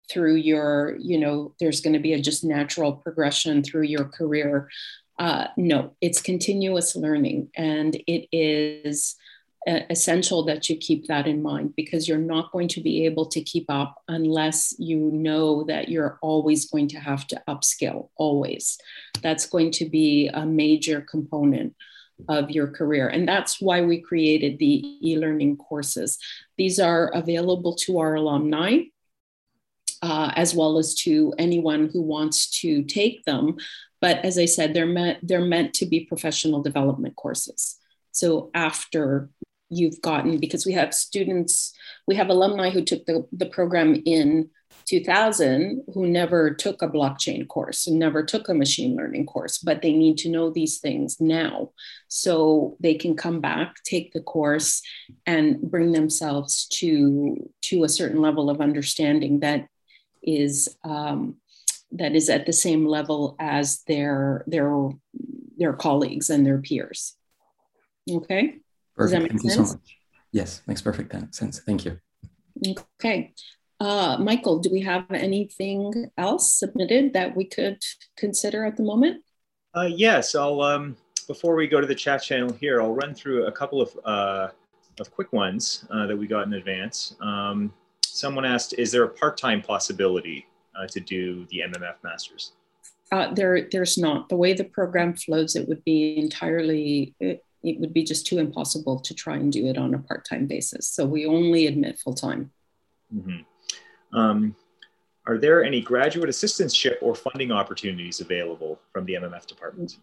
through 0.09 0.35
your, 0.35 0.97
you 0.99 1.19
know, 1.19 1.53
there's 1.59 1.81
going 1.81 1.93
to 1.93 1.99
be 1.99 2.13
a 2.13 2.21
just 2.21 2.43
natural 2.43 2.93
progression 2.93 3.63
through 3.63 3.83
your 3.83 4.05
career. 4.05 4.69
Uh, 5.19 5.47
no, 5.55 5.95
it's 6.01 6.21
continuous 6.21 6.95
learning. 6.95 7.49
And 7.55 7.95
it 8.07 8.27
is 8.31 9.15
essential 9.89 10.43
that 10.43 10.69
you 10.69 10.77
keep 10.77 11.07
that 11.07 11.27
in 11.27 11.41
mind 11.41 11.75
because 11.75 12.07
you're 12.07 12.17
not 12.17 12.51
going 12.51 12.67
to 12.69 12.81
be 12.81 13.05
able 13.05 13.25
to 13.27 13.41
keep 13.41 13.65
up 13.69 14.01
unless 14.07 14.73
you 14.79 14.97
know 15.11 15.63
that 15.63 15.89
you're 15.89 16.17
always 16.21 16.69
going 16.69 16.87
to 16.89 16.99
have 16.99 17.27
to 17.27 17.41
upskill, 17.47 18.09
always. 18.15 18.77
That's 19.21 19.45
going 19.45 19.71
to 19.71 19.85
be 19.89 20.29
a 20.29 20.45
major 20.45 21.01
component 21.01 21.75
of 22.27 22.51
your 22.51 22.67
career. 22.67 23.07
And 23.07 23.27
that's 23.27 23.61
why 23.61 23.81
we 23.81 24.01
created 24.01 24.59
the 24.59 24.99
e 25.01 25.17
learning 25.17 25.57
courses. 25.57 26.17
These 26.57 26.79
are 26.79 27.11
available 27.13 27.75
to 27.85 27.99
our 27.99 28.15
alumni 28.15 28.83
uh, 30.01 30.31
as 30.35 30.55
well 30.55 30.77
as 30.77 30.95
to 30.95 31.33
anyone 31.37 31.89
who 31.91 32.01
wants 32.01 32.61
to 32.61 32.83
take 32.83 33.23
them. 33.25 33.57
But 34.01 34.23
as 34.23 34.37
I 34.37 34.45
said, 34.45 34.73
they're 34.73 34.85
meant 34.85 35.25
they're 35.27 35.45
meant 35.45 35.73
to 35.75 35.85
be 35.85 36.05
professional 36.05 36.61
development 36.61 37.15
courses. 37.15 37.77
So 38.11 38.49
after 38.53 39.29
you've 39.69 40.01
gotten, 40.01 40.39
because 40.39 40.65
we 40.65 40.73
have 40.73 40.93
students, 40.93 41.73
we 42.07 42.15
have 42.15 42.29
alumni 42.29 42.69
who 42.69 42.83
took 42.83 43.05
the, 43.05 43.27
the 43.31 43.45
program 43.45 44.01
in 44.05 44.49
2000 44.85 45.83
who 45.93 46.07
never 46.07 46.51
took 46.51 46.81
a 46.81 46.87
blockchain 46.87 47.47
course 47.47 47.87
never 47.87 48.23
took 48.23 48.49
a 48.49 48.53
machine 48.55 48.95
learning 48.95 49.25
course, 49.25 49.59
but 49.59 49.83
they 49.83 49.93
need 49.93 50.17
to 50.17 50.29
know 50.29 50.49
these 50.49 50.79
things 50.79 51.19
now. 51.19 51.69
So 52.07 52.75
they 52.79 52.95
can 52.95 53.15
come 53.15 53.39
back, 53.39 53.75
take 53.83 54.13
the 54.13 54.21
course, 54.21 54.81
and 55.27 55.61
bring 55.61 55.91
themselves 55.91 56.67
to, 56.79 57.49
to 57.63 57.83
a 57.83 57.89
certain 57.89 58.21
level 58.21 58.49
of 58.49 58.61
understanding 58.61 59.41
that 59.41 59.67
is 60.23 60.75
um, 60.83 61.35
that 61.91 62.15
is 62.15 62.29
at 62.29 62.45
the 62.45 62.53
same 62.53 62.85
level 62.85 63.35
as 63.39 63.83
their 63.87 64.43
their 64.47 64.89
their 65.57 65.73
colleagues 65.73 66.29
and 66.29 66.45
their 66.45 66.59
peers. 66.59 67.15
Okay. 68.09 68.59
Perfect. 68.99 69.29
Thank 69.29 69.41
sense? 69.41 69.43
you 69.43 69.65
so 69.65 69.73
much. 69.73 69.97
Yes, 70.31 70.61
makes 70.67 70.81
perfect 70.81 71.33
sense. 71.33 71.59
Thank 71.59 71.85
you. 71.85 71.99
Okay. 72.99 73.33
Uh, 73.79 74.17
Michael, 74.19 74.59
do 74.59 74.69
we 74.69 74.81
have 74.81 75.05
anything 75.11 76.11
else 76.17 76.51
submitted 76.51 77.13
that 77.13 77.35
we 77.35 77.45
could 77.45 77.81
consider 78.17 78.65
at 78.65 78.75
the 78.75 78.83
moment? 78.83 79.23
Uh, 79.73 79.89
yes, 79.89 80.35
I'll. 80.35 80.61
Um, 80.61 80.97
before 81.27 81.55
we 81.55 81.67
go 81.67 81.79
to 81.79 81.87
the 81.87 81.95
chat 81.95 82.21
channel 82.21 82.51
here, 82.53 82.81
I'll 82.81 82.93
run 82.93 83.15
through 83.15 83.45
a 83.45 83.51
couple 83.51 83.81
of 83.81 83.97
uh, 84.03 84.47
of 84.99 85.11
quick 85.11 85.31
ones 85.31 85.85
uh, 85.91 86.05
that 86.07 86.17
we 86.17 86.27
got 86.27 86.45
in 86.45 86.53
advance. 86.53 87.15
Um, 87.21 87.71
someone 88.03 88.43
asked, 88.43 88.73
is 88.77 88.91
there 88.91 89.03
a 89.03 89.09
part-time 89.09 89.61
possibility 89.61 90.45
uh, 90.77 90.87
to 90.87 90.99
do 90.99 91.45
the 91.51 91.61
MMF 91.67 91.95
Masters? 92.03 92.51
Uh, 93.11 93.33
there, 93.33 93.67
there's 93.71 93.97
not. 93.97 94.27
The 94.27 94.35
way 94.35 94.53
the 94.53 94.65
program 94.65 95.15
flows, 95.15 95.55
it 95.55 95.67
would 95.69 95.83
be 95.85 96.17
entirely, 96.17 97.15
it, 97.19 97.45
it 97.63 97.79
would 97.79 97.93
be 97.93 98.03
just 98.03 98.25
too 98.25 98.39
impossible 98.39 98.99
to 98.99 99.13
try 99.13 99.35
and 99.35 99.51
do 99.51 99.67
it 99.67 99.77
on 99.77 99.93
a 99.93 99.99
part-time 99.99 100.47
basis. 100.47 100.87
So 100.87 101.05
we 101.05 101.25
only 101.25 101.67
admit 101.67 101.99
full-time. 101.99 102.51
Mm-hmm. 103.13 104.17
Um, 104.17 104.55
are 105.25 105.37
there 105.37 105.63
any 105.63 105.81
graduate 105.81 106.29
assistantship 106.29 106.95
or 107.01 107.13
funding 107.13 107.51
opportunities 107.51 108.19
available 108.19 108.79
from 108.91 109.05
the 109.05 109.13
MMF 109.13 109.45
department? 109.45 109.97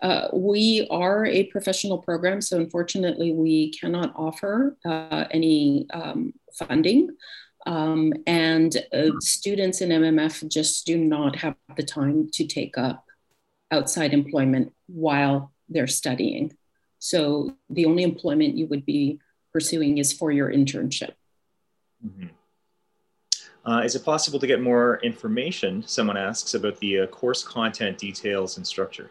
Uh, 0.00 0.28
we 0.32 0.86
are 0.90 1.26
a 1.26 1.44
professional 1.44 1.98
program, 1.98 2.40
so 2.40 2.56
unfortunately, 2.56 3.32
we 3.32 3.72
cannot 3.72 4.12
offer 4.16 4.76
uh, 4.86 5.24
any 5.30 5.86
um, 5.92 6.32
funding. 6.54 7.10
Um, 7.66 8.14
and 8.26 8.74
uh, 8.92 9.10
students 9.20 9.82
in 9.82 9.90
MMF 9.90 10.48
just 10.48 10.86
do 10.86 10.96
not 10.96 11.36
have 11.36 11.56
the 11.76 11.82
time 11.82 12.30
to 12.32 12.46
take 12.46 12.78
up 12.78 13.04
outside 13.70 14.14
employment 14.14 14.72
while 14.86 15.52
they're 15.68 15.86
studying. 15.86 16.52
So 17.00 17.56
the 17.68 17.86
only 17.86 18.04
employment 18.04 18.56
you 18.56 18.66
would 18.68 18.86
be 18.86 19.18
pursuing 19.52 19.98
is 19.98 20.12
for 20.12 20.30
your 20.30 20.52
internship. 20.52 21.14
Mm-hmm. 22.06 22.26
Uh, 23.64 23.80
is 23.80 23.94
it 23.94 24.04
possible 24.04 24.38
to 24.38 24.46
get 24.46 24.60
more 24.60 25.00
information, 25.02 25.82
someone 25.86 26.16
asks, 26.16 26.54
about 26.54 26.78
the 26.78 27.00
uh, 27.00 27.06
course 27.08 27.42
content 27.42 27.98
details 27.98 28.56
and 28.56 28.66
structure? 28.66 29.10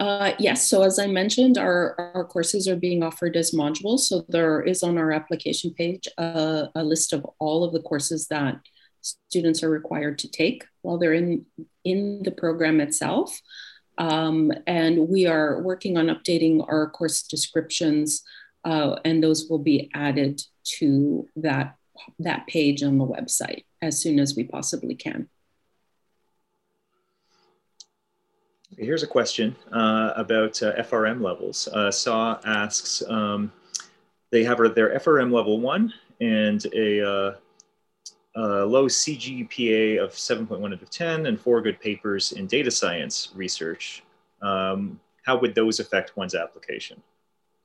Uh, 0.00 0.32
yes, 0.38 0.66
so 0.66 0.82
as 0.82 0.98
I 0.98 1.06
mentioned, 1.06 1.58
our, 1.58 2.12
our 2.14 2.24
courses 2.24 2.66
are 2.66 2.76
being 2.76 3.02
offered 3.02 3.36
as 3.36 3.52
modules. 3.52 4.00
So 4.00 4.24
there 4.28 4.62
is 4.62 4.82
on 4.82 4.96
our 4.96 5.12
application 5.12 5.74
page 5.74 6.08
uh, 6.16 6.66
a 6.74 6.82
list 6.82 7.12
of 7.12 7.26
all 7.38 7.64
of 7.64 7.72
the 7.72 7.82
courses 7.82 8.26
that 8.28 8.60
students 9.02 9.62
are 9.62 9.70
required 9.70 10.18
to 10.20 10.30
take 10.30 10.64
while 10.82 10.96
they're 10.96 11.12
in, 11.12 11.44
in 11.84 12.22
the 12.22 12.30
program 12.30 12.80
itself. 12.80 13.40
Um, 14.00 14.50
and 14.66 15.08
we 15.10 15.26
are 15.26 15.60
working 15.60 15.98
on 15.98 16.06
updating 16.06 16.64
our 16.66 16.88
course 16.88 17.22
descriptions 17.22 18.22
uh, 18.64 18.96
and 19.04 19.22
those 19.22 19.46
will 19.48 19.58
be 19.58 19.90
added 19.94 20.42
to 20.78 21.28
that, 21.36 21.76
that 22.18 22.46
page 22.46 22.82
on 22.82 22.96
the 22.96 23.06
website 23.06 23.64
as 23.82 24.00
soon 24.00 24.18
as 24.18 24.34
we 24.34 24.44
possibly 24.44 24.94
can. 24.94 25.28
Here's 28.78 29.02
a 29.02 29.06
question 29.06 29.54
uh, 29.70 30.12
about 30.16 30.62
uh, 30.62 30.74
FRM 30.76 31.20
levels. 31.20 31.68
Uh, 31.68 31.90
Saw 31.90 32.38
asks, 32.46 33.02
um, 33.06 33.52
they 34.30 34.44
have 34.44 34.58
their 34.74 34.98
FRM 34.98 35.30
level 35.30 35.60
one 35.60 35.92
and 36.20 36.64
a, 36.74 37.36
uh, 38.36 38.64
a 38.64 38.66
low 38.66 38.86
CGPA 38.86 40.02
of 40.02 40.10
7.1 40.10 40.64
out 40.64 40.82
of 40.82 40.90
10 40.90 41.26
and 41.26 41.40
four 41.40 41.60
good 41.60 41.80
papers 41.80 42.32
in 42.32 42.46
data 42.46 42.70
science 42.70 43.30
research. 43.34 44.02
Um, 44.42 45.00
how 45.24 45.38
would 45.38 45.54
those 45.54 45.80
affect 45.80 46.16
one's 46.16 46.34
application? 46.34 47.02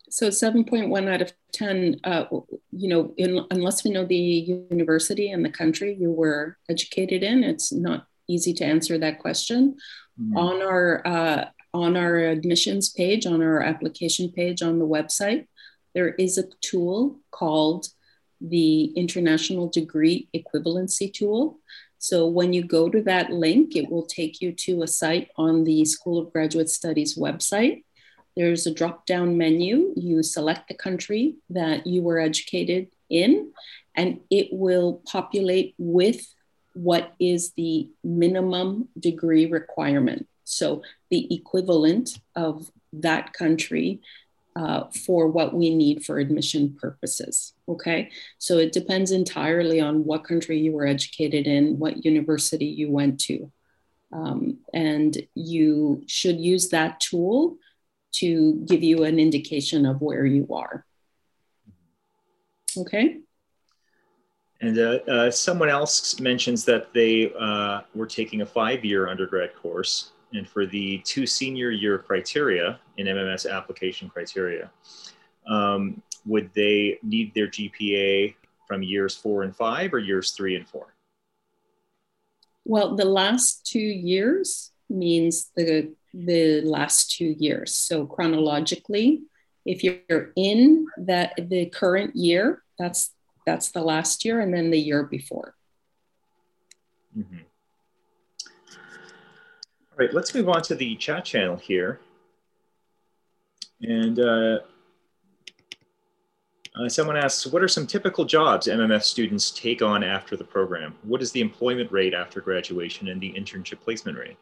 So 0.09 0.29
7.1 0.29 1.11
out 1.11 1.21
of 1.21 1.33
10, 1.53 1.99
uh, 2.03 2.25
you 2.71 2.89
know, 2.89 3.13
in, 3.17 3.45
unless 3.51 3.83
we 3.83 3.91
know 3.91 4.05
the 4.05 4.15
university 4.15 5.31
and 5.31 5.43
the 5.43 5.49
country 5.49 5.95
you 5.99 6.11
were 6.11 6.57
educated 6.69 7.23
in, 7.23 7.43
it's 7.43 7.71
not 7.71 8.07
easy 8.27 8.53
to 8.53 8.65
answer 8.65 8.97
that 8.97 9.19
question. 9.19 9.77
Mm-hmm. 10.19 10.37
On 10.37 10.61
our 10.61 11.05
uh, 11.05 11.45
on 11.73 11.97
our 11.97 12.17
admissions 12.17 12.87
page, 12.89 13.25
on 13.25 13.41
our 13.41 13.61
application 13.61 14.31
page 14.31 14.61
on 14.61 14.79
the 14.79 14.87
website, 14.87 15.47
there 15.93 16.09
is 16.09 16.37
a 16.37 16.47
tool 16.61 17.19
called 17.31 17.87
the 18.49 18.85
International 18.95 19.67
Degree 19.67 20.27
Equivalency 20.33 21.11
Tool. 21.13 21.59
So 21.97 22.27
when 22.27 22.53
you 22.53 22.63
go 22.63 22.89
to 22.89 23.01
that 23.03 23.31
link, 23.31 23.75
it 23.75 23.89
will 23.89 24.05
take 24.05 24.41
you 24.41 24.51
to 24.51 24.83
a 24.83 24.87
site 24.87 25.29
on 25.37 25.63
the 25.63 25.83
School 25.85 26.19
of 26.19 26.31
Graduate 26.31 26.69
Studies 26.69 27.17
website. 27.17 27.83
There's 28.35 28.67
a 28.67 28.73
drop 28.73 29.05
down 29.05 29.37
menu. 29.37 29.93
You 29.95 30.21
select 30.21 30.67
the 30.67 30.73
country 30.75 31.35
that 31.49 31.87
you 31.87 32.01
were 32.01 32.19
educated 32.19 32.89
in, 33.09 33.51
and 33.95 34.19
it 34.29 34.49
will 34.51 35.01
populate 35.05 35.73
with 35.77 36.21
what 36.73 37.13
is 37.19 37.53
the 37.53 37.89
minimum 38.03 38.89
degree 38.99 39.45
requirement. 39.45 40.27
So 40.43 40.83
the 41.09 41.33
equivalent 41.33 42.19
of 42.35 42.69
that 42.93 43.33
country 43.33 44.01
uh, 44.55 44.85
for 45.05 45.27
what 45.27 45.53
we 45.53 45.75
need 45.75 46.05
for 46.05 46.17
admission 46.17 46.77
purposes. 46.79 47.53
Okay, 47.67 48.09
so 48.37 48.57
it 48.57 48.71
depends 48.71 49.11
entirely 49.11 49.81
on 49.81 50.05
what 50.05 50.23
country 50.23 50.59
you 50.59 50.71
were 50.71 50.85
educated 50.85 51.47
in, 51.47 51.77
what 51.77 52.05
university 52.05 52.65
you 52.65 52.89
went 52.89 53.19
to. 53.21 53.51
Um, 54.11 54.59
and 54.73 55.17
you 55.33 56.03
should 56.07 56.39
use 56.39 56.69
that 56.69 56.99
tool 56.99 57.57
to 58.13 58.53
give 58.65 58.81
you 58.81 59.03
an 59.03 59.19
indication 59.19 59.85
of 59.85 59.99
where 59.99 60.25
you 60.25 60.47
are. 60.53 60.85
Okay. 62.77 63.19
And 64.61 64.77
uh, 64.79 64.99
uh, 65.07 65.31
someone 65.31 65.69
else 65.69 66.19
mentions 66.19 66.63
that 66.65 66.93
they 66.93 67.33
uh, 67.37 67.81
were 67.93 68.07
taking 68.07 68.41
a 68.41 68.45
five 68.45 68.85
year 68.85 69.07
undergrad 69.09 69.53
course. 69.55 70.11
And 70.35 70.47
for 70.47 70.65
the 70.65 70.99
two 70.99 71.25
senior 71.25 71.71
year 71.71 71.97
criteria 71.97 72.79
in 72.97 73.07
MMF 73.07 73.49
application 73.49 74.09
criteria, 74.09 74.69
um, 75.47 76.01
would 76.25 76.49
they 76.53 76.99
need 77.03 77.33
their 77.33 77.47
GPA 77.47 78.35
from 78.67 78.83
years 78.83 79.15
four 79.15 79.43
and 79.43 79.55
five 79.55 79.93
or 79.93 79.99
years 79.99 80.31
three 80.31 80.55
and 80.55 80.67
four? 80.67 80.93
Well, 82.65 82.95
the 82.95 83.05
last 83.05 83.65
two 83.65 83.79
years 83.79 84.71
means 84.89 85.51
the 85.55 85.93
the 86.13 86.61
last 86.61 87.11
two 87.11 87.35
years. 87.37 87.73
So 87.73 88.05
chronologically, 88.05 89.23
if 89.65 89.83
you're 89.83 90.31
in 90.35 90.87
that 90.97 91.33
the 91.37 91.67
current 91.67 92.15
year, 92.15 92.63
that's 92.79 93.11
that's 93.45 93.71
the 93.71 93.81
last 93.81 94.25
year 94.25 94.39
and 94.39 94.53
then 94.53 94.71
the 94.71 94.79
year 94.79 95.03
before. 95.03 95.55
Mm-hmm. 97.17 97.37
All 99.97 100.05
right, 100.05 100.13
let's 100.13 100.35
move 100.35 100.49
on 100.49 100.61
to 100.63 100.75
the 100.75 100.97
chat 100.97 101.23
channel 101.23 101.55
here. 101.55 102.01
And 103.81 104.19
uh, 104.19 104.59
uh, 106.77 106.89
someone 106.89 107.15
asks, 107.15 107.45
what 107.45 107.63
are 107.63 107.69
some 107.69 107.87
typical 107.87 108.25
jobs 108.25 108.67
MMF 108.67 109.03
students 109.03 109.51
take 109.51 109.81
on 109.81 110.03
after 110.03 110.35
the 110.35 110.43
program? 110.43 110.95
What 111.03 111.21
is 111.21 111.31
the 111.31 111.39
employment 111.39 111.93
rate 111.93 112.13
after 112.13 112.41
graduation 112.41 113.07
and 113.07 113.21
the 113.21 113.31
internship 113.31 113.79
placement 113.79 114.17
rate? 114.17 114.35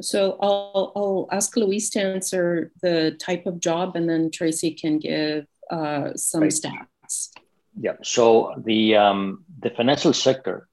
So 0.00 0.36
I'll, 0.40 0.92
I'll 0.96 1.28
ask 1.30 1.56
Luis 1.56 1.88
to 1.90 2.00
answer 2.00 2.72
the 2.82 3.16
type 3.20 3.46
of 3.46 3.60
job 3.60 3.94
and 3.94 4.10
then 4.10 4.32
Tracy 4.32 4.72
can 4.72 4.98
give 4.98 5.46
uh, 5.70 6.14
some 6.16 6.40
right. 6.40 6.50
stats. 6.50 7.30
Yeah. 7.78 7.92
So 8.02 8.60
the 8.64 8.96
um, 8.96 9.44
the 9.60 9.70
financial 9.70 10.12
sector 10.12 10.68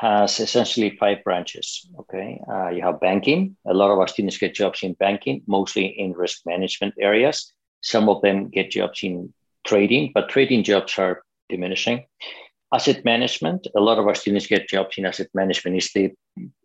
has 0.00 0.40
essentially 0.40 0.96
five 0.96 1.22
branches. 1.24 1.86
Okay, 2.00 2.40
uh, 2.50 2.68
you 2.68 2.80
have 2.80 3.00
banking. 3.00 3.56
A 3.66 3.74
lot 3.74 3.90
of 3.90 3.98
our 3.98 4.08
students 4.08 4.38
get 4.38 4.54
jobs 4.54 4.82
in 4.82 4.94
banking, 4.94 5.42
mostly 5.46 5.86
in 5.86 6.12
risk 6.12 6.40
management 6.46 6.94
areas. 6.98 7.52
Some 7.82 8.08
of 8.08 8.22
them 8.22 8.48
get 8.48 8.70
jobs 8.70 9.00
in 9.02 9.32
trading, 9.66 10.12
but 10.14 10.30
trading 10.30 10.64
jobs 10.64 10.98
are 10.98 11.22
diminishing. 11.50 12.06
Asset 12.72 13.04
management. 13.04 13.66
A 13.76 13.80
lot 13.80 13.98
of 13.98 14.06
our 14.06 14.14
students 14.14 14.46
get 14.46 14.68
jobs 14.68 14.96
in 14.96 15.04
asset 15.04 15.28
management. 15.34 15.76
Is 15.76 15.92
the, 15.92 16.12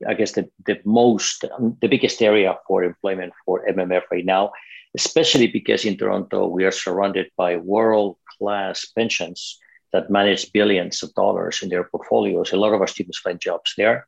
I 0.07 0.13
guess, 0.13 0.31
the 0.31 0.47
the 0.65 0.79
most, 0.85 1.43
um, 1.57 1.77
the 1.81 1.89
biggest 1.89 2.21
area 2.21 2.55
for 2.67 2.83
employment 2.83 3.33
for 3.45 3.67
MMF 3.67 4.03
right 4.11 4.25
now, 4.25 4.51
especially 4.95 5.47
because 5.47 5.83
in 5.83 5.97
Toronto 5.97 6.47
we 6.47 6.63
are 6.63 6.71
surrounded 6.71 7.27
by 7.35 7.57
world 7.57 8.15
class 8.37 8.85
pensions 8.85 9.59
that 9.93 10.09
manage 10.09 10.51
billions 10.51 11.03
of 11.03 11.13
dollars 11.13 11.61
in 11.63 11.69
their 11.69 11.83
portfolios. 11.83 12.51
A 12.51 12.57
lot 12.57 12.73
of 12.73 12.81
our 12.81 12.87
students 12.87 13.19
find 13.19 13.39
jobs 13.39 13.73
there. 13.77 14.07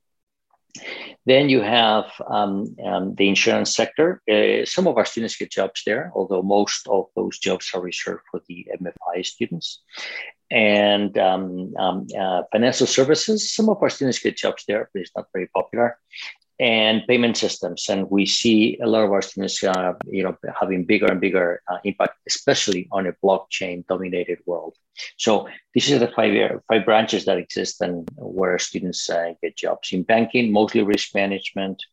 Then 1.25 1.49
you 1.49 1.61
have 1.61 2.05
um, 2.29 2.75
um, 2.85 3.15
the 3.15 3.27
insurance 3.27 3.75
sector. 3.75 4.21
Uh, 4.29 4.65
some 4.65 4.87
of 4.87 4.97
our 4.97 5.05
students 5.05 5.35
get 5.35 5.51
jobs 5.51 5.81
there, 5.85 6.11
although 6.15 6.43
most 6.43 6.87
of 6.87 7.05
those 7.15 7.39
jobs 7.39 7.71
are 7.73 7.81
reserved 7.81 8.23
for 8.29 8.41
the 8.47 8.67
MFI 8.79 9.25
students. 9.25 9.81
And 10.51 11.17
um, 11.17 11.73
um, 11.77 12.07
uh, 12.17 12.43
financial 12.51 12.87
services, 12.87 13.53
some 13.53 13.69
of 13.69 13.81
our 13.81 13.89
students 13.89 14.19
get 14.19 14.37
jobs 14.37 14.63
there, 14.67 14.89
but 14.93 15.01
it's 15.01 15.11
not 15.15 15.27
very 15.33 15.47
popular 15.47 15.97
and 16.59 17.05
payment 17.07 17.37
systems. 17.37 17.87
And 17.89 18.09
we 18.09 18.25
see 18.25 18.77
a 18.81 18.87
lot 18.87 19.03
of 19.03 19.11
our 19.11 19.21
students, 19.21 19.63
uh, 19.63 19.93
you 20.07 20.23
know, 20.23 20.35
having 20.59 20.85
bigger 20.85 21.05
and 21.05 21.21
bigger 21.21 21.61
uh, 21.71 21.77
impact, 21.83 22.17
especially 22.27 22.87
on 22.91 23.07
a 23.07 23.13
blockchain-dominated 23.23 24.39
world. 24.45 24.75
So 25.17 25.47
these 25.73 25.91
are 25.91 25.99
the 25.99 26.07
five 26.07 26.33
five 26.67 26.85
branches 26.85 27.25
that 27.25 27.37
exist 27.37 27.81
and 27.81 28.09
where 28.15 28.57
students 28.57 29.09
uh, 29.09 29.33
get 29.41 29.55
jobs 29.55 29.93
in 29.93 30.03
banking, 30.03 30.51
mostly 30.51 30.81
risk 30.81 31.13
management, 31.13 31.83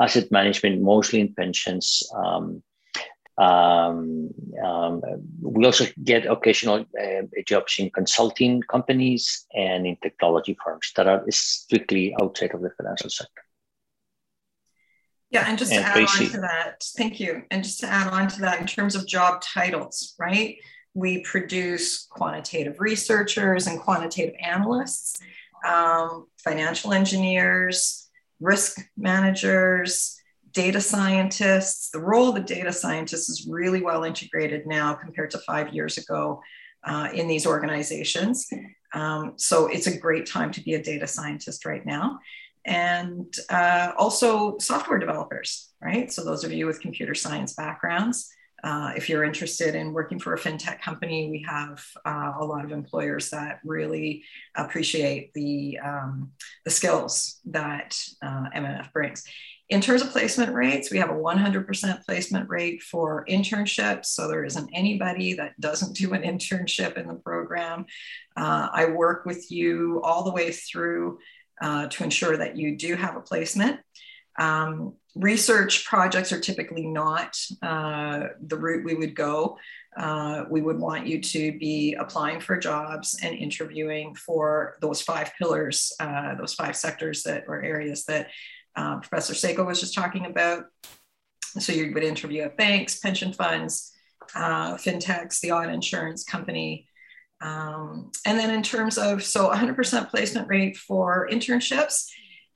asset 0.00 0.32
management, 0.32 0.82
mostly 0.82 1.20
in 1.20 1.34
pensions. 1.34 2.02
Um, 2.14 2.62
um, 3.38 4.28
um, 4.62 5.00
we 5.40 5.64
also 5.64 5.86
get 6.04 6.26
occasional 6.26 6.84
uh, 7.00 7.22
jobs 7.46 7.76
in 7.78 7.88
consulting 7.90 8.60
companies 8.62 9.46
and 9.54 9.86
in 9.86 9.96
technology 10.02 10.58
firms 10.62 10.92
that 10.96 11.06
are 11.06 11.24
strictly 11.30 12.14
outside 12.20 12.52
of 12.52 12.60
the 12.60 12.70
financial 12.76 13.08
sector. 13.08 13.42
Yeah, 15.30 15.44
and 15.46 15.56
just 15.56 15.72
and 15.72 15.84
to 15.84 15.88
add 15.88 15.94
Tracy. 15.94 16.26
on 16.26 16.30
to 16.32 16.40
that, 16.40 16.82
thank 16.96 17.20
you. 17.20 17.42
And 17.50 17.62
just 17.62 17.80
to 17.80 17.86
add 17.86 18.12
on 18.12 18.28
to 18.28 18.40
that, 18.40 18.60
in 18.60 18.66
terms 18.66 18.96
of 18.96 19.06
job 19.06 19.40
titles, 19.40 20.14
right? 20.18 20.56
We 20.94 21.22
produce 21.22 22.06
quantitative 22.06 22.80
researchers 22.80 23.68
and 23.68 23.78
quantitative 23.78 24.34
analysts, 24.42 25.20
um, 25.64 26.26
financial 26.42 26.92
engineers, 26.92 28.08
risk 28.40 28.80
managers, 28.96 30.20
data 30.52 30.80
scientists. 30.80 31.90
The 31.90 32.00
role 32.00 32.30
of 32.30 32.34
the 32.34 32.40
data 32.40 32.72
scientist 32.72 33.30
is 33.30 33.46
really 33.48 33.82
well 33.82 34.02
integrated 34.02 34.66
now 34.66 34.94
compared 34.94 35.30
to 35.30 35.38
five 35.38 35.72
years 35.72 35.96
ago 35.96 36.40
uh, 36.82 37.10
in 37.14 37.28
these 37.28 37.46
organizations. 37.46 38.48
Um, 38.92 39.34
so 39.36 39.68
it's 39.68 39.86
a 39.86 39.96
great 39.96 40.26
time 40.26 40.50
to 40.52 40.60
be 40.60 40.74
a 40.74 40.82
data 40.82 41.06
scientist 41.06 41.64
right 41.64 41.86
now 41.86 42.18
and 42.64 43.34
uh, 43.48 43.92
also 43.96 44.58
software 44.58 44.98
developers, 44.98 45.70
right? 45.80 46.12
So 46.12 46.24
those 46.24 46.44
of 46.44 46.52
you 46.52 46.66
with 46.66 46.80
computer 46.80 47.14
science 47.14 47.54
backgrounds, 47.54 48.30
uh, 48.62 48.92
if 48.94 49.08
you're 49.08 49.24
interested 49.24 49.74
in 49.74 49.92
working 49.92 50.18
for 50.18 50.34
a 50.34 50.38
fintech 50.38 50.80
company, 50.80 51.30
we 51.30 51.44
have 51.48 51.82
uh, 52.04 52.32
a 52.38 52.44
lot 52.44 52.64
of 52.64 52.72
employers 52.72 53.30
that 53.30 53.60
really 53.64 54.22
appreciate 54.54 55.32
the, 55.34 55.78
um, 55.78 56.30
the 56.64 56.70
skills 56.70 57.40
that 57.46 57.98
uh, 58.22 58.50
MMF 58.54 58.92
brings. 58.92 59.24
In 59.70 59.80
terms 59.80 60.02
of 60.02 60.10
placement 60.10 60.52
rates, 60.52 60.90
we 60.90 60.98
have 60.98 61.10
a 61.10 61.14
100% 61.14 62.04
placement 62.04 62.50
rate 62.50 62.82
for 62.82 63.24
internships. 63.26 64.06
So 64.06 64.26
there 64.26 64.44
isn't 64.44 64.68
anybody 64.74 65.34
that 65.34 65.58
doesn't 65.60 65.96
do 65.96 66.12
an 66.12 66.22
internship 66.22 66.98
in 66.98 67.06
the 67.06 67.14
program. 67.14 67.86
Uh, 68.36 68.68
I 68.72 68.86
work 68.86 69.24
with 69.26 69.50
you 69.50 70.00
all 70.02 70.24
the 70.24 70.32
way 70.32 70.50
through 70.50 71.18
uh, 71.60 71.86
to 71.88 72.04
ensure 72.04 72.36
that 72.36 72.56
you 72.56 72.76
do 72.76 72.96
have 72.96 73.16
a 73.16 73.20
placement. 73.20 73.80
Um, 74.38 74.94
research 75.14 75.84
projects 75.84 76.32
are 76.32 76.40
typically 76.40 76.86
not 76.86 77.36
uh, 77.62 78.28
the 78.40 78.56
route 78.56 78.84
we 78.84 78.94
would 78.94 79.14
go. 79.14 79.58
Uh, 79.96 80.44
we 80.48 80.62
would 80.62 80.78
want 80.78 81.06
you 81.06 81.20
to 81.20 81.58
be 81.58 81.94
applying 81.94 82.40
for 82.40 82.56
jobs 82.56 83.18
and 83.22 83.34
interviewing 83.34 84.14
for 84.14 84.76
those 84.80 85.02
five 85.02 85.32
pillars, 85.36 85.92
uh, 85.98 86.34
those 86.36 86.54
five 86.54 86.76
sectors 86.76 87.24
that 87.24 87.44
or 87.48 87.62
areas 87.62 88.04
that 88.04 88.28
uh, 88.76 88.98
Professor 88.98 89.34
Seco 89.34 89.64
was 89.64 89.80
just 89.80 89.94
talking 89.94 90.26
about. 90.26 90.66
So 91.58 91.72
you 91.72 91.92
would 91.92 92.04
interview 92.04 92.42
at 92.42 92.56
banks, 92.56 93.00
pension 93.00 93.32
funds, 93.32 93.92
uh, 94.36 94.74
fintechs, 94.74 95.40
the 95.40 95.50
odd 95.50 95.70
insurance 95.70 96.22
company. 96.22 96.86
Um, 97.40 98.12
and 98.26 98.38
then 98.38 98.50
in 98.50 98.62
terms 98.62 98.98
of, 98.98 99.24
so 99.24 99.50
100% 99.50 100.10
placement 100.10 100.48
rate 100.48 100.76
for 100.76 101.28
internships, 101.30 102.10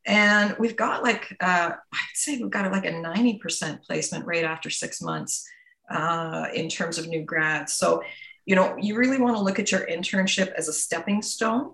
and 0.06 0.54
we've 0.58 0.76
got 0.76 1.02
like, 1.02 1.34
uh, 1.40 1.70
I'd 1.92 1.98
say 2.14 2.36
we've 2.36 2.50
got 2.50 2.70
like 2.70 2.84
a 2.84 2.92
90% 2.92 3.82
placement 3.82 4.26
rate 4.26 4.44
after 4.44 4.68
six 4.68 5.00
months 5.00 5.46
uh, 5.90 6.46
in 6.52 6.68
terms 6.68 6.98
of 6.98 7.08
new 7.08 7.22
grads. 7.22 7.72
So, 7.72 8.02
you 8.44 8.54
know, 8.54 8.76
you 8.78 8.96
really 8.96 9.18
want 9.18 9.36
to 9.36 9.42
look 9.42 9.58
at 9.58 9.72
your 9.72 9.86
internship 9.86 10.52
as 10.52 10.68
a 10.68 10.72
stepping 10.72 11.22
stone. 11.22 11.72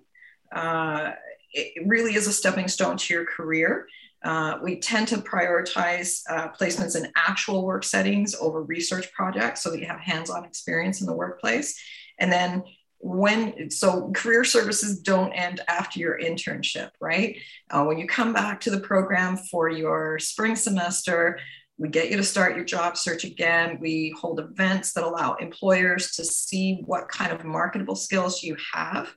Uh, 0.52 1.12
it 1.52 1.82
really 1.86 2.14
is 2.14 2.28
a 2.28 2.32
stepping 2.32 2.68
stone 2.68 2.96
to 2.96 3.14
your 3.14 3.24
career. 3.24 3.88
Uh, 4.22 4.58
we 4.62 4.78
tend 4.78 5.08
to 5.08 5.16
prioritize 5.16 6.22
uh, 6.28 6.48
placements 6.50 6.96
in 6.96 7.10
actual 7.16 7.64
work 7.64 7.82
settings 7.82 8.34
over 8.34 8.62
research 8.62 9.10
projects 9.12 9.62
so 9.62 9.70
that 9.70 9.80
you 9.80 9.86
have 9.86 9.98
hands-on 9.98 10.44
experience 10.44 11.00
in 11.00 11.06
the 11.06 11.14
workplace. 11.14 11.80
And 12.18 12.30
then 12.30 12.62
when 13.02 13.70
so 13.70 14.10
career 14.14 14.44
services 14.44 15.00
don't 15.00 15.32
end 15.32 15.60
after 15.68 15.98
your 15.98 16.18
internship 16.18 16.90
right? 17.00 17.38
Uh, 17.70 17.84
when 17.84 17.98
you 17.98 18.06
come 18.06 18.32
back 18.32 18.60
to 18.60 18.70
the 18.70 18.80
program 18.80 19.36
for 19.36 19.68
your 19.68 20.18
spring 20.18 20.54
semester 20.54 21.38
we 21.80 21.88
get 21.88 22.10
you 22.10 22.18
to 22.18 22.22
start 22.22 22.56
your 22.56 22.64
job 22.64 22.94
search 22.98 23.24
again. 23.24 23.78
We 23.80 24.14
hold 24.20 24.38
events 24.38 24.92
that 24.92 25.02
allow 25.02 25.36
employers 25.36 26.12
to 26.16 26.24
see 26.26 26.82
what 26.84 27.08
kind 27.08 27.32
of 27.32 27.42
marketable 27.42 27.96
skills 27.96 28.42
you 28.42 28.54
have 28.74 29.14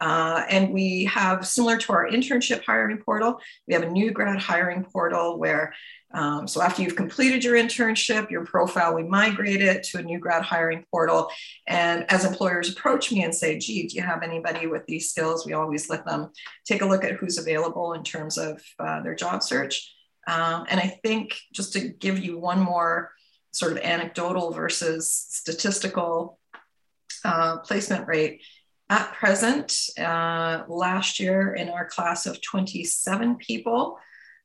uh, 0.00 0.44
and 0.48 0.72
we 0.72 1.04
have 1.04 1.46
similar 1.46 1.76
to 1.76 1.92
our 1.92 2.08
internship 2.08 2.62
hiring 2.64 2.98
portal 2.98 3.40
we 3.66 3.74
have 3.74 3.82
a 3.82 3.90
new 3.90 4.10
grad 4.10 4.38
hiring 4.38 4.84
portal 4.84 5.38
where 5.38 5.72
um, 6.16 6.46
so 6.46 6.62
after 6.62 6.82
you've 6.82 6.96
completed 6.96 7.44
your 7.44 7.56
internship, 7.56 8.30
your 8.30 8.44
profile, 8.44 8.94
we 8.94 9.02
migrate 9.02 9.60
it 9.60 9.82
to 9.84 9.98
a 9.98 10.02
new 10.02 10.18
grad 10.18 10.42
hiring 10.42 10.84
portal. 10.90 11.28
And 11.66 12.10
as 12.10 12.24
employers 12.24 12.70
approach 12.70 13.12
me 13.12 13.24
and 13.24 13.34
say, 13.34 13.58
gee, 13.58 13.86
do 13.86 13.96
you 13.96 14.02
have 14.02 14.22
anybody 14.22 14.66
with 14.66 14.86
these 14.86 15.10
skills? 15.10 15.44
We 15.44 15.52
always 15.52 15.90
let 15.90 16.06
them 16.06 16.30
take 16.64 16.82
a 16.82 16.86
look 16.86 17.04
at 17.04 17.12
who's 17.12 17.38
available 17.38 17.92
in 17.92 18.02
terms 18.02 18.38
of 18.38 18.62
uh, 18.78 19.02
their 19.02 19.14
job 19.14 19.42
search. 19.42 19.92
Um, 20.26 20.64
and 20.68 20.80
I 20.80 20.98
think 21.04 21.36
just 21.52 21.72
to 21.74 21.80
give 21.80 22.18
you 22.18 22.38
one 22.38 22.60
more 22.60 23.12
sort 23.52 23.72
of 23.72 23.78
anecdotal 23.78 24.52
versus 24.52 25.12
statistical 25.12 26.38
uh, 27.24 27.58
placement 27.58 28.06
rate, 28.06 28.42
at 28.88 29.12
present, 29.14 29.74
uh, 29.98 30.62
last 30.68 31.18
year 31.18 31.54
in 31.54 31.68
our 31.68 31.86
class 31.86 32.24
of 32.26 32.40
27 32.40 33.34
people, 33.36 33.98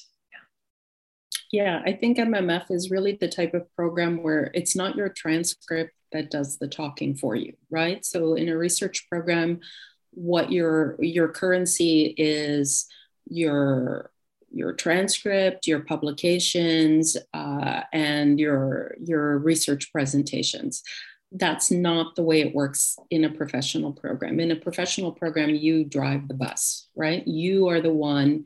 Yeah. 1.51 1.65
Yeah, 1.65 1.83
I 1.85 1.93
think 1.95 2.17
MMF 2.17 2.71
is 2.71 2.93
really 2.93 3.19
the 3.21 3.27
type 3.27 3.53
of 3.53 3.67
program 3.75 4.23
where 4.23 4.53
it's 4.55 4.77
not 4.77 4.95
your 4.95 5.09
transcript 5.09 5.95
that 6.13 6.31
does 6.31 6.59
the 6.59 6.69
talking 6.69 7.17
for 7.17 7.35
you, 7.35 7.55
right? 7.71 8.05
So 8.05 8.35
in 8.35 8.49
a 8.49 8.57
research 8.57 9.09
program, 9.11 9.59
what 10.13 10.53
your 10.53 10.95
your 11.01 11.27
currency 11.27 12.15
is 12.17 12.87
your 13.29 14.13
your 14.57 14.73
transcript, 14.73 15.67
your 15.67 15.81
publications, 15.81 17.17
uh, 17.35 17.83
and 17.93 18.41
your 18.41 18.97
your 19.05 19.39
research 19.39 19.93
presentations. 19.93 20.83
That's 21.33 21.71
not 21.71 22.15
the 22.15 22.23
way 22.23 22.41
it 22.41 22.55
works 22.55 22.97
in 23.11 23.25
a 23.25 23.31
professional 23.31 23.93
program. 23.93 24.41
In 24.41 24.53
a 24.53 24.57
professional 24.57 25.13
program, 25.13 25.51
you 25.51 25.85
drive 25.85 26.29
the 26.29 26.35
bus, 26.35 26.89
right? 26.95 27.27
You 27.27 27.69
are 27.69 27.81
the 27.81 27.93
one 27.93 28.45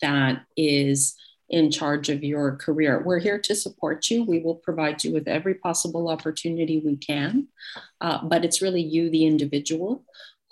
that 0.00 0.44
is 0.56 1.14
in 1.52 1.70
charge 1.70 2.08
of 2.08 2.24
your 2.24 2.56
career. 2.56 3.02
We're 3.04 3.18
here 3.18 3.38
to 3.38 3.54
support 3.54 4.10
you. 4.10 4.24
We 4.24 4.40
will 4.40 4.54
provide 4.54 5.04
you 5.04 5.12
with 5.12 5.28
every 5.28 5.54
possible 5.54 6.08
opportunity 6.08 6.80
we 6.84 6.96
can, 6.96 7.48
uh, 8.00 8.24
but 8.24 8.44
it's 8.44 8.62
really 8.62 8.80
you, 8.80 9.10
the 9.10 9.26
individual, 9.26 10.04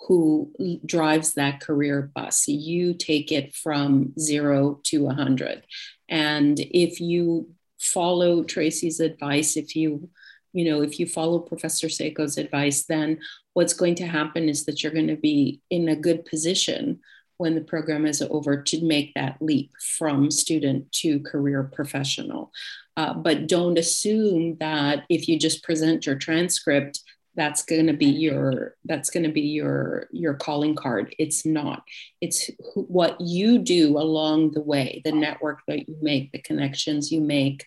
who 0.07 0.51
drives 0.85 1.33
that 1.33 1.61
career 1.61 2.11
bus. 2.13 2.47
You 2.47 2.93
take 2.93 3.31
it 3.31 3.53
from 3.53 4.13
zero 4.19 4.79
to 4.85 5.03
100. 5.03 5.63
And 6.09 6.59
if 6.59 6.99
you 6.99 7.51
follow 7.79 8.43
Tracy's 8.43 8.99
advice, 8.99 9.57
if 9.57 9.75
you 9.75 10.09
you 10.53 10.69
know, 10.69 10.81
if 10.81 10.99
you 10.99 11.05
follow 11.05 11.39
Professor 11.39 11.87
Seco's 11.87 12.37
advice, 12.37 12.83
then 12.85 13.19
what's 13.53 13.73
going 13.73 13.95
to 13.95 14.05
happen 14.05 14.49
is 14.49 14.65
that 14.65 14.83
you're 14.83 14.91
going 14.91 15.07
to 15.07 15.15
be 15.15 15.61
in 15.69 15.87
a 15.87 15.95
good 15.95 16.25
position 16.25 16.99
when 17.37 17.55
the 17.55 17.61
program 17.61 18.05
is 18.05 18.21
over 18.21 18.61
to 18.61 18.85
make 18.85 19.13
that 19.13 19.37
leap 19.41 19.71
from 19.97 20.29
student 20.29 20.91
to 20.91 21.19
career 21.21 21.63
professional. 21.63 22.51
Uh, 22.97 23.13
but 23.13 23.47
don't 23.47 23.79
assume 23.79 24.57
that 24.59 25.05
if 25.09 25.27
you 25.27 25.39
just 25.39 25.63
present 25.63 26.05
your 26.05 26.15
transcript, 26.15 26.99
that's 27.35 27.63
going 27.63 27.87
to 27.87 27.93
be 27.93 28.07
your 28.07 28.75
that's 28.85 29.09
going 29.09 29.23
to 29.23 29.31
be 29.31 29.41
your 29.41 30.07
your 30.11 30.33
calling 30.33 30.75
card. 30.75 31.15
It's 31.17 31.45
not. 31.45 31.83
It's 32.19 32.49
what 32.75 33.19
you 33.21 33.59
do 33.59 33.97
along 33.97 34.51
the 34.51 34.61
way 34.61 35.01
the 35.05 35.11
network 35.11 35.59
that 35.67 35.87
you 35.87 35.95
make 36.01 36.31
the 36.31 36.41
connections 36.41 37.11
you 37.11 37.21
make 37.21 37.65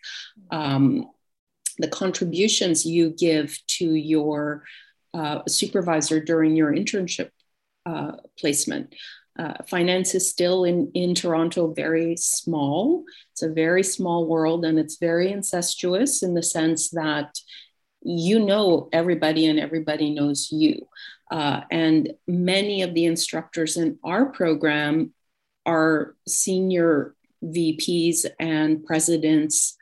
um, 0.50 1.08
the 1.78 1.88
contributions 1.88 2.84
you 2.84 3.10
give 3.10 3.58
to 3.66 3.94
your 3.94 4.64
uh, 5.14 5.42
supervisor 5.48 6.20
during 6.20 6.56
your 6.56 6.72
internship 6.72 7.30
uh, 7.86 8.12
placement. 8.38 8.94
Uh, 9.36 9.54
finance 9.68 10.14
is 10.14 10.28
still 10.28 10.64
in, 10.64 10.90
in 10.94 11.14
Toronto 11.14 11.72
very 11.72 12.16
small. 12.16 13.04
It's 13.32 13.42
a 13.42 13.48
very 13.48 13.82
small 13.82 14.28
world 14.28 14.64
and 14.64 14.78
it's 14.78 14.98
very 14.98 15.32
incestuous 15.32 16.22
in 16.22 16.34
the 16.34 16.42
sense 16.42 16.90
that 16.90 17.36
you 18.04 18.38
know 18.38 18.88
everybody 18.92 19.46
and 19.46 19.58
everybody 19.58 20.10
knows 20.10 20.50
you. 20.52 20.86
Uh, 21.30 21.62
and 21.70 22.12
many 22.28 22.82
of 22.82 22.94
the 22.94 23.06
instructors 23.06 23.76
in 23.76 23.98
our 24.04 24.26
program 24.26 25.12
are 25.66 26.14
senior 26.28 27.14
VPs 27.42 28.26
and 28.38 28.84
presidents 28.84 29.76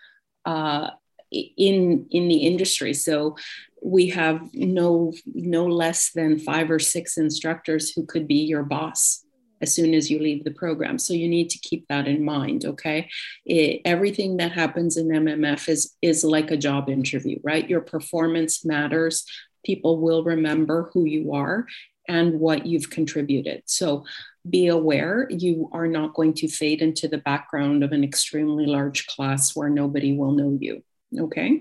uh, 0.45 0.91
in 1.31 2.07
in 2.11 2.29
the 2.29 2.47
industry. 2.47 2.95
So 2.95 3.37
we 3.83 4.09
have 4.09 4.55
no 4.55 5.13
no 5.27 5.67
less 5.67 6.13
than 6.13 6.39
five 6.39 6.71
or 6.71 6.79
six 6.79 7.17
instructors 7.17 7.91
who 7.91 8.07
could 8.07 8.29
be 8.29 8.45
your 8.45 8.63
boss 8.63 9.25
as 9.63 9.73
soon 9.75 9.95
as 9.95 10.11
you 10.11 10.19
leave 10.19 10.45
the 10.45 10.51
program. 10.51 10.99
So 10.99 11.15
you 11.15 11.29
need 11.29 11.49
to 11.51 11.59
keep 11.59 11.87
that 11.89 12.09
in 12.09 12.25
mind, 12.25 12.65
okay? 12.65 13.09
It, 13.47 13.81
everything 13.85 14.37
that 14.39 14.53
happens 14.53 14.97
in 14.97 15.09
MMF 15.09 15.69
is, 15.69 15.95
is 16.03 16.25
like 16.25 16.51
a 16.51 16.57
job 16.57 16.91
interview, 16.91 17.39
right? 17.43 17.69
Your 17.69 17.81
performance 17.81 18.65
matters. 18.65 19.25
People 19.65 20.01
will 20.01 20.25
remember 20.25 20.91
who 20.93 21.05
you 21.05 21.33
are 21.33 21.67
and 22.09 22.41
what 22.41 22.67
you've 22.67 22.91
contributed. 22.91 23.63
So 23.67 24.05
be 24.49 24.67
aware 24.67 25.29
you 25.31 25.71
are 25.73 25.87
not 25.87 26.15
going 26.15 26.35
to 26.35 26.49
fade 26.49 26.83
into 26.83 27.07
the 27.07 27.19
background 27.19 27.85
of 27.85 27.93
an 27.93 28.03
extremely 28.03 28.67
large 28.67 29.07
class 29.07 29.55
where 29.55 29.71
nobody 29.71 30.17
will 30.17 30.33
know 30.33 30.59
you, 30.61 30.83
okay? 31.17 31.61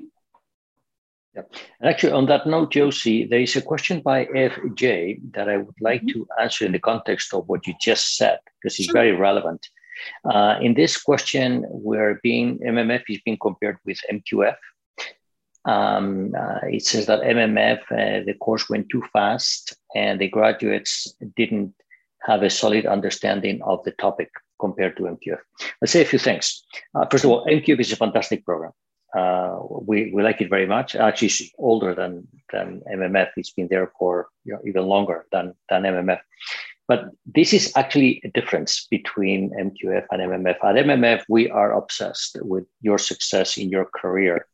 Yeah. 1.35 1.43
And 1.79 1.89
actually, 1.89 2.11
on 2.11 2.25
that 2.25 2.45
note, 2.45 2.71
Josie, 2.71 3.25
there 3.25 3.39
is 3.39 3.55
a 3.55 3.61
question 3.61 4.01
by 4.01 4.25
FJ 4.25 5.33
that 5.33 5.47
I 5.47 5.57
would 5.57 5.79
like 5.79 6.01
mm-hmm. 6.01 6.21
to 6.21 6.27
answer 6.41 6.65
in 6.65 6.73
the 6.73 6.79
context 6.79 7.33
of 7.33 7.47
what 7.47 7.65
you 7.65 7.73
just 7.79 8.17
said, 8.17 8.39
because 8.61 8.77
it's 8.77 8.87
sure. 8.87 8.93
very 8.93 9.13
relevant. 9.13 9.65
Uh, 10.25 10.55
in 10.61 10.73
this 10.73 11.01
question, 11.01 11.65
we're 11.69 12.19
being 12.23 12.59
MMF 12.59 13.03
is 13.07 13.21
being 13.23 13.37
compared 13.41 13.77
with 13.85 13.99
MQF. 14.11 14.55
Um, 15.63 16.33
uh, 16.37 16.59
it 16.63 16.83
says 16.85 17.05
that 17.05 17.21
MMF, 17.21 17.79
uh, 17.91 18.25
the 18.25 18.33
course 18.41 18.69
went 18.69 18.89
too 18.89 19.03
fast, 19.13 19.75
and 19.95 20.19
the 20.19 20.27
graduates 20.27 21.13
didn't 21.37 21.73
have 22.23 22.43
a 22.43 22.49
solid 22.49 22.85
understanding 22.85 23.61
of 23.61 23.83
the 23.83 23.91
topic 23.91 24.29
compared 24.59 24.97
to 24.97 25.03
MQF. 25.03 25.39
Let's 25.81 25.91
say 25.91 26.01
a 26.01 26.05
few 26.05 26.19
things. 26.19 26.63
Uh, 26.95 27.05
first 27.05 27.23
of 27.23 27.31
all, 27.31 27.45
MQF 27.45 27.79
is 27.79 27.91
a 27.91 27.95
fantastic 27.95 28.43
program. 28.45 28.71
Uh, 29.15 29.59
we, 29.61 30.11
we 30.13 30.23
like 30.23 30.41
it 30.41 30.49
very 30.49 30.65
much. 30.65 30.95
Actually, 30.95 31.51
older 31.57 31.93
than, 31.93 32.27
than 32.51 32.81
MMF. 32.91 33.29
It's 33.35 33.51
been 33.51 33.67
there 33.67 33.91
for 33.99 34.29
you 34.45 34.53
know, 34.53 34.59
even 34.65 34.85
longer 34.85 35.25
than, 35.31 35.53
than 35.69 35.83
MMF. 35.83 36.19
But 36.87 37.11
this 37.25 37.53
is 37.53 37.71
actually 37.75 38.21
a 38.23 38.29
difference 38.29 38.87
between 38.89 39.51
MQF 39.51 40.05
and 40.11 40.21
MMF. 40.21 40.57
At 40.63 40.75
MMF, 40.75 41.23
we 41.29 41.49
are 41.49 41.73
obsessed 41.73 42.37
with 42.41 42.65
your 42.81 42.97
success 42.97 43.57
in 43.57 43.69
your 43.69 43.85
career. 43.85 44.45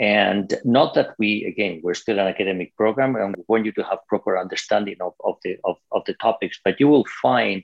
And 0.00 0.52
not 0.64 0.94
that 0.94 1.14
we, 1.18 1.44
again, 1.44 1.80
we're 1.84 1.94
still 1.94 2.18
an 2.18 2.26
academic 2.26 2.74
program 2.76 3.14
and 3.14 3.36
we 3.36 3.44
want 3.46 3.66
you 3.66 3.72
to 3.72 3.84
have 3.84 3.98
proper 4.08 4.36
understanding 4.36 4.96
of, 5.00 5.12
of, 5.22 5.36
the, 5.44 5.58
of, 5.64 5.76
of 5.92 6.04
the 6.06 6.14
topics, 6.14 6.58
but 6.64 6.80
you 6.80 6.88
will 6.88 7.06
find 7.22 7.62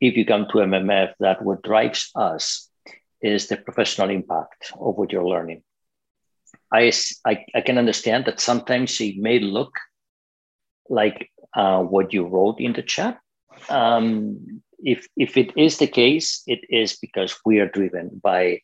if 0.00 0.16
you 0.16 0.24
come 0.24 0.46
to 0.52 0.58
MMF 0.58 1.14
that 1.18 1.42
what 1.42 1.62
drives 1.62 2.10
us 2.14 2.68
is 3.26 3.48
the 3.48 3.56
professional 3.56 4.10
impact 4.10 4.72
of 4.78 4.96
what 4.96 5.12
you're 5.12 5.26
learning. 5.26 5.62
I, 6.72 6.92
I, 7.24 7.44
I 7.54 7.60
can 7.60 7.78
understand 7.78 8.24
that 8.26 8.40
sometimes 8.40 9.00
it 9.00 9.16
may 9.18 9.38
look 9.38 9.72
like 10.88 11.30
uh, 11.54 11.82
what 11.82 12.12
you 12.12 12.26
wrote 12.26 12.60
in 12.60 12.72
the 12.72 12.82
chat. 12.82 13.18
Um, 13.68 14.62
if, 14.78 15.06
if 15.16 15.36
it 15.36 15.56
is 15.56 15.78
the 15.78 15.86
case, 15.86 16.42
it 16.46 16.60
is 16.68 16.96
because 16.96 17.38
we 17.44 17.60
are 17.60 17.68
driven 17.68 18.20
by 18.22 18.60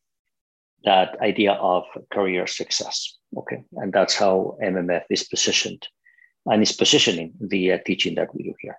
that 0.84 1.20
idea 1.20 1.52
of 1.52 1.84
career 2.12 2.46
success. 2.46 3.16
Okay, 3.36 3.64
and 3.76 3.92
that's 3.92 4.14
how 4.14 4.58
MMF 4.62 5.04
is 5.10 5.24
positioned 5.24 5.86
and 6.46 6.62
is 6.62 6.72
positioning 6.72 7.32
the 7.40 7.72
uh, 7.72 7.78
teaching 7.86 8.14
that 8.16 8.34
we 8.34 8.42
do 8.42 8.54
here. 8.60 8.76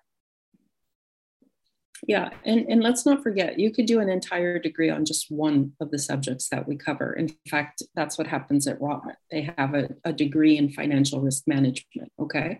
Yeah, 2.05 2.31
and, 2.43 2.65
and 2.67 2.83
let's 2.83 3.05
not 3.05 3.23
forget, 3.23 3.57
you 3.57 3.71
could 3.71 3.85
do 3.85 4.01
an 4.01 4.09
entire 4.09 4.59
degree 4.59 4.89
on 4.89 5.05
just 5.05 5.31
one 5.31 5.71
of 5.79 5.89
the 5.89 5.99
subjects 5.99 6.49
that 6.49 6.67
we 6.67 6.75
cover. 6.75 7.13
In 7.13 7.29
fact, 7.49 7.81
that's 7.95 8.17
what 8.17 8.27
happens 8.27 8.67
at 8.67 8.79
Rotman. 8.79 9.15
They 9.31 9.49
have 9.57 9.73
a, 9.73 9.89
a 10.03 10.11
degree 10.11 10.57
in 10.57 10.69
financial 10.69 11.21
risk 11.21 11.43
management. 11.47 12.11
Okay. 12.19 12.59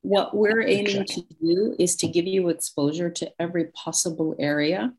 What 0.00 0.34
we're 0.34 0.62
aiming 0.62 1.04
to 1.04 1.22
do 1.42 1.76
is 1.78 1.94
to 1.96 2.08
give 2.08 2.26
you 2.26 2.48
exposure 2.48 3.10
to 3.10 3.30
every 3.38 3.66
possible 3.66 4.34
area 4.38 4.94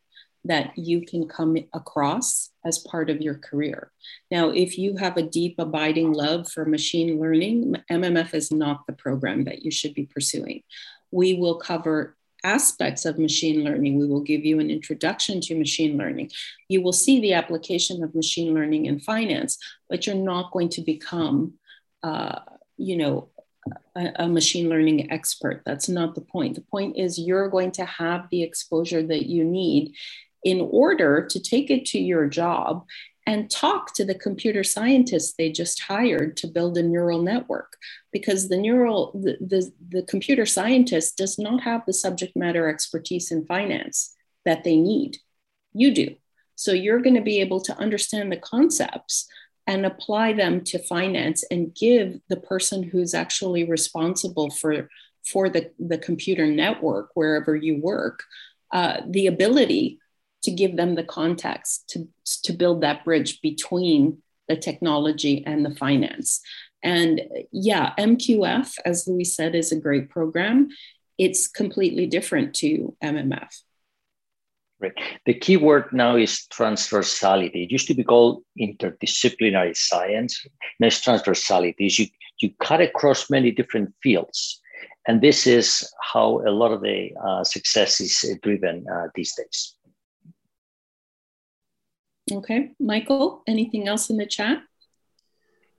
that 0.46 0.78
you 0.78 1.02
can 1.02 1.28
come 1.28 1.58
across 1.74 2.50
as 2.66 2.80
part 2.80 3.10
of 3.10 3.22
your 3.22 3.36
career. 3.36 3.92
Now, 4.30 4.50
if 4.50 4.78
you 4.78 4.98
have 4.98 5.18
a 5.18 5.24
deep, 5.24 5.56
abiding 5.58 6.14
love 6.14 6.52
for 6.52 6.66
machine 6.66 7.20
learning, 7.20 7.76
MMF 7.92 8.34
is 8.34 8.52
not 8.52 8.86
the 8.86 8.94
program 8.94 9.44
that 9.46 9.64
you 9.64 9.72
should 9.72 9.94
be 9.96 10.06
pursuing. 10.06 10.62
We 11.12 11.34
will 11.34 11.56
cover 11.56 12.16
aspects 12.44 13.06
of 13.06 13.20
machine 13.20 13.64
learning. 13.64 13.98
We 13.98 14.08
will 14.08 14.22
give 14.22 14.46
you 14.46 14.60
an 14.60 14.70
introduction 14.70 15.42
to 15.42 15.56
machine 15.56 15.98
learning. 15.98 16.32
You 16.70 16.82
will 16.82 16.94
see 16.94 17.20
the 17.20 17.34
application 17.34 18.04
of 18.04 18.16
machine 18.16 18.54
learning 18.54 18.86
in 18.86 19.00
finance, 19.00 19.58
but 19.90 20.06
you're 20.06 20.16
not 20.16 20.52
going 20.52 20.70
to 20.70 20.82
become, 20.82 21.54
uh, 22.04 22.40
you 22.78 22.98
know, 22.98 23.30
a, 23.96 24.12
a, 24.16 24.28
machine 24.28 24.70
learning 24.70 25.12
expert. 25.12 25.62
That's 25.66 25.88
not 25.88 26.16
the 26.16 26.22
point. 26.22 26.56
The 26.56 26.62
point 26.62 26.98
is 26.98 27.20
you're 27.20 27.50
going 27.50 27.72
to 27.74 27.86
have 27.86 28.28
the 28.32 28.42
exposure 28.42 29.04
that 29.04 29.28
you 29.28 29.44
need 29.44 29.94
in 30.44 30.62
order 30.62 31.28
to 31.28 31.40
take 31.40 31.70
it 31.70 31.86
to 31.86 32.00
your 32.00 32.28
job 32.28 32.86
and 33.28 33.50
talk 33.50 33.94
to 33.94 34.04
the 34.04 34.16
computer 34.16 34.64
scientists 34.64 35.34
they 35.38 35.52
just 35.52 35.82
hired 35.82 36.36
to 36.38 36.48
build 36.48 36.78
a 36.78 36.84
neural 36.84 37.22
network. 37.22 37.78
Because 38.12 38.50
the 38.50 38.58
neural 38.58 39.12
the, 39.14 39.38
the, 39.40 39.72
the, 39.90 40.04
computer 40.04 40.46
scientist 40.46 41.18
does 41.18 41.38
not 41.38 41.62
have 41.62 41.86
the 41.86 41.94
subject 41.94 42.36
matter 42.36 42.68
expertise 42.68 43.32
in 43.32 43.46
finance 43.46 44.16
that 44.46 44.64
they 44.64 44.76
need. 44.76 45.18
You 45.74 45.94
do. 45.94 46.16
So 46.56 46.74
you're 46.74 47.02
going 47.02 47.16
to 47.16 47.22
be 47.22 47.40
able 47.40 47.62
to 47.62 47.78
understand 47.78 48.32
the 48.32 48.38
concepts 48.38 49.28
and 49.68 49.86
apply 49.86 50.34
them 50.34 50.64
to 50.66 50.80
finance 50.80 51.44
and 51.50 51.74
give 51.74 52.20
the 52.28 52.38
person 52.38 52.84
who's 52.84 53.14
actually 53.14 53.64
responsible 53.64 54.50
for 54.50 54.90
for 55.24 55.50
the, 55.50 55.72
the 55.80 56.00
computer 56.00 56.48
network 56.48 57.12
wherever 57.14 57.56
you 57.56 57.78
work 57.80 58.24
uh, 58.72 59.02
the 59.08 59.28
ability 59.28 60.00
to 60.44 60.52
give 60.52 60.76
them 60.76 60.96
the 60.96 61.04
context 61.04 61.90
to, 61.90 62.08
to 62.44 62.54
build 62.54 62.82
that 62.82 63.06
bridge 63.06 63.42
between 63.42 64.22
the 64.48 64.56
technology 64.56 65.44
and 65.46 65.66
the 65.66 65.76
finance. 65.76 66.42
And 66.84 67.22
yeah, 67.52 67.94
MQF, 67.98 68.78
as 68.86 69.08
Luis 69.08 69.36
said, 69.36 69.56
is 69.56 69.72
a 69.72 69.80
great 69.80 70.10
program. 70.10 70.70
It's 71.18 71.48
completely 71.48 72.08
different 72.08 72.56
to 72.56 72.96
MMF. 73.04 73.50
Right. 74.80 74.94
The 75.28 75.36
key 75.36 75.58
word 75.58 75.94
now 75.94 76.16
is 76.16 76.48
transversality. 76.52 77.66
It 77.66 77.72
used 77.72 77.88
to 77.88 77.94
be 77.94 78.04
called 78.04 78.44
interdisciplinary 78.60 79.78
science. 79.78 80.44
Now 80.80 80.88
it's 80.88 81.06
transversality. 81.06 81.76
Is 81.86 82.00
you, 82.00 82.08
you 82.40 82.50
cut 82.60 82.82
across 82.82 83.30
many 83.30 83.52
different 83.52 83.94
fields. 84.02 84.60
And 85.08 85.22
this 85.22 85.46
is 85.46 85.88
how 86.02 86.42
a 86.48 86.50
lot 86.50 86.72
of 86.72 86.82
the 86.82 87.12
uh, 87.24 87.44
success 87.44 88.02
is 88.02 88.26
driven 88.42 88.86
uh, 88.92 89.08
these 89.14 89.36
days. 89.36 89.76
Okay, 92.32 92.72
Michael, 92.80 93.44
anything 93.48 93.88
else 93.88 94.10
in 94.10 94.18
the 94.18 94.26
chat? 94.26 94.64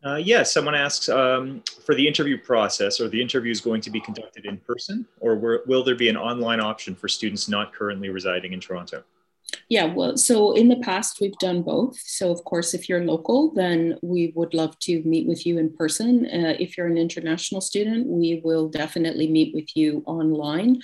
Uh, 0.04 0.16
yes, 0.16 0.52
someone 0.52 0.74
asks 0.74 1.08
um, 1.08 1.62
for 1.86 1.94
the 1.94 2.06
interview 2.06 2.36
process, 2.36 3.00
or 3.00 3.08
the 3.08 3.20
interview 3.20 3.52
is 3.52 3.60
going 3.60 3.80
to 3.80 3.90
be 3.90 4.00
conducted 4.00 4.44
in 4.44 4.58
person, 4.58 5.06
or 5.20 5.62
will 5.66 5.84
there 5.84 5.94
be 5.94 6.08
an 6.08 6.16
online 6.16 6.60
option 6.60 6.94
for 6.94 7.08
students 7.08 7.48
not 7.48 7.72
currently 7.72 8.08
residing 8.08 8.52
in 8.52 8.60
Toronto? 8.60 9.04
Yeah, 9.68 9.84
well, 9.84 10.16
so 10.16 10.52
in 10.52 10.68
the 10.68 10.76
past 10.76 11.20
we've 11.20 11.38
done 11.38 11.62
both. 11.62 11.98
So, 12.00 12.32
of 12.32 12.42
course, 12.44 12.74
if 12.74 12.88
you're 12.88 13.04
local, 13.04 13.52
then 13.54 13.98
we 14.02 14.32
would 14.34 14.54
love 14.54 14.78
to 14.80 15.02
meet 15.02 15.28
with 15.28 15.46
you 15.46 15.58
in 15.58 15.74
person. 15.76 16.26
Uh, 16.26 16.56
if 16.58 16.76
you're 16.76 16.86
an 16.86 16.98
international 16.98 17.60
student, 17.60 18.06
we 18.06 18.40
will 18.44 18.68
definitely 18.68 19.28
meet 19.28 19.54
with 19.54 19.76
you 19.76 20.02
online. 20.06 20.80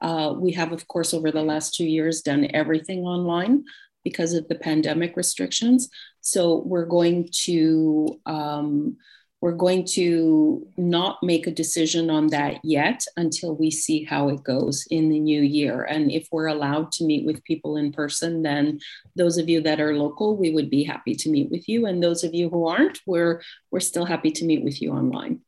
Uh, 0.00 0.34
we 0.36 0.52
have, 0.52 0.72
of 0.72 0.88
course, 0.88 1.12
over 1.12 1.30
the 1.30 1.42
last 1.42 1.74
two 1.74 1.86
years 1.86 2.22
done 2.22 2.48
everything 2.54 3.00
online 3.00 3.64
because 4.04 4.34
of 4.34 4.48
the 4.48 4.54
pandemic 4.54 5.16
restrictions. 5.16 5.88
So 6.20 6.62
we're 6.64 6.86
going 6.86 7.28
to 7.44 8.20
um, 8.26 8.96
we're 9.42 9.52
going 9.52 9.84
to 9.84 10.64
not 10.76 11.18
make 11.20 11.48
a 11.48 11.50
decision 11.50 12.10
on 12.10 12.28
that 12.28 12.60
yet 12.62 13.04
until 13.16 13.56
we 13.56 13.72
see 13.72 14.04
how 14.04 14.28
it 14.28 14.44
goes 14.44 14.86
in 14.88 15.08
the 15.08 15.18
new 15.18 15.42
year. 15.42 15.82
And 15.82 16.12
if 16.12 16.28
we're 16.30 16.46
allowed 16.46 16.92
to 16.92 17.04
meet 17.04 17.26
with 17.26 17.42
people 17.42 17.76
in 17.76 17.90
person, 17.90 18.42
then 18.42 18.78
those 19.16 19.38
of 19.38 19.48
you 19.48 19.60
that 19.62 19.80
are 19.80 19.96
local, 19.96 20.36
we 20.36 20.52
would 20.52 20.70
be 20.70 20.84
happy 20.84 21.16
to 21.16 21.28
meet 21.28 21.50
with 21.50 21.68
you. 21.68 21.86
And 21.86 22.00
those 22.00 22.22
of 22.22 22.34
you 22.34 22.50
who 22.50 22.68
aren't, 22.68 23.00
we're 23.04 23.42
we're 23.72 23.80
still 23.80 24.04
happy 24.04 24.30
to 24.30 24.44
meet 24.44 24.62
with 24.62 24.80
you 24.80 24.92
online. 24.92 25.40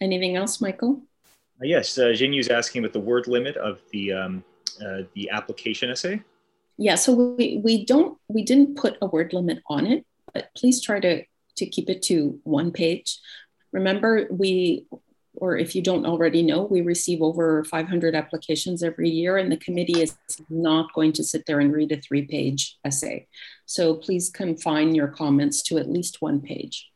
Anything 0.00 0.34
else, 0.34 0.60
Michael? 0.60 1.02
Uh, 1.62 1.66
yes, 1.66 1.96
uh, 1.98 2.08
is 2.08 2.48
asking 2.48 2.84
about 2.84 2.94
the 2.94 3.00
word 3.00 3.28
limit 3.28 3.56
of 3.56 3.80
the 3.92 4.12
um, 4.12 4.44
uh, 4.84 5.02
the 5.14 5.30
application 5.30 5.90
essay 5.90 6.20
yeah 6.78 6.94
so 6.94 7.12
we, 7.12 7.60
we 7.62 7.84
don't 7.84 8.18
we 8.28 8.42
didn't 8.42 8.76
put 8.76 8.96
a 9.00 9.06
word 9.06 9.32
limit 9.32 9.62
on 9.68 9.86
it 9.86 10.04
but 10.32 10.50
please 10.54 10.82
try 10.82 11.00
to 11.00 11.24
to 11.56 11.66
keep 11.66 11.90
it 11.90 12.02
to 12.02 12.38
one 12.44 12.70
page. 12.70 13.18
Remember 13.72 14.26
we 14.30 14.86
or 15.38 15.58
if 15.58 15.74
you 15.74 15.82
don't 15.82 16.06
already 16.06 16.42
know 16.42 16.62
we 16.62 16.80
receive 16.80 17.20
over 17.20 17.62
500 17.64 18.14
applications 18.14 18.82
every 18.82 19.10
year 19.10 19.36
and 19.36 19.52
the 19.52 19.56
committee 19.58 20.00
is 20.00 20.16
not 20.48 20.92
going 20.94 21.12
to 21.12 21.22
sit 21.22 21.44
there 21.46 21.60
and 21.60 21.74
read 21.74 21.92
a 21.92 22.00
three 22.00 22.24
page 22.24 22.78
essay. 22.84 23.26
So 23.66 23.94
please 23.94 24.30
confine 24.30 24.94
your 24.94 25.08
comments 25.08 25.62
to 25.64 25.78
at 25.78 25.90
least 25.90 26.22
one 26.22 26.40
page. 26.40 26.88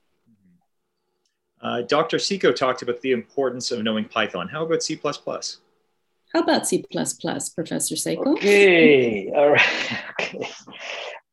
Uh, 1.60 1.82
dr 1.82 2.18
Seco 2.18 2.52
talked 2.52 2.80
about 2.80 3.00
the 3.02 3.12
importance 3.12 3.70
of 3.70 3.82
knowing 3.82 4.06
python. 4.06 4.48
How 4.48 4.64
about 4.64 4.82
c++ 4.82 4.98
how 6.32 6.40
about 6.40 6.66
C++, 6.66 6.84
Professor 7.54 7.96
Seco? 7.96 8.32
Okay, 8.32 9.30
all 9.36 9.50
right. 9.50 9.98
Okay. 10.20 10.48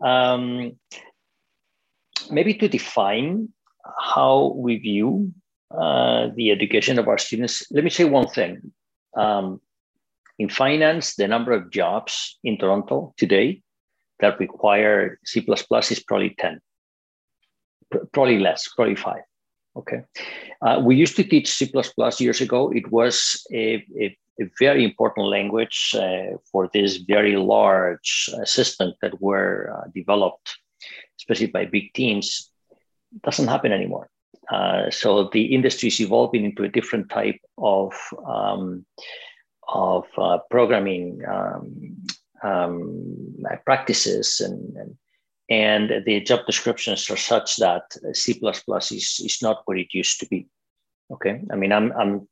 Um, 0.03 0.77
maybe 2.31 2.53
to 2.55 2.67
define 2.67 3.49
how 3.99 4.53
we 4.55 4.77
view 4.77 5.31
uh, 5.71 6.29
the 6.35 6.51
education 6.51 6.99
of 6.99 7.07
our 7.07 7.17
students, 7.17 7.63
let 7.71 7.83
me 7.83 7.89
say 7.89 8.05
one 8.05 8.27
thing. 8.27 8.71
Um, 9.15 9.61
in 10.39 10.49
finance, 10.49 11.15
the 11.15 11.27
number 11.27 11.51
of 11.51 11.71
jobs 11.71 12.37
in 12.43 12.57
Toronto 12.57 13.13
today 13.17 13.61
that 14.19 14.39
require 14.39 15.19
C++ 15.25 15.39
is 15.39 16.03
probably 16.03 16.35
10. 16.39 16.59
probably 18.13 18.39
less, 18.39 18.67
probably 18.75 18.95
five. 18.95 19.21
Okay. 19.75 20.01
Uh, 20.61 20.81
we 20.83 20.95
used 20.95 21.15
to 21.15 21.23
teach 21.23 21.51
C++ 21.51 21.71
years 22.19 22.41
ago. 22.41 22.71
It 22.71 22.91
was 22.91 23.45
a, 23.53 23.85
a, 23.99 24.17
a 24.39 24.45
very 24.59 24.83
important 24.83 25.27
language 25.27 25.95
uh, 25.97 26.38
for 26.51 26.69
this 26.73 26.97
very 26.97 27.35
large 27.35 28.29
systems 28.43 28.93
that 29.01 29.21
were 29.21 29.73
uh, 29.75 29.89
developed, 29.93 30.57
especially 31.19 31.47
by 31.47 31.65
big 31.65 31.93
teams. 31.93 32.51
Doesn't 33.23 33.47
happen 33.47 33.71
anymore. 33.71 34.09
Uh, 34.51 34.89
so 34.89 35.29
the 35.33 35.45
industry 35.53 35.88
is 35.88 35.99
evolving 35.99 36.45
into 36.45 36.63
a 36.63 36.69
different 36.69 37.09
type 37.09 37.39
of 37.57 37.93
um, 38.25 38.85
of 39.69 40.05
uh, 40.17 40.38
programming 40.49 41.21
um, 41.27 41.97
um, 42.43 43.35
practices 43.65 44.39
and, 44.39 44.77
and 44.77 44.97
and 45.49 46.03
the 46.05 46.19
job 46.21 46.45
descriptions 46.45 47.09
are 47.09 47.17
such 47.17 47.55
that 47.57 47.95
C++ 48.13 48.33
is, 48.33 49.21
is 49.23 49.39
not 49.41 49.61
what 49.65 49.77
it 49.77 49.93
used 49.93 50.19
to 50.19 50.27
be. 50.27 50.47
Okay, 51.09 51.41
I 51.51 51.55
mean, 51.55 51.71
I'm, 51.71 51.93
I'm 51.93 52.27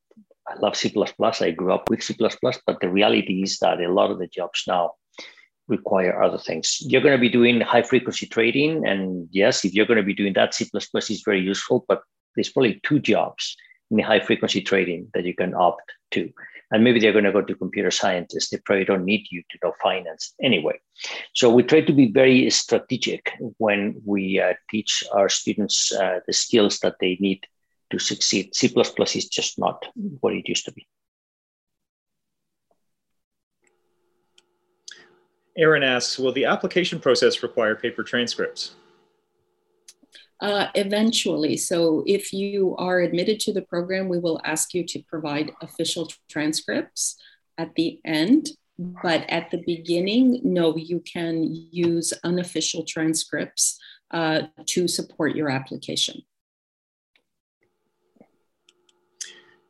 I 0.55 0.59
love 0.59 0.75
C++. 0.75 0.93
I 0.95 1.51
grew 1.51 1.73
up 1.73 1.89
with 1.89 2.03
C++, 2.03 2.15
but 2.19 2.79
the 2.79 2.89
reality 2.89 3.43
is 3.43 3.59
that 3.59 3.81
a 3.81 3.91
lot 3.91 4.11
of 4.11 4.19
the 4.19 4.27
jobs 4.27 4.63
now 4.67 4.91
require 5.67 6.21
other 6.21 6.37
things. 6.37 6.77
You're 6.81 7.01
going 7.01 7.15
to 7.15 7.21
be 7.21 7.29
doing 7.29 7.59
high 7.61 7.81
frequency 7.81 8.27
trading, 8.27 8.85
and 8.85 9.27
yes, 9.31 9.65
if 9.65 9.73
you're 9.73 9.85
going 9.85 9.97
to 9.97 10.03
be 10.03 10.13
doing 10.13 10.33
that, 10.33 10.53
C++ 10.53 10.69
is 10.73 11.23
very 11.25 11.41
useful. 11.41 11.85
But 11.87 12.01
there's 12.35 12.49
probably 12.49 12.79
two 12.83 12.99
jobs 12.99 13.55
in 13.91 13.97
the 13.97 14.03
high 14.03 14.19
frequency 14.19 14.61
trading 14.61 15.09
that 15.13 15.25
you 15.25 15.33
can 15.33 15.53
opt 15.53 15.91
to 16.11 16.31
and 16.71 16.83
maybe 16.83 16.99
they're 16.99 17.11
going 17.11 17.25
to 17.25 17.31
go 17.31 17.41
to 17.41 17.55
computer 17.55 17.91
scientists. 17.91 18.49
They 18.49 18.57
probably 18.57 18.85
don't 18.85 19.05
need 19.05 19.27
you 19.31 19.43
to 19.49 19.57
know 19.63 19.73
finance 19.81 20.33
anyway. 20.41 20.79
So 21.33 21.53
we 21.53 21.63
try 21.63 21.81
to 21.81 21.93
be 21.93 22.11
very 22.11 22.49
strategic 22.49 23.31
when 23.57 24.01
we 24.05 24.39
uh, 24.39 24.53
teach 24.69 25.03
our 25.13 25.29
students 25.29 25.91
uh, 25.93 26.19
the 26.25 26.33
skills 26.33 26.79
that 26.79 26.95
they 26.99 27.17
need 27.19 27.45
to 27.97 28.03
succeed. 28.03 28.55
C++ 28.55 28.67
is 29.15 29.25
just 29.27 29.57
not 29.57 29.85
what 30.19 30.33
it 30.33 30.47
used 30.47 30.65
to 30.65 30.73
be. 30.73 30.87
Aaron 35.57 35.83
asks, 35.83 36.19
will 36.19 36.33
the 36.33 36.45
application 36.45 36.99
process 36.99 37.41
require 37.41 37.75
paper 37.75 38.03
transcripts? 38.03 38.75
Uh, 40.41 40.67
eventually. 40.75 41.55
So 41.55 42.03
if 42.05 42.33
you 42.33 42.75
are 42.77 42.99
admitted 42.99 43.39
to 43.41 43.53
the 43.53 43.61
program, 43.61 44.09
we 44.09 44.19
will 44.19 44.41
ask 44.43 44.73
you 44.73 44.83
to 44.87 45.01
provide 45.03 45.51
official 45.61 46.11
transcripts 46.29 47.15
at 47.57 47.73
the 47.75 48.01
end. 48.03 48.49
But 48.77 49.29
at 49.29 49.49
the 49.51 49.63
beginning, 49.65 50.41
no, 50.43 50.75
you 50.75 50.99
can 50.99 51.45
use 51.71 52.11
unofficial 52.25 52.83
transcripts 52.83 53.79
uh, 54.11 54.41
to 54.65 54.89
support 54.89 55.37
your 55.37 55.49
application. 55.49 56.21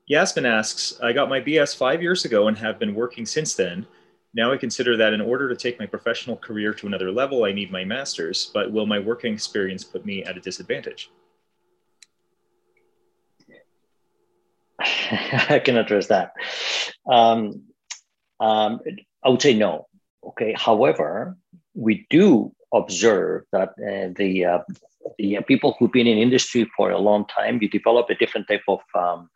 Yasmin 0.07 0.45
asks, 0.45 0.99
I 1.01 1.13
got 1.13 1.29
my 1.29 1.41
BS 1.41 1.75
five 1.75 2.01
years 2.01 2.25
ago 2.25 2.47
and 2.47 2.57
have 2.57 2.77
been 2.77 2.93
working 2.93 3.25
since 3.25 3.55
then. 3.55 3.87
Now 4.35 4.51
I 4.51 4.57
consider 4.57 4.97
that 4.97 5.13
in 5.13 5.21
order 5.21 5.49
to 5.49 5.55
take 5.55 5.79
my 5.79 5.85
professional 5.85 6.35
career 6.35 6.73
to 6.73 6.87
another 6.87 7.11
level, 7.11 7.45
I 7.45 7.51
need 7.51 7.71
my 7.71 7.85
master's, 7.85 8.51
but 8.53 8.71
will 8.71 8.85
my 8.85 8.99
working 8.99 9.33
experience 9.33 9.83
put 9.83 10.05
me 10.05 10.23
at 10.23 10.37
a 10.37 10.41
disadvantage? 10.41 11.09
I 14.79 15.61
can 15.63 15.77
address 15.77 16.07
that. 16.07 16.33
Um, 17.09 17.63
um, 18.39 18.81
I 19.23 19.29
would 19.29 19.41
say 19.41 19.53
no. 19.53 19.87
Okay. 20.27 20.53
However, 20.57 21.37
we 21.73 22.05
do 22.09 22.53
observe 22.73 23.43
that 23.53 23.69
uh, 23.69 24.13
the 24.15 24.45
uh, 24.45 24.59
the 25.17 25.39
people 25.47 25.75
who've 25.77 25.91
been 25.91 26.07
in 26.07 26.17
industry 26.17 26.69
for 26.75 26.91
a 26.91 26.97
long 26.99 27.25
time, 27.25 27.59
you 27.61 27.69
develop 27.69 28.09
a 28.09 28.15
different 28.15 28.47
type 28.47 28.63
of 28.67 28.79
um, 28.95 29.29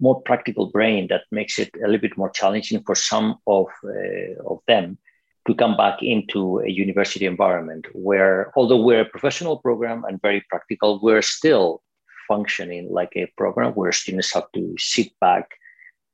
more 0.00 0.20
practical 0.22 0.66
brain 0.66 1.06
that 1.08 1.22
makes 1.30 1.58
it 1.58 1.70
a 1.76 1.86
little 1.86 2.00
bit 2.00 2.16
more 2.16 2.30
challenging 2.30 2.82
for 2.84 2.94
some 2.94 3.36
of, 3.46 3.66
uh, 3.84 4.42
of 4.46 4.60
them 4.66 4.98
to 5.46 5.54
come 5.54 5.76
back 5.76 6.02
into 6.02 6.58
a 6.60 6.68
university 6.68 7.24
environment 7.24 7.86
where, 7.92 8.52
although 8.56 8.82
we're 8.82 9.02
a 9.02 9.08
professional 9.08 9.58
program 9.58 10.04
and 10.04 10.20
very 10.20 10.44
practical, 10.50 11.00
we're 11.02 11.22
still 11.22 11.82
functioning 12.28 12.88
like 12.90 13.12
a 13.16 13.32
program 13.36 13.72
where 13.72 13.92
students 13.92 14.34
have 14.34 14.50
to 14.52 14.74
sit 14.76 15.12
back, 15.20 15.50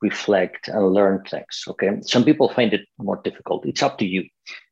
reflect, 0.02 0.68
and 0.68 0.92
learn 0.92 1.22
things. 1.24 1.64
Okay. 1.66 1.90
Some 2.02 2.24
people 2.24 2.50
find 2.50 2.72
it 2.74 2.86
more 2.98 3.20
difficult. 3.24 3.66
It's 3.66 3.82
up 3.82 3.98
to 3.98 4.06
you. 4.06 4.28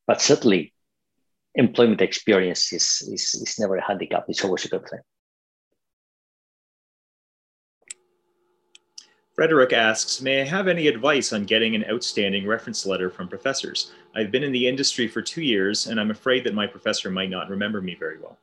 But 0.07 0.21
certainly, 0.21 0.75
employment 1.55 2.01
experience 2.01 2.73
is, 2.73 3.03
is, 3.11 3.35
is 3.35 3.59
never 3.59 3.77
a 3.77 3.85
handicap. 3.85 4.25
It's 4.29 4.45
always 4.45 4.65
a 4.65 4.69
good 4.69 4.89
thing. 4.89 5.01
Frederick 9.41 9.73
asks, 9.73 10.21
may 10.21 10.43
I 10.43 10.45
have 10.45 10.69
any 10.69 10.87
advice 10.87 11.33
on 11.33 11.47
getting 11.47 11.75
an 11.75 11.87
outstanding 11.91 12.47
reference 12.47 12.85
letter 12.85 13.09
from 13.09 13.27
professors? 13.27 13.91
I've 14.15 14.31
been 14.31 14.43
in 14.43 14.53
the 14.53 14.69
industry 14.69 15.09
for 15.09 15.23
two 15.23 15.41
years 15.41 15.87
and 15.87 15.99
I'm 15.99 16.11
afraid 16.11 16.45
that 16.45 16.53
my 16.53 16.67
professor 16.67 17.11
might 17.11 17.31
not 17.31 17.49
remember 17.49 17.81
me 17.81 17.95
very 17.95 18.19
well. 18.21 18.37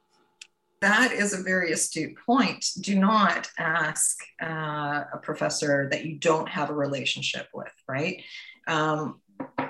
That 0.82 1.12
is 1.12 1.39
a 1.39 1.43
very 1.43 1.72
astute 1.72 2.16
point. 2.26 2.66
Do 2.82 2.95
not 2.95 3.48
ask 3.60 4.18
uh, 4.41 5.04
a 5.14 5.20
professor 5.22 5.88
that 5.91 6.04
you 6.04 6.16
don't 6.16 6.50
have 6.50 6.72
a 6.72 6.74
relationship 6.74 7.48
with, 7.54 7.72
right? 7.88 8.24
Um, 8.68 9.22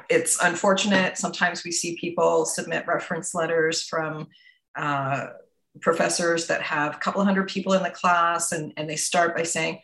it's 0.09 0.41
unfortunate. 0.41 1.17
Sometimes 1.17 1.65
we 1.65 1.73
see 1.73 1.97
people 1.97 2.45
submit 2.45 2.87
reference 2.87 3.35
letters 3.35 3.83
from 3.83 4.27
uh, 4.77 5.25
professors 5.81 6.47
that 6.47 6.61
have 6.61 6.95
a 6.95 6.99
couple 6.99 7.21
hundred 7.21 7.49
people 7.49 7.73
in 7.73 7.83
the 7.83 7.89
class 7.89 8.53
and, 8.53 8.71
and 8.77 8.89
they 8.89 8.95
start 8.95 9.35
by 9.35 9.43
saying, 9.43 9.81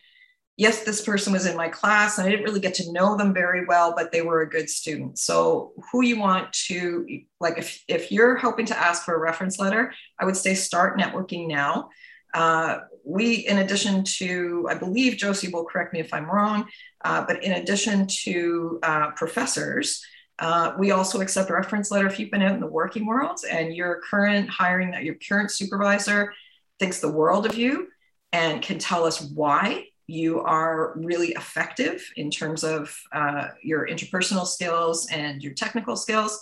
yes, 0.56 0.84
this 0.84 1.02
person 1.02 1.32
was 1.32 1.46
in 1.46 1.56
my 1.56 1.68
class 1.68 2.18
and 2.18 2.26
I 2.26 2.30
didn't 2.30 2.44
really 2.44 2.60
get 2.60 2.74
to 2.74 2.92
know 2.92 3.16
them 3.16 3.34
very 3.34 3.64
well, 3.66 3.92
but 3.96 4.12
they 4.12 4.22
were 4.22 4.42
a 4.42 4.48
good 4.48 4.70
student. 4.70 5.18
So 5.18 5.72
who 5.90 6.02
you 6.02 6.18
want 6.18 6.52
to, 6.66 7.06
like 7.40 7.58
if, 7.58 7.82
if 7.88 8.12
you're 8.12 8.36
hoping 8.36 8.66
to 8.66 8.78
ask 8.78 9.04
for 9.04 9.14
a 9.14 9.18
reference 9.18 9.58
letter, 9.58 9.92
I 10.18 10.24
would 10.24 10.36
say 10.36 10.54
start 10.54 10.98
networking 10.98 11.48
now. 11.48 11.90
Uh, 12.32 12.80
we, 13.04 13.46
in 13.46 13.58
addition 13.58 14.04
to, 14.04 14.66
I 14.70 14.74
believe 14.74 15.16
Josie 15.16 15.48
will 15.48 15.64
correct 15.64 15.92
me 15.92 16.00
if 16.00 16.14
I'm 16.14 16.30
wrong, 16.30 16.66
uh, 17.04 17.24
but 17.26 17.42
in 17.42 17.52
addition 17.52 18.06
to 18.22 18.78
uh, 18.82 19.10
professors, 19.12 20.04
uh, 20.40 20.72
we 20.78 20.90
also 20.90 21.20
accept 21.20 21.50
a 21.50 21.52
reference 21.52 21.90
letter 21.90 22.06
if 22.06 22.18
you've 22.18 22.30
been 22.30 22.42
out 22.42 22.54
in 22.54 22.60
the 22.60 22.66
working 22.66 23.06
world 23.06 23.38
and 23.48 23.74
your 23.74 24.00
current 24.08 24.48
hiring, 24.48 24.90
that 24.90 25.04
your 25.04 25.14
current 25.14 25.50
supervisor 25.50 26.32
thinks 26.80 27.00
the 27.00 27.10
world 27.10 27.46
of 27.46 27.56
you 27.56 27.88
and 28.32 28.60
can 28.60 28.78
tell 28.78 29.04
us 29.04 29.20
why 29.20 29.84
you 30.06 30.40
are 30.40 30.92
really 30.96 31.28
effective 31.28 32.04
in 32.16 32.30
terms 32.30 32.64
of 32.64 32.96
uh, 33.12 33.48
your 33.62 33.86
interpersonal 33.86 34.46
skills 34.46 35.08
and 35.10 35.42
your 35.42 35.54
technical 35.54 35.96
skills, 35.96 36.40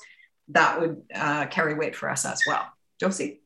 that 0.49 0.81
would 0.81 1.03
uh, 1.15 1.47
carry 1.47 1.75
weight 1.75 1.95
for 1.95 2.11
us 2.11 2.25
as 2.25 2.41
well. 2.47 2.67
Josie? 3.01 3.41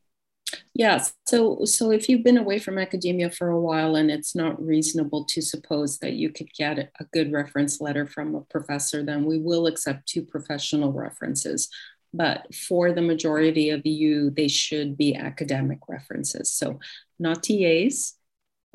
Yes. 0.75 1.13
So, 1.27 1.65
so 1.65 1.91
if 1.91 2.09
you've 2.09 2.23
been 2.23 2.39
away 2.39 2.59
from 2.59 2.79
academia 2.79 3.31
for 3.31 3.49
a 3.49 3.61
while 3.61 3.97
and 3.97 4.11
it's 4.11 4.35
not 4.35 4.65
reasonable 4.65 5.25
to 5.25 5.43
suppose 5.43 5.99
that 5.99 6.13
you 6.13 6.31
could 6.31 6.53
get 6.55 6.79
a 6.79 7.05
good 7.13 7.33
reference 7.33 7.81
letter 7.81 8.07
from 8.07 8.35
a 8.35 8.43
professor, 8.43 9.03
then 9.03 9.25
we 9.25 9.39
will 9.39 9.67
accept 9.67 10.07
two 10.07 10.23
professional 10.23 10.93
references. 10.93 11.69
But 12.13 12.55
for 12.55 12.93
the 12.93 13.03
majority 13.03 13.71
of 13.71 13.85
you, 13.85 14.31
they 14.31 14.49
should 14.49 14.97
be 14.97 15.15
academic 15.17 15.81
references. 15.89 16.53
So, 16.53 16.79
not 17.19 17.43
TAs, 17.43 18.16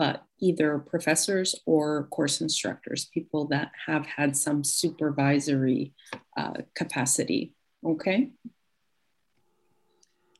but 0.02 0.26
either 0.40 0.80
professors 0.80 1.54
or 1.68 2.08
course 2.10 2.42
instructors, 2.42 3.06
people 3.14 3.46
that 3.46 3.72
have 3.86 4.04
had 4.08 4.36
some 4.36 4.64
supervisory 4.64 5.94
uh, 6.36 6.54
capacity. 6.74 7.54
Okay. 7.86 8.32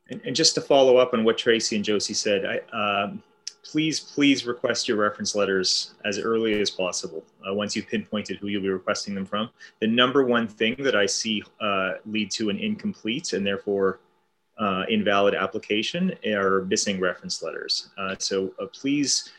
And, 0.10 0.20
and, 0.26 0.36
just 0.36 0.56
to 0.56 0.62
follow 0.62 0.98
up 0.98 1.14
on 1.14 1.24
what 1.24 1.38
Tracy 1.38 1.76
and 1.76 1.86
Josie 1.86 2.16
said, 2.16 2.44
I, 2.44 3.04
um, 3.04 3.22
please, 3.64 4.00
please 4.00 4.48
request 4.48 4.88
your 4.88 4.98
reference 4.98 5.36
letters 5.36 5.94
as 6.06 6.18
early 6.18 6.60
as 6.60 6.72
possible. 6.72 7.24
Uh, 7.48 7.54
once 7.54 7.76
you've 7.76 7.88
pinpointed 7.88 8.38
who 8.38 8.48
you'll 8.48 8.64
be 8.64 8.70
requesting 8.70 9.14
them 9.14 9.28
from, 9.28 9.52
the 9.80 9.86
number 9.86 10.26
one 10.26 10.48
thing 10.48 10.76
that 10.80 10.96
I 10.96 11.06
see 11.06 11.44
uh, 11.60 11.92
lead 12.08 12.32
to 12.32 12.50
an 12.50 12.58
incomplete 12.58 13.34
and 13.34 13.46
therefore 13.46 14.00
uh, 14.58 14.86
invalid 14.90 15.36
application 15.36 16.16
are 16.26 16.62
missing 16.64 17.00
reference 17.00 17.44
letters. 17.44 17.90
Uh, 18.00 18.16
so 18.18 18.52
uh, 18.60 18.66
please 18.66 19.32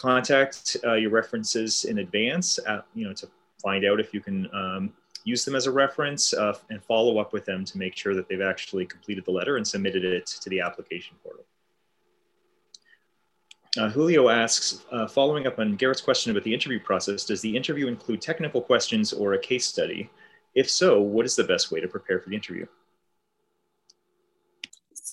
contact 0.00 0.78
uh, 0.84 0.94
your 0.94 1.10
references 1.10 1.84
in 1.84 1.98
advance, 1.98 2.58
at, 2.66 2.86
you 2.94 3.06
know, 3.06 3.12
to 3.12 3.28
find 3.62 3.84
out 3.84 4.00
if 4.00 4.14
you 4.14 4.20
can 4.20 4.48
um, 4.54 4.92
use 5.24 5.44
them 5.44 5.54
as 5.54 5.66
a 5.66 5.70
reference 5.70 6.32
uh, 6.32 6.56
and 6.70 6.82
follow 6.82 7.18
up 7.18 7.34
with 7.34 7.44
them 7.44 7.64
to 7.66 7.76
make 7.76 7.94
sure 7.94 8.14
that 8.14 8.26
they've 8.26 8.40
actually 8.40 8.86
completed 8.86 9.24
the 9.26 9.30
letter 9.30 9.58
and 9.58 9.66
submitted 9.66 10.02
it 10.04 10.26
to 10.26 10.48
the 10.48 10.58
application 10.60 11.16
portal. 11.22 11.44
Uh, 13.78 13.88
Julio 13.90 14.30
asks, 14.30 14.84
uh, 14.90 15.06
following 15.06 15.46
up 15.46 15.58
on 15.58 15.76
Garrett's 15.76 16.00
question 16.00 16.30
about 16.30 16.44
the 16.44 16.52
interview 16.52 16.80
process, 16.80 17.24
does 17.24 17.42
the 17.42 17.54
interview 17.54 17.86
include 17.86 18.22
technical 18.22 18.62
questions 18.62 19.12
or 19.12 19.34
a 19.34 19.38
case 19.38 19.66
study? 19.66 20.10
If 20.54 20.68
so, 20.68 21.00
what 21.00 21.26
is 21.26 21.36
the 21.36 21.44
best 21.44 21.70
way 21.70 21.80
to 21.80 21.86
prepare 21.86 22.18
for 22.20 22.30
the 22.30 22.36
interview? 22.36 22.66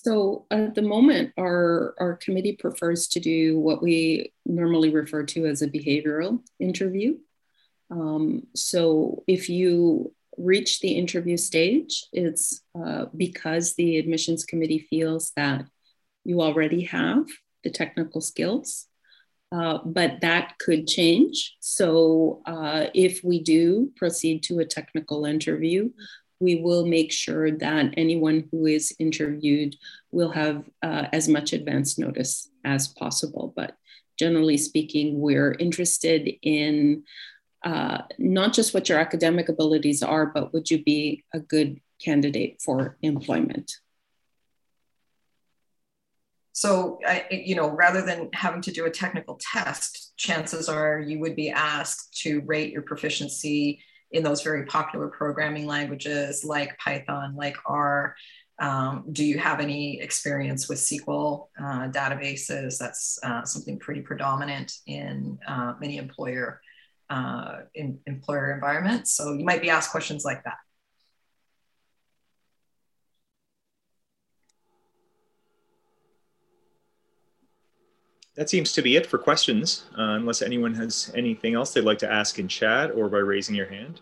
So 0.04 0.46
at 0.52 0.76
the 0.76 0.82
moment, 0.82 1.32
our, 1.36 1.94
our 1.98 2.14
committee 2.14 2.52
prefers 2.52 3.08
to 3.08 3.20
do 3.20 3.58
what 3.58 3.82
we 3.82 4.32
normally 4.46 4.90
refer 4.90 5.24
to 5.24 5.46
as 5.46 5.60
a 5.60 5.68
behavioral 5.68 6.40
interview. 6.60 7.18
Um, 7.90 8.46
so 8.54 9.24
if 9.26 9.48
you 9.48 10.14
reach 10.36 10.78
the 10.78 10.92
interview 10.92 11.36
stage, 11.36 12.04
it's 12.12 12.60
uh, 12.80 13.06
because 13.16 13.74
the 13.74 13.98
admissions 13.98 14.44
committee 14.44 14.86
feels 14.88 15.32
that 15.34 15.64
you 16.24 16.42
already 16.42 16.82
have 16.84 17.26
the 17.64 17.70
technical 17.70 18.20
skills. 18.20 18.86
Uh, 19.50 19.78
but 19.84 20.20
that 20.20 20.58
could 20.58 20.86
change. 20.86 21.56
So, 21.58 22.42
uh, 22.44 22.88
if 22.92 23.24
we 23.24 23.42
do 23.42 23.90
proceed 23.96 24.42
to 24.42 24.58
a 24.58 24.66
technical 24.66 25.24
interview, 25.24 25.88
we 26.40 26.56
will 26.56 26.86
make 26.86 27.12
sure 27.12 27.50
that 27.50 27.94
anyone 27.96 28.48
who 28.50 28.66
is 28.66 28.94
interviewed 28.98 29.76
will 30.12 30.30
have 30.30 30.68
uh, 30.82 31.06
as 31.12 31.28
much 31.28 31.52
advance 31.52 31.98
notice 31.98 32.48
as 32.64 32.88
possible. 32.88 33.52
But 33.56 33.76
generally 34.18 34.56
speaking, 34.56 35.20
we're 35.20 35.52
interested 35.52 36.30
in 36.42 37.04
uh, 37.64 38.02
not 38.18 38.52
just 38.52 38.72
what 38.72 38.88
your 38.88 38.98
academic 38.98 39.48
abilities 39.48 40.02
are, 40.02 40.26
but 40.26 40.52
would 40.52 40.70
you 40.70 40.82
be 40.82 41.24
a 41.34 41.40
good 41.40 41.80
candidate 42.00 42.62
for 42.62 42.96
employment? 43.02 43.72
So, 46.52 46.98
you 47.30 47.54
know, 47.54 47.70
rather 47.70 48.02
than 48.02 48.30
having 48.32 48.62
to 48.62 48.72
do 48.72 48.84
a 48.84 48.90
technical 48.90 49.38
test, 49.40 50.12
chances 50.16 50.68
are 50.68 50.98
you 50.98 51.20
would 51.20 51.36
be 51.36 51.50
asked 51.50 52.18
to 52.22 52.40
rate 52.40 52.72
your 52.72 52.82
proficiency 52.82 53.80
in 54.10 54.22
those 54.22 54.42
very 54.42 54.64
popular 54.66 55.08
programming 55.08 55.66
languages 55.66 56.44
like 56.44 56.78
Python, 56.78 57.36
like 57.36 57.56
R. 57.66 58.14
Um, 58.60 59.04
do 59.12 59.24
you 59.24 59.38
have 59.38 59.60
any 59.60 60.00
experience 60.00 60.68
with 60.68 60.78
SQL 60.78 61.48
uh, 61.60 61.88
databases? 61.90 62.78
That's 62.78 63.18
uh, 63.22 63.44
something 63.44 63.78
pretty 63.78 64.00
predominant 64.00 64.72
in 64.86 65.38
uh, 65.46 65.74
many 65.80 65.96
employer 65.96 66.60
uh, 67.10 67.60
in 67.74 67.98
employer 68.06 68.52
environments. 68.52 69.14
So 69.14 69.32
you 69.32 69.44
might 69.44 69.62
be 69.62 69.70
asked 69.70 69.90
questions 69.90 70.24
like 70.24 70.44
that. 70.44 70.58
That 78.38 78.48
seems 78.48 78.72
to 78.74 78.82
be 78.82 78.94
it 78.94 79.04
for 79.04 79.18
questions, 79.18 79.86
uh, 79.98 80.14
unless 80.14 80.42
anyone 80.42 80.72
has 80.74 81.10
anything 81.16 81.56
else 81.56 81.72
they'd 81.72 81.80
like 81.80 81.98
to 81.98 82.10
ask 82.10 82.38
in 82.38 82.46
chat 82.46 82.92
or 82.92 83.08
by 83.08 83.18
raising 83.18 83.56
your 83.56 83.66
hand. 83.66 84.00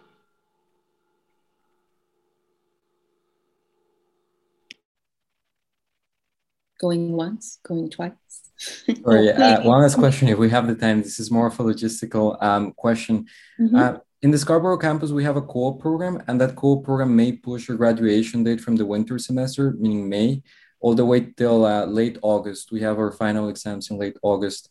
Going 6.78 7.12
once, 7.12 7.61
going 7.66 7.89
twice. 7.89 8.12
Sorry, 8.59 9.32
uh, 9.32 9.62
one 9.62 9.80
last 9.80 9.95
question, 9.95 10.28
if 10.28 10.37
we 10.37 10.51
have 10.51 10.66
the 10.66 10.74
time. 10.74 11.01
This 11.01 11.18
is 11.18 11.30
more 11.30 11.47
of 11.47 11.59
a 11.59 11.62
logistical 11.62 12.37
um, 12.43 12.72
question. 12.72 13.26
Mm 13.59 13.68
-hmm. 13.68 13.80
uh, 13.80 14.01
in 14.20 14.30
the 14.32 14.39
Scarborough 14.39 14.80
campus, 14.80 15.11
we 15.11 15.24
have 15.24 15.39
a 15.39 15.47
co-op 15.53 15.80
program, 15.80 16.22
and 16.26 16.41
that 16.41 16.55
co-op 16.55 16.84
program 16.84 17.14
may 17.14 17.32
push 17.32 17.68
your 17.68 17.78
graduation 17.78 18.45
date 18.45 18.61
from 18.61 18.76
the 18.76 18.84
winter 18.84 19.18
semester, 19.18 19.74
meaning 19.78 20.09
May, 20.09 20.43
all 20.80 20.94
the 20.94 21.04
way 21.04 21.32
till 21.36 21.64
uh, 21.64 21.86
late 21.86 22.18
August. 22.22 22.72
We 22.72 22.80
have 22.82 22.98
our 22.98 23.12
final 23.12 23.48
exams 23.48 23.90
in 23.90 23.98
late 23.98 24.16
August. 24.22 24.68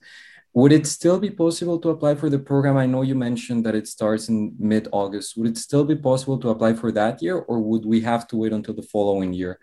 Would 0.54 0.72
it 0.72 0.88
still 0.88 1.20
be 1.20 1.30
possible 1.30 1.80
to 1.80 1.90
apply 1.90 2.16
for 2.16 2.30
the 2.30 2.40
program? 2.40 2.78
I 2.78 2.86
know 2.86 3.02
you 3.02 3.16
mentioned 3.16 3.66
that 3.66 3.76
it 3.76 3.88
starts 3.88 4.30
in 4.30 4.56
mid-August. 4.58 5.36
Would 5.36 5.50
it 5.50 5.58
still 5.58 5.84
be 5.84 5.98
possible 5.98 6.38
to 6.40 6.50
apply 6.50 6.76
for 6.76 6.94
that 6.94 7.22
year, 7.22 7.38
or 7.40 7.60
would 7.60 7.86
we 7.86 8.00
have 8.02 8.26
to 8.30 8.38
wait 8.38 8.54
until 8.54 8.74
the 8.74 8.82
following 8.82 9.34
year 9.34 9.60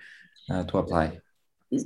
uh, 0.50 0.64
to 0.64 0.78
apply? 0.78 1.18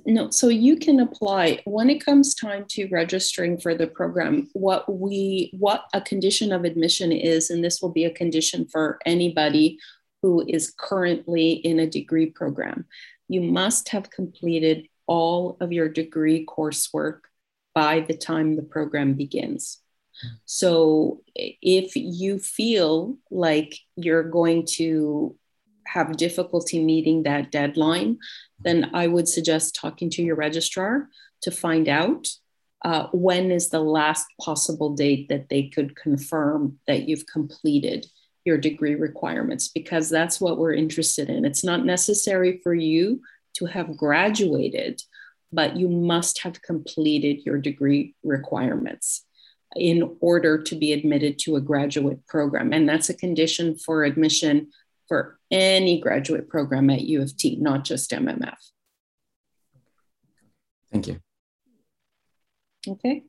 no 0.05 0.31
so 0.31 0.49
you 0.49 0.77
can 0.77 1.01
apply 1.01 1.61
when 1.65 1.89
it 1.89 2.05
comes 2.05 2.35
time 2.35 2.65
to 2.69 2.89
registering 2.89 3.59
for 3.59 3.75
the 3.75 3.87
program 3.87 4.49
what 4.53 4.93
we 4.93 5.51
what 5.59 5.85
a 5.93 6.01
condition 6.01 6.53
of 6.53 6.65
admission 6.65 7.13
is 7.13 7.51
and 7.51 7.63
this 7.63 7.81
will 7.81 7.93
be 7.93 8.05
a 8.05 8.11
condition 8.11 8.67
for 8.67 8.99
anybody 9.07 9.79
who 10.23 10.45
is 10.49 10.75
currently 10.77 11.53
in 11.53 11.79
a 11.79 11.87
degree 11.87 12.27
program 12.27 12.85
you 13.29 13.41
must 13.41 13.91
have 13.91 14.11
completed 14.11 14.89
all 15.07 15.57
of 15.61 15.73
your 15.73 15.89
degree 15.89 16.45
coursework 16.47 17.21
by 17.75 18.01
the 18.01 18.17
time 18.17 18.57
the 18.57 18.63
program 18.63 19.15
begins. 19.15 19.81
So 20.45 21.23
if 21.35 21.95
you 21.95 22.39
feel 22.39 23.19
like 23.31 23.79
you're 23.97 24.23
going 24.23 24.67
to 24.77 25.37
have 25.87 26.17
difficulty 26.17 26.83
meeting 26.83 27.23
that 27.23 27.51
deadline, 27.51 28.19
then 28.59 28.91
I 28.95 29.07
would 29.07 29.29
suggest 29.29 29.75
talking 29.75 30.11
to 30.11 30.23
your 30.23 30.37
registrar 30.37 31.09
to 31.43 31.51
find 31.51 31.89
out 31.89 32.29
uh, 32.85 33.09
when 33.13 33.51
is 33.51 33.69
the 33.69 33.81
last 33.81 34.27
possible 34.41 34.95
date 34.95 35.29
that 35.29 35.49
they 35.49 35.65
could 35.69 35.97
confirm 35.97 36.79
that 36.87 37.09
you've 37.09 37.27
completed 37.27 38.07
your 38.47 38.57
degree 38.57 38.95
requirements, 38.95 39.69
because 39.69 40.09
that's 40.09 40.41
what 40.41 40.57
we're 40.57 40.73
interested 40.73 41.29
in. 41.29 41.45
It's 41.45 41.65
not 41.65 41.85
necessary 41.85 42.61
for 42.63 42.73
you 42.73 43.21
to 43.55 43.67
have 43.67 43.97
graduated, 43.97 45.03
but 45.53 45.77
you 45.77 45.89
must 45.89 46.43
have 46.43 46.63
completed 46.63 47.45
your 47.45 47.59
degree 47.59 48.15
requirements 48.23 49.25
in 49.75 50.17
order 50.21 50.63
to 50.63 50.77
be 50.77 50.93
admitted 50.93 51.39
to 51.41 51.57
a 51.57 51.61
graduate 51.61 52.27
program. 52.27 52.73
And 52.73 52.89
that's 52.89 53.11
a 53.11 53.15
condition 53.15 53.77
for 53.77 54.05
admission 54.05 54.69
for 55.09 55.39
any 55.51 56.01
graduate 56.01 56.49
program 56.49 56.89
at 56.91 57.03
U 57.03 57.23
of 57.23 57.37
T, 57.37 57.57
not 57.57 57.85
just 57.85 58.11
MMF. 58.11 58.57
Thank 60.93 61.09
you. 61.09 61.21
Okay. 62.89 63.25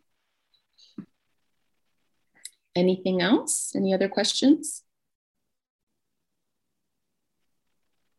Anything 2.76 3.22
else? 3.22 3.74
Any 3.76 3.94
other 3.94 4.08
questions? 4.08 4.84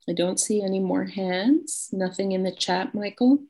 I 0.08 0.12
don't 0.14 0.40
see 0.40 0.62
any 0.62 0.80
more 0.80 1.04
hands. 1.04 1.90
Nothing 1.92 2.32
in 2.32 2.42
the 2.42 2.52
chat, 2.52 2.94
Michael. 2.94 3.40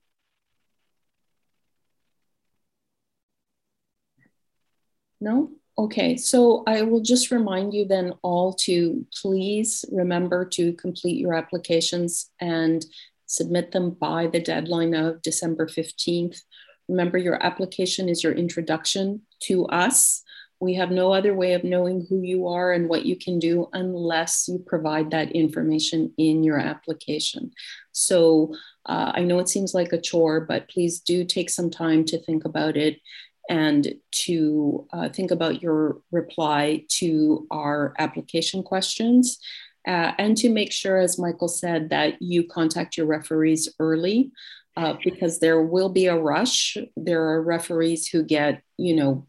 No? 5.21 5.51
Okay, 5.79 6.17
so 6.17 6.65
I 6.67 6.83
will 6.83 7.01
just 7.01 7.31
remind 7.31 7.73
you 7.73 7.85
then 7.85 8.15
all 8.23 8.53
to 8.65 9.07
please 9.23 9.85
remember 9.93 10.45
to 10.47 10.73
complete 10.73 11.19
your 11.19 11.35
applications 11.35 12.31
and 12.41 12.85
submit 13.27 13.71
them 13.71 13.91
by 13.91 14.27
the 14.27 14.41
deadline 14.41 14.95
of 14.95 15.23
December 15.23 15.67
15th. 15.67 16.41
Remember, 16.89 17.19
your 17.19 17.41
application 17.45 18.09
is 18.09 18.25
your 18.25 18.33
introduction 18.33 19.23
to 19.43 19.67
us. 19.67 20.25
We 20.61 20.75
have 20.75 20.91
no 20.91 21.13
other 21.13 21.35
way 21.35 21.53
of 21.53 21.65
knowing 21.65 22.07
who 22.09 22.23
you 22.23 22.49
are 22.49 22.73
and 22.73 22.89
what 22.89 23.05
you 23.05 23.17
can 23.17 23.39
do 23.39 23.69
unless 23.73 24.49
you 24.49 24.59
provide 24.59 25.11
that 25.13 25.33
information 25.33 26.13
in 26.19 26.43
your 26.43 26.59
application. 26.59 27.53
So 27.93 28.55
uh, 28.87 29.13
I 29.15 29.23
know 29.23 29.39
it 29.39 29.49
seems 29.49 29.75
like 29.75 29.93
a 29.93 30.01
chore, 30.01 30.41
but 30.41 30.69
please 30.69 31.01
do 31.01 31.25
take 31.25 31.51
some 31.51 31.71
time 31.71 32.05
to 32.07 32.19
think 32.19 32.45
about 32.45 32.77
it 32.77 33.01
and 33.49 33.95
to 34.11 34.87
uh, 34.93 35.09
think 35.09 35.31
about 35.31 35.63
your 35.63 35.99
reply 36.13 36.85
to 36.89 37.47
our 37.51 37.95
application 37.99 38.63
questions. 38.63 39.39
Uh, 39.87 40.13
and 40.19 40.37
to 40.37 40.51
make 40.51 40.71
sure, 40.71 40.99
as 40.99 41.19
Michael 41.19 41.49
said, 41.49 41.89
that 41.89 42.21
you 42.21 42.47
contact 42.47 42.97
your 42.97 43.07
referees 43.07 43.69
early 43.79 44.31
uh, 44.77 44.95
because 45.03 45.39
there 45.39 45.63
will 45.63 45.89
be 45.89 46.07
a 46.07 46.17
rush. 46.17 46.77
There 46.97 47.23
are 47.31 47.43
referees 47.43 48.07
who 48.07 48.23
get, 48.23 48.63
you 48.77 48.95
know, 48.95 49.27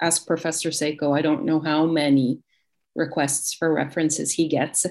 ask 0.00 0.26
Professor 0.26 0.70
Seco, 0.70 1.12
I 1.12 1.22
don't 1.22 1.44
know 1.44 1.60
how 1.60 1.86
many 1.86 2.40
requests 2.94 3.54
for 3.54 3.72
references 3.72 4.32
he 4.32 4.48
gets 4.48 4.86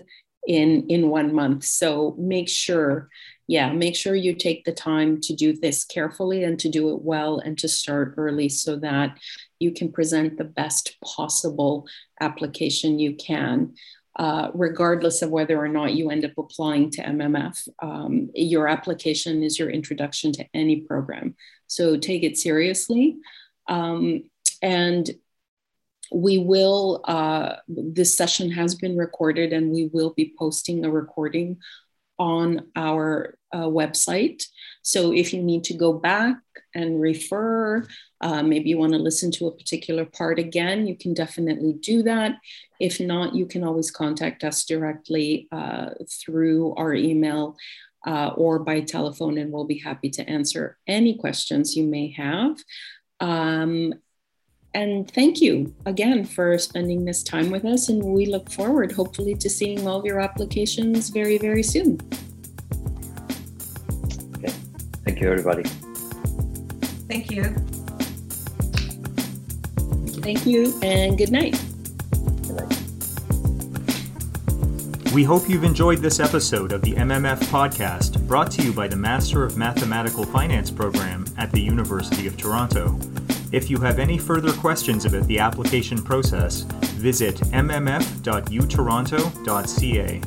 in 0.47 0.85
in 0.89 1.09
one 1.09 1.33
month 1.33 1.63
so 1.63 2.15
make 2.19 2.47
sure 2.47 3.09
yeah, 3.47 3.71
make 3.71 3.95
sure 3.95 4.15
you 4.15 4.33
take 4.33 4.65
the 4.65 4.71
time 4.71 5.21
to 5.21 5.35
do 5.35 5.53
this 5.53 5.85
carefully 5.85 6.43
and 6.43 6.59
to 6.59 6.69
do 6.69 6.93
it 6.93 7.01
well 7.01 7.37
and 7.39 7.57
to 7.59 7.67
start 7.67 8.15
early 8.17 8.49
so 8.49 8.75
that 8.77 9.19
you 9.59 9.71
can 9.71 9.91
present 9.91 10.37
the 10.37 10.43
best 10.43 10.97
possible 11.03 11.85
application 12.19 12.97
you 12.97 13.15
can. 13.15 13.73
Uh, 14.17 14.49
regardless 14.53 15.21
of 15.21 15.29
whether 15.29 15.59
or 15.59 15.67
not 15.67 15.93
you 15.93 16.09
end 16.09 16.23
up 16.23 16.31
applying 16.37 16.89
to 16.89 17.03
MMF, 17.03 17.67
um, 17.81 18.29
your 18.33 18.67
application 18.67 19.43
is 19.43 19.59
your 19.59 19.69
introduction 19.69 20.31
to 20.31 20.45
any 20.53 20.81
program. 20.81 21.35
So 21.67 21.97
take 21.97 22.23
it 22.23 22.37
seriously. 22.37 23.17
Um, 23.67 24.23
and 24.65 25.11
we 26.11 26.39
will, 26.39 27.01
uh, 27.05 27.57
this 27.67 28.17
session 28.17 28.49
has 28.51 28.73
been 28.73 28.97
recorded 28.97 29.53
and 29.53 29.71
we 29.71 29.91
will 29.93 30.13
be 30.15 30.33
posting 30.37 30.83
a 30.83 30.89
recording 30.89 31.57
on 32.17 32.65
our 32.75 33.37
uh, 33.53 33.67
website. 33.67 34.43
So 34.81 35.13
if 35.13 35.33
you 35.33 35.43
need 35.43 35.65
to 35.65 35.75
go 35.75 35.93
back 35.93 36.37
and 36.73 36.99
refer, 36.99 37.85
uh, 38.21 38.41
maybe 38.41 38.69
you 38.69 38.79
want 38.79 38.93
to 38.93 38.99
listen 38.99 39.29
to 39.33 39.47
a 39.47 39.55
particular 39.55 40.03
part 40.03 40.39
again, 40.39 40.87
you 40.87 40.97
can 40.97 41.13
definitely 41.13 41.73
do 41.73 42.01
that. 42.03 42.37
If 42.79 42.99
not, 42.99 43.35
you 43.35 43.45
can 43.45 43.63
always 43.63 43.91
contact 43.91 44.43
us 44.43 44.65
directly 44.65 45.47
uh, 45.51 45.91
through 46.09 46.73
our 46.75 46.95
email 46.95 47.55
uh, 48.07 48.31
or 48.35 48.59
by 48.59 48.81
telephone, 48.81 49.37
and 49.37 49.51
we'll 49.51 49.65
be 49.65 49.79
happy 49.79 50.09
to 50.11 50.27
answer 50.27 50.77
any 50.87 51.17
questions 51.17 51.75
you 51.75 51.85
may 51.85 52.11
have. 52.11 52.57
Um, 53.19 53.93
and 54.75 55.09
thank 55.11 55.41
you 55.41 55.73
again 55.85 56.25
for 56.25 56.57
spending 56.57 57.05
this 57.05 57.23
time 57.23 57.49
with 57.49 57.63
us. 57.63 57.87
And 57.87 58.03
we 58.03 58.25
look 58.25 58.51
forward, 58.51 58.91
hopefully, 58.91 59.33
to 59.35 59.49
seeing 59.49 59.87
all 59.87 59.99
of 59.99 60.05
your 60.05 60.19
applications 60.19 61.09
very, 61.09 61.37
very 61.37 61.63
soon. 61.63 61.97
Okay. 64.35 64.53
Thank 65.05 65.21
you, 65.21 65.31
everybody. 65.31 65.63
Thank 67.07 67.31
you. 67.31 67.43
Thank 70.21 70.45
you, 70.45 70.77
and 70.81 71.17
good 71.17 71.31
night. 71.31 71.57
Good 72.41 72.55
night. 72.55 72.81
We 75.13 75.23
hope 75.23 75.47
you've 75.47 75.63
enjoyed 75.63 75.99
this 75.99 76.19
episode 76.19 76.73
of 76.73 76.81
the 76.81 76.93
MMF 76.95 77.39
podcast 77.45 78.27
brought 78.27 78.51
to 78.51 78.63
you 78.63 78.73
by 78.73 78.89
the 78.89 78.97
Master 78.97 79.45
of 79.45 79.55
Mathematical 79.55 80.25
Finance 80.25 80.69
program 80.69 81.25
at 81.37 81.51
the 81.51 81.61
University 81.61 82.27
of 82.27 82.35
Toronto. 82.35 82.99
If 83.51 83.69
you 83.69 83.77
have 83.79 83.99
any 83.99 84.17
further 84.17 84.53
questions 84.53 85.03
about 85.05 85.27
the 85.27 85.39
application 85.39 86.01
process, 86.01 86.61
visit 86.97 87.35
mmf.utoronto.ca. 87.35 90.21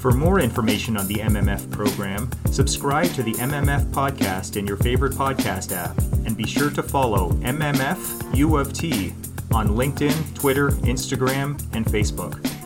For 0.00 0.12
more 0.12 0.40
information 0.40 0.96
on 0.96 1.06
the 1.06 1.16
MMF 1.16 1.70
program, 1.70 2.30
subscribe 2.50 3.12
to 3.12 3.22
the 3.22 3.34
MMF 3.34 3.84
podcast 3.90 4.56
in 4.56 4.66
your 4.66 4.78
favorite 4.78 5.12
podcast 5.12 5.76
app 5.76 5.96
and 6.24 6.36
be 6.36 6.46
sure 6.46 6.70
to 6.70 6.82
follow 6.82 7.32
MMF 7.42 8.36
U 8.36 8.56
of 8.56 8.72
T 8.72 9.12
on 9.52 9.68
LinkedIn, 9.68 10.34
Twitter, 10.34 10.70
Instagram, 10.70 11.60
and 11.74 11.84
Facebook. 11.84 12.59